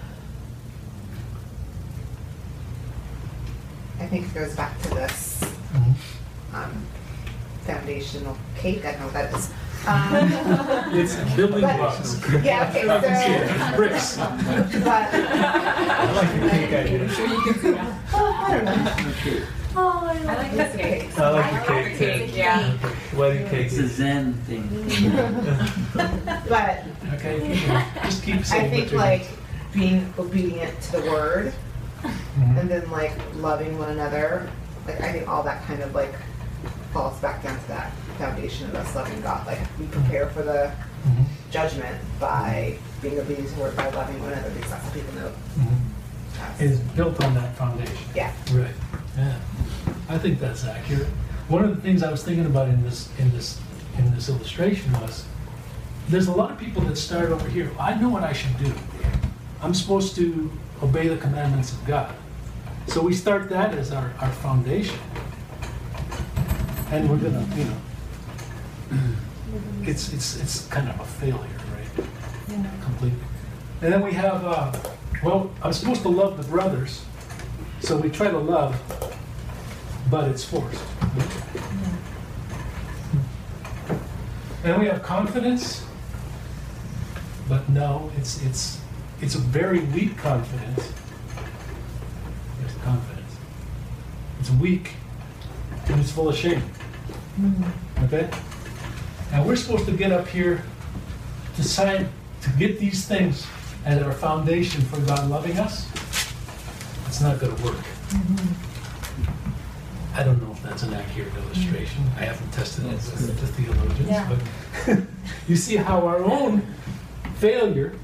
I 4.00 4.06
think 4.06 4.26
it 4.26 4.34
goes 4.34 4.56
back 4.56 4.76
to 4.82 4.88
this 4.88 5.44
um, 6.52 6.84
foundational 7.62 8.36
cake. 8.56 8.84
I 8.84 8.96
know 8.96 9.04
what 9.04 9.12
that 9.12 9.32
is. 9.32 9.52
Um, 9.86 10.32
It's 10.92 11.16
building 11.36 11.62
But- 11.62 11.76
blocks. 11.78 12.20
yeah, 12.42 12.68
okay, 12.68 12.86
Yeah, 12.86 13.70
so. 13.70 13.76
bricks. 13.76 14.16
But, 14.84 15.14
I 15.14 16.12
like 16.12 16.32
the 16.40 16.48
cake 16.50 16.72
idea. 16.72 17.08
oh, 18.14 18.44
I 18.46 18.50
don't 18.50 18.64
know. 18.64 19.42
Oh, 19.76 20.04
I 20.04 20.18
like 20.24 20.52
this 20.52 20.76
cake. 20.76 21.18
I 21.18 21.30
like 21.30 21.66
the 21.66 21.72
cake 21.96 22.30
too. 22.30 22.36
Yeah. 22.36 22.76
Wedding 23.16 23.46
cake. 23.48 23.66
It's 23.66 23.78
a 23.78 23.88
Zen 23.88 24.34
thing. 24.46 24.68
But 26.48 26.84
Okay, 27.14 27.60
just 28.04 28.22
keep 28.22 28.36
I 28.36 28.42
saying. 28.42 28.70
think 28.70 28.82
what 28.86 28.92
you're- 28.92 28.98
like 28.98 29.26
being 29.72 30.12
obedient 30.18 30.80
to 30.82 30.92
the 31.00 31.02
word 31.10 31.52
Mhm. 32.02 32.58
and 32.60 32.68
then 32.68 32.90
like 32.90 33.12
loving 33.36 33.78
one 33.78 33.90
another. 33.90 34.48
Like 34.86 35.00
I 35.00 35.12
think 35.12 35.28
all 35.28 35.42
that 35.44 35.64
kind 35.66 35.80
of 35.82 35.94
like 35.94 36.12
falls 36.92 37.18
back 37.20 37.42
down 37.42 37.58
to 37.60 37.68
that 37.68 37.92
foundation 38.18 38.66
of 38.68 38.74
us 38.74 38.94
loving 38.94 39.20
God. 39.22 39.46
Like 39.46 39.58
we 39.78 39.86
prepare 39.86 40.28
for 40.30 40.42
the 40.42 40.72
Mhm. 41.06 41.24
judgment 41.50 41.96
by 42.18 42.76
being 43.00 43.18
obedient 43.18 43.48
to 43.48 43.54
the 43.54 43.60
word 43.62 43.76
by 43.76 43.88
loving 43.90 44.20
one 44.20 44.32
another 44.32 44.50
because 44.50 44.70
that's 44.70 44.84
how 44.84 44.90
people 44.90 45.14
know 45.14 45.30
Mhm. 45.58 45.76
Is 46.58 46.78
built 46.96 47.22
on 47.22 47.34
that 47.34 47.54
foundation. 47.56 47.96
Yeah. 48.14 48.32
Right, 48.52 48.74
yeah. 49.16 49.34
I 50.08 50.16
think 50.18 50.40
that's 50.40 50.64
accurate. 50.64 51.08
One 51.48 51.64
of 51.64 51.74
the 51.76 51.82
things 51.82 52.02
I 52.02 52.10
was 52.10 52.22
thinking 52.22 52.46
about 52.46 52.68
in 52.68 52.82
this, 52.82 53.08
in 53.18 53.30
this, 53.32 53.58
in 53.98 54.14
this 54.14 54.28
illustration 54.28 54.92
was, 55.00 55.24
there's 56.08 56.28
a 56.28 56.32
lot 56.32 56.50
of 56.50 56.58
people 56.58 56.82
that 56.84 56.96
start 56.96 57.30
over 57.30 57.46
here, 57.48 57.70
I 57.78 57.94
know 57.94 58.08
what 58.08 58.24
I 58.24 58.32
should 58.32 58.56
do. 58.58 58.72
I'm 59.62 59.74
supposed 59.74 60.14
to 60.16 60.50
obey 60.82 61.08
the 61.08 61.16
commandments 61.18 61.72
of 61.72 61.84
God. 61.86 62.14
So 62.86 63.02
we 63.02 63.12
start 63.14 63.50
that 63.50 63.74
as 63.74 63.92
our, 63.92 64.10
our 64.20 64.30
foundation. 64.30 64.98
And 66.90 67.08
we're 67.08 67.18
gonna, 67.18 67.46
you 67.56 67.64
know, 67.64 67.76
it's, 69.82 70.12
it's, 70.12 70.40
it's 70.40 70.66
kind 70.66 70.88
of 70.88 70.98
a 70.98 71.04
failure, 71.04 71.38
right? 71.38 72.06
Completely. 72.82 73.18
And 73.80 73.92
then 73.92 74.02
we 74.02 74.12
have, 74.12 74.44
uh, 74.44 74.72
well, 75.22 75.52
I'm 75.62 75.72
supposed 75.72 76.02
to 76.02 76.08
love 76.08 76.36
the 76.36 76.42
brothers, 76.50 77.04
so 77.80 77.96
we 77.96 78.10
try 78.10 78.28
to 78.28 78.38
love, 78.38 78.74
but 80.10 80.28
it's 80.30 80.44
forced. 80.44 80.82
And 84.64 84.80
we 84.80 84.86
have 84.86 85.02
confidence, 85.02 85.84
but 87.48 87.68
no, 87.68 88.10
it's 88.18 88.42
it's 88.44 88.80
it's 89.22 89.34
a 89.34 89.38
very 89.38 89.80
weak 89.80 90.18
confidence. 90.18 90.92
It's 92.64 92.74
confidence. 92.84 93.36
It's 94.40 94.50
weak 94.50 94.94
and 95.88 96.00
it's 96.00 96.12
full 96.12 96.28
of 96.28 96.36
shame. 96.36 96.62
Hmm. 97.40 98.04
Okay? 98.04 98.28
And 99.32 99.46
we're 99.46 99.56
supposed 99.56 99.86
to 99.86 99.92
get 99.92 100.12
up 100.12 100.28
here, 100.28 100.62
decide 101.56 102.06
to 102.42 102.50
get 102.58 102.78
these 102.78 103.06
things 103.06 103.46
as 103.86 104.02
our 104.02 104.12
foundation 104.12 104.82
for 104.82 105.00
God 105.00 105.30
loving 105.30 105.58
us. 105.58 105.88
It's 107.06 107.20
not 107.22 107.38
going 107.40 107.56
to 107.56 107.62
work. 107.64 107.76
Mm-hmm. 107.76 108.70
I 110.18 110.22
don't 110.22 110.42
know 110.42 110.52
if 110.52 110.62
that's 110.62 110.82
an 110.82 110.92
accurate 110.92 111.34
illustration. 111.34 112.04
Mm-hmm. 112.04 112.18
I 112.18 112.24
haven't 112.24 112.52
tested 112.52 112.84
it 112.86 112.92
with 112.92 113.40
the 113.40 113.46
theologians, 113.46 114.08
Yeah. 114.08 114.36
but 114.86 114.98
you 115.48 115.56
see 115.56 115.76
how 115.76 116.06
our 116.06 116.22
own 116.22 116.62
failure, 117.36 117.94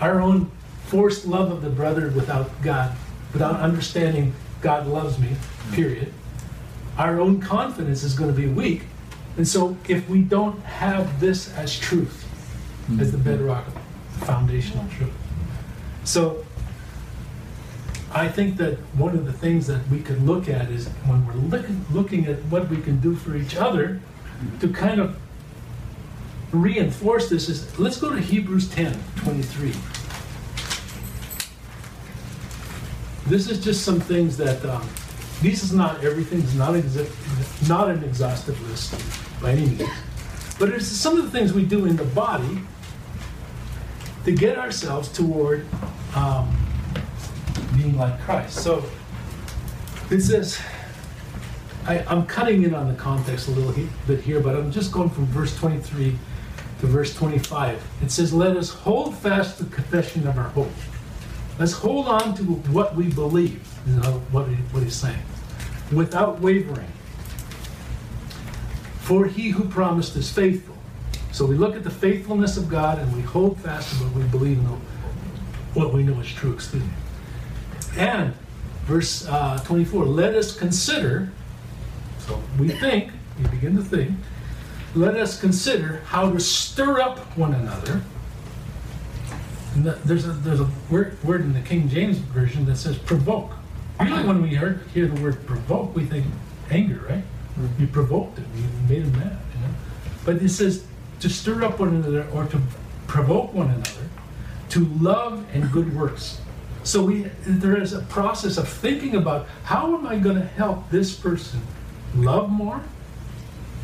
our 0.00 0.20
own 0.20 0.50
forced 0.86 1.26
love 1.26 1.50
of 1.50 1.60
the 1.60 1.68
brother 1.68 2.08
without 2.10 2.50
God, 2.62 2.96
without 3.32 3.60
understanding 3.60 4.32
God 4.62 4.86
loves 4.86 5.18
me, 5.18 5.36
period, 5.72 6.12
our 6.98 7.20
own 7.20 7.40
confidence 7.40 8.02
is 8.02 8.14
going 8.14 8.34
to 8.34 8.38
be 8.38 8.48
weak. 8.48 8.82
And 9.36 9.46
so 9.46 9.76
if 9.88 10.08
we 10.08 10.20
don't 10.20 10.60
have 10.64 11.20
this 11.20 11.54
as 11.54 11.78
truth, 11.78 12.26
as 13.00 13.12
the 13.12 13.18
bedrock, 13.18 13.64
the 14.18 14.26
foundational 14.26 14.84
truth. 14.88 15.12
So 16.04 16.44
I 18.12 18.26
think 18.26 18.56
that 18.56 18.78
one 18.96 19.14
of 19.14 19.26
the 19.26 19.32
things 19.32 19.66
that 19.68 19.86
we 19.88 20.00
could 20.00 20.22
look 20.22 20.48
at 20.48 20.70
is 20.70 20.88
when 21.06 21.24
we're 21.26 21.34
looking, 21.34 21.84
looking 21.92 22.26
at 22.26 22.38
what 22.46 22.68
we 22.68 22.80
can 22.80 22.98
do 23.00 23.14
for 23.14 23.36
each 23.36 23.54
other 23.54 24.00
to 24.60 24.68
kind 24.68 25.00
of 25.00 25.18
reinforce 26.50 27.28
this 27.28 27.48
is, 27.48 27.78
let's 27.78 27.98
go 27.98 28.10
to 28.10 28.20
Hebrews 28.20 28.68
10, 28.70 28.98
23. 29.16 29.72
This 33.26 33.50
is 33.50 33.62
just 33.62 33.84
some 33.84 34.00
things 34.00 34.36
that, 34.38 34.64
um, 34.64 34.88
this 35.42 35.62
is 35.62 35.72
not 35.72 36.02
everything, 36.04 36.40
it's 36.40 36.54
not, 36.54 36.74
exa- 36.74 37.68
not 37.68 37.90
an 37.90 38.02
exhaustive 38.04 38.60
list 38.68 38.94
by 39.40 39.52
any 39.52 39.66
means. 39.66 39.88
But 40.58 40.70
it's 40.70 40.86
some 40.86 41.16
of 41.18 41.24
the 41.24 41.30
things 41.30 41.52
we 41.52 41.64
do 41.64 41.86
in 41.86 41.96
the 41.96 42.04
body 42.04 42.58
to 44.24 44.32
get 44.32 44.58
ourselves 44.58 45.08
toward 45.10 45.64
um, 46.14 46.54
being 47.76 47.96
like 47.96 48.18
Christ. 48.20 48.56
So 48.62 48.84
it 50.10 50.20
says, 50.20 50.58
I, 51.86 52.00
I'm 52.08 52.26
cutting 52.26 52.64
in 52.64 52.74
on 52.74 52.88
the 52.88 52.94
context 52.94 53.48
a 53.48 53.52
little 53.52 53.72
he- 53.72 53.88
bit 54.06 54.20
here, 54.20 54.40
but 54.40 54.56
I'm 54.56 54.72
just 54.72 54.90
going 54.92 55.10
from 55.10 55.26
verse 55.26 55.56
23 55.56 56.18
to 56.80 56.86
verse 56.86 57.14
25. 57.14 57.82
It 58.02 58.10
says, 58.10 58.32
Let 58.32 58.56
us 58.56 58.70
hold 58.70 59.16
fast 59.16 59.58
the 59.58 59.64
confession 59.66 60.26
of 60.26 60.36
our 60.36 60.48
hope. 60.50 60.70
Let's 61.58 61.72
hold 61.72 62.06
on 62.06 62.34
to 62.36 62.42
what 62.42 62.94
we 62.94 63.08
believe, 63.08 63.66
you 63.86 63.94
know, 63.96 64.22
what, 64.30 64.48
he, 64.48 64.54
what 64.54 64.82
he's 64.82 64.94
saying, 64.94 65.18
without 65.92 66.40
wavering. 66.40 66.90
For 69.00 69.26
he 69.26 69.50
who 69.50 69.64
promised 69.64 70.16
is 70.16 70.30
faithful. 70.30 70.76
So 71.32 71.46
we 71.46 71.54
look 71.56 71.76
at 71.76 71.84
the 71.84 71.90
faithfulness 71.90 72.56
of 72.56 72.68
God 72.68 72.98
and 72.98 73.14
we 73.14 73.22
hold 73.22 73.58
fast 73.60 73.90
to 73.90 74.04
what 74.04 74.12
we 74.14 74.22
believe, 74.24 74.62
know, 74.62 74.80
what 75.74 75.92
we 75.94 76.02
know 76.02 76.18
is 76.20 76.30
true, 76.32 76.52
excuse 76.52 76.82
me. 76.82 76.90
And 77.96 78.34
verse 78.84 79.26
uh, 79.28 79.58
24, 79.64 80.04
let 80.04 80.34
us 80.34 80.56
consider, 80.56 81.30
so 82.18 82.40
we 82.58 82.68
think, 82.68 83.12
we 83.38 83.48
begin 83.48 83.76
to 83.76 83.82
think, 83.82 84.12
let 84.94 85.16
us 85.16 85.40
consider 85.40 86.02
how 86.06 86.30
to 86.30 86.40
stir 86.40 87.00
up 87.00 87.18
one 87.36 87.54
another. 87.54 88.02
And 89.74 89.84
the- 89.84 89.98
there's 90.04 90.26
a, 90.26 90.32
there's 90.32 90.60
a 90.60 90.68
word, 90.90 91.22
word 91.22 91.42
in 91.42 91.52
the 91.52 91.60
King 91.60 91.88
James 91.88 92.18
Version 92.18 92.64
that 92.66 92.76
says 92.76 92.98
provoke. 92.98 93.52
Usually 94.00 94.26
when 94.26 94.42
we 94.42 94.50
hear, 94.50 94.80
hear 94.94 95.06
the 95.06 95.20
word 95.20 95.44
provoke, 95.46 95.94
we 95.94 96.04
think 96.04 96.26
anger, 96.70 97.04
right? 97.08 97.24
You 97.56 97.64
mm-hmm. 97.64 97.86
provoked 97.86 98.38
him, 98.38 98.46
you 98.56 98.64
made 98.88 99.02
him 99.02 99.12
mad, 99.12 99.36
you 99.54 99.60
know? 99.60 99.74
But 100.24 100.36
it 100.36 100.50
says 100.50 100.84
to 101.20 101.28
stir 101.28 101.64
up 101.64 101.80
one 101.80 101.88
another 101.88 102.28
or 102.32 102.44
to 102.46 102.60
provoke 103.06 103.52
one 103.52 103.70
another 103.70 104.08
to 104.70 104.84
love 105.00 105.44
and 105.52 105.70
good 105.72 105.96
works. 105.96 106.40
So 106.84 107.02
we 107.02 107.22
there 107.44 107.80
is 107.80 107.92
a 107.92 108.02
process 108.02 108.56
of 108.56 108.68
thinking 108.68 109.16
about 109.16 109.46
how 109.64 109.96
am 109.96 110.06
I 110.06 110.16
going 110.18 110.36
to 110.36 110.46
help 110.46 110.88
this 110.90 111.14
person 111.14 111.60
love 112.14 112.50
more 112.50 112.82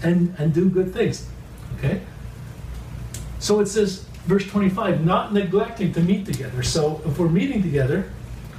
and 0.02 0.34
and 0.38 0.54
do 0.54 0.68
good 0.70 0.92
things. 0.92 1.28
Okay? 1.78 2.02
So 3.38 3.60
it 3.60 3.66
says 3.66 4.04
verse 4.26 4.46
25 4.46 5.04
not 5.04 5.32
neglecting 5.32 5.92
to 5.94 6.00
meet 6.00 6.24
together. 6.24 6.62
So 6.62 7.02
if 7.04 7.18
we're 7.18 7.28
meeting 7.28 7.62
together, 7.62 8.10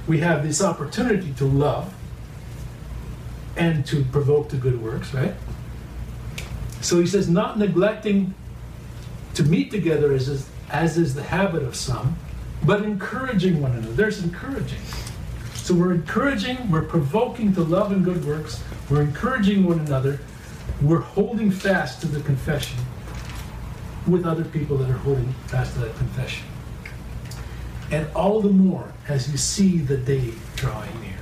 we 0.06 0.20
have 0.20 0.42
this 0.46 0.62
opportunity 0.62 1.32
to 1.34 1.44
love 1.44 1.92
and 3.56 3.84
to 3.86 4.04
provoke 4.04 4.48
to 4.50 4.56
good 4.56 4.80
works, 4.82 5.12
right? 5.14 5.34
So 6.80 7.00
he 7.00 7.06
says 7.06 7.28
not 7.28 7.58
neglecting 7.58 8.34
to 9.34 9.42
meet 9.42 9.70
together 9.70 10.12
as 10.12 10.28
is, 10.28 10.48
as 10.70 10.98
is 10.98 11.14
the 11.14 11.22
habit 11.22 11.62
of 11.62 11.74
some, 11.74 12.16
but 12.64 12.82
encouraging 12.82 13.60
one 13.60 13.72
another. 13.72 13.92
There's 13.92 14.22
encouraging. 14.22 14.80
So 15.54 15.74
we're 15.74 15.94
encouraging, 15.94 16.70
we're 16.70 16.82
provoking 16.82 17.52
to 17.54 17.62
love 17.62 17.90
and 17.90 18.04
good 18.04 18.24
works, 18.24 18.62
we're 18.88 19.02
encouraging 19.02 19.64
one 19.64 19.80
another, 19.80 20.20
we're 20.80 21.00
holding 21.00 21.50
fast 21.50 22.00
to 22.02 22.06
the 22.06 22.20
confession 22.20 22.78
with 24.06 24.24
other 24.24 24.44
people 24.44 24.76
that 24.78 24.88
are 24.88 24.98
holding 24.98 25.32
fast 25.48 25.74
to 25.74 25.80
that 25.80 25.96
confession. 25.96 26.46
And 27.90 28.08
all 28.14 28.40
the 28.40 28.50
more 28.50 28.92
as 29.08 29.30
you 29.30 29.36
see 29.36 29.78
the 29.78 29.96
day 29.96 30.32
drawing 30.56 31.00
near. 31.00 31.12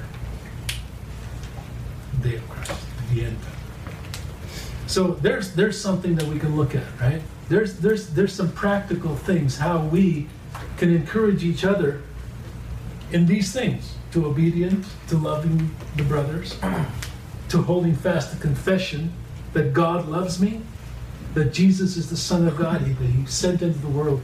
The 2.20 2.28
day 2.30 2.36
of 2.36 2.48
Christ, 2.48 2.86
the 3.12 3.24
end. 3.24 3.38
So 4.86 5.08
there's 5.08 5.54
there's 5.54 5.80
something 5.80 6.14
that 6.16 6.26
we 6.26 6.38
can 6.38 6.56
look 6.56 6.74
at, 6.74 6.86
right? 7.00 7.20
There's 7.48 7.78
there's 7.78 8.08
there's 8.10 8.32
some 8.32 8.52
practical 8.52 9.16
things 9.16 9.58
how 9.58 9.80
we 9.80 10.28
can 10.76 10.94
encourage 10.94 11.44
each 11.44 11.64
other 11.64 12.02
in 13.12 13.26
these 13.26 13.52
things 13.52 13.96
to 14.12 14.26
obedience, 14.26 14.94
to 15.08 15.16
loving 15.16 15.74
the 15.96 16.04
brothers, 16.04 16.56
to 17.48 17.62
holding 17.62 17.94
fast 17.94 18.32
the 18.32 18.40
confession 18.40 19.12
that 19.52 19.72
God 19.72 20.08
loves 20.08 20.40
me, 20.40 20.60
that 21.34 21.52
Jesus 21.52 21.96
is 21.96 22.10
the 22.10 22.16
Son 22.16 22.46
of 22.46 22.56
God, 22.56 22.80
that 22.80 23.06
He 23.06 23.26
sent 23.26 23.62
into 23.62 23.78
the 23.78 23.88
world. 23.88 24.22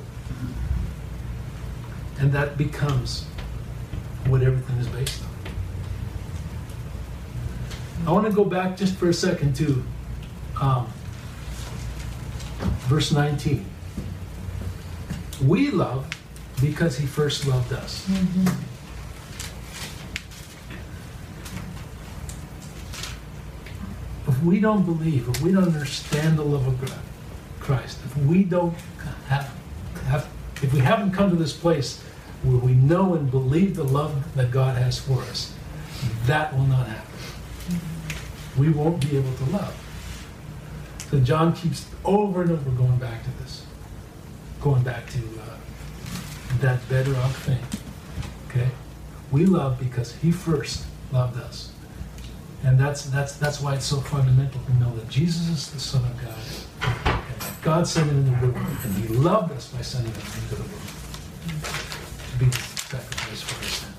And 2.21 2.31
that 2.33 2.59
becomes 2.59 3.25
what 4.27 4.43
everything 4.43 4.77
is 4.77 4.87
based 4.89 5.23
on. 5.23 5.31
I 8.07 8.12
want 8.12 8.27
to 8.27 8.33
go 8.33 8.45
back 8.45 8.77
just 8.77 8.97
for 8.97 9.09
a 9.09 9.14
second 9.14 9.57
to 9.57 9.83
um, 10.61 10.87
verse 12.89 13.11
19. 13.11 13.64
We 15.47 15.71
love 15.71 16.09
because 16.61 16.99
he 16.99 17.07
first 17.07 17.47
loved 17.47 17.73
us. 17.73 18.07
If 24.29 24.43
we 24.43 24.61
don't 24.61 24.85
believe, 24.85 25.27
if 25.29 25.41
we 25.41 25.53
don't 25.53 25.64
understand 25.64 26.39
the 26.39 26.45
love 26.45 26.66
of 26.66 26.93
Christ, 27.61 27.99
if 28.05 28.16
we 28.18 28.45
don't 28.45 28.75
have, 29.29 29.51
have, 30.07 30.29
if 30.62 30.73
we 30.75 30.81
haven't 30.81 31.12
come 31.12 31.31
to 31.31 31.37
this 31.37 31.55
place 31.55 32.05
where 32.43 32.57
we 32.57 32.72
know 32.72 33.14
and 33.14 33.30
believe 33.30 33.76
the 33.76 33.84
love 33.84 34.34
that 34.34 34.51
God 34.51 34.76
has 34.76 34.99
for 34.99 35.20
us, 35.22 35.55
that 36.26 36.55
will 36.55 36.64
not 36.64 36.86
happen. 36.86 37.11
We 38.59 38.70
won't 38.70 39.01
be 39.01 39.16
able 39.16 39.32
to 39.34 39.45
love. 39.45 39.76
So 41.11 41.20
John 41.20 41.53
keeps 41.53 41.86
over 42.05 42.43
and 42.43 42.53
over 42.53 42.70
going 42.70 42.97
back 42.97 43.22
to 43.24 43.30
this, 43.43 43.66
going 44.61 44.82
back 44.82 45.11
to 45.11 45.18
uh, 45.18 45.57
that 46.61 46.88
bedrock 46.88 47.32
thing. 47.32 47.62
Okay, 48.49 48.70
we 49.30 49.45
love 49.45 49.78
because 49.78 50.14
He 50.14 50.32
first 50.32 50.86
loved 51.12 51.38
us, 51.41 51.72
and 52.64 52.78
that's 52.78 53.05
that's 53.07 53.34
that's 53.34 53.61
why 53.61 53.74
it's 53.74 53.84
so 53.84 54.01
fundamental 54.01 54.61
to 54.62 54.74
know 54.76 54.95
that 54.97 55.09
Jesus 55.09 55.49
is 55.49 55.70
the 55.72 55.80
Son 55.80 56.05
of 56.05 56.22
God. 56.22 57.18
God 57.62 57.86
sent 57.86 58.09
Him 58.09 58.26
into 58.26 58.47
the 58.47 58.53
world, 58.53 58.76
and 58.84 58.95
He 58.95 59.09
loved 59.09 59.53
us 59.53 59.68
by 59.68 59.82
sending 59.82 60.12
Him 60.12 60.43
into 60.43 60.55
the 60.55 60.62
world 60.62 60.89
the 62.49 62.57
sacrifice 62.57 63.43
for 63.43 63.64
sin. 63.64 63.89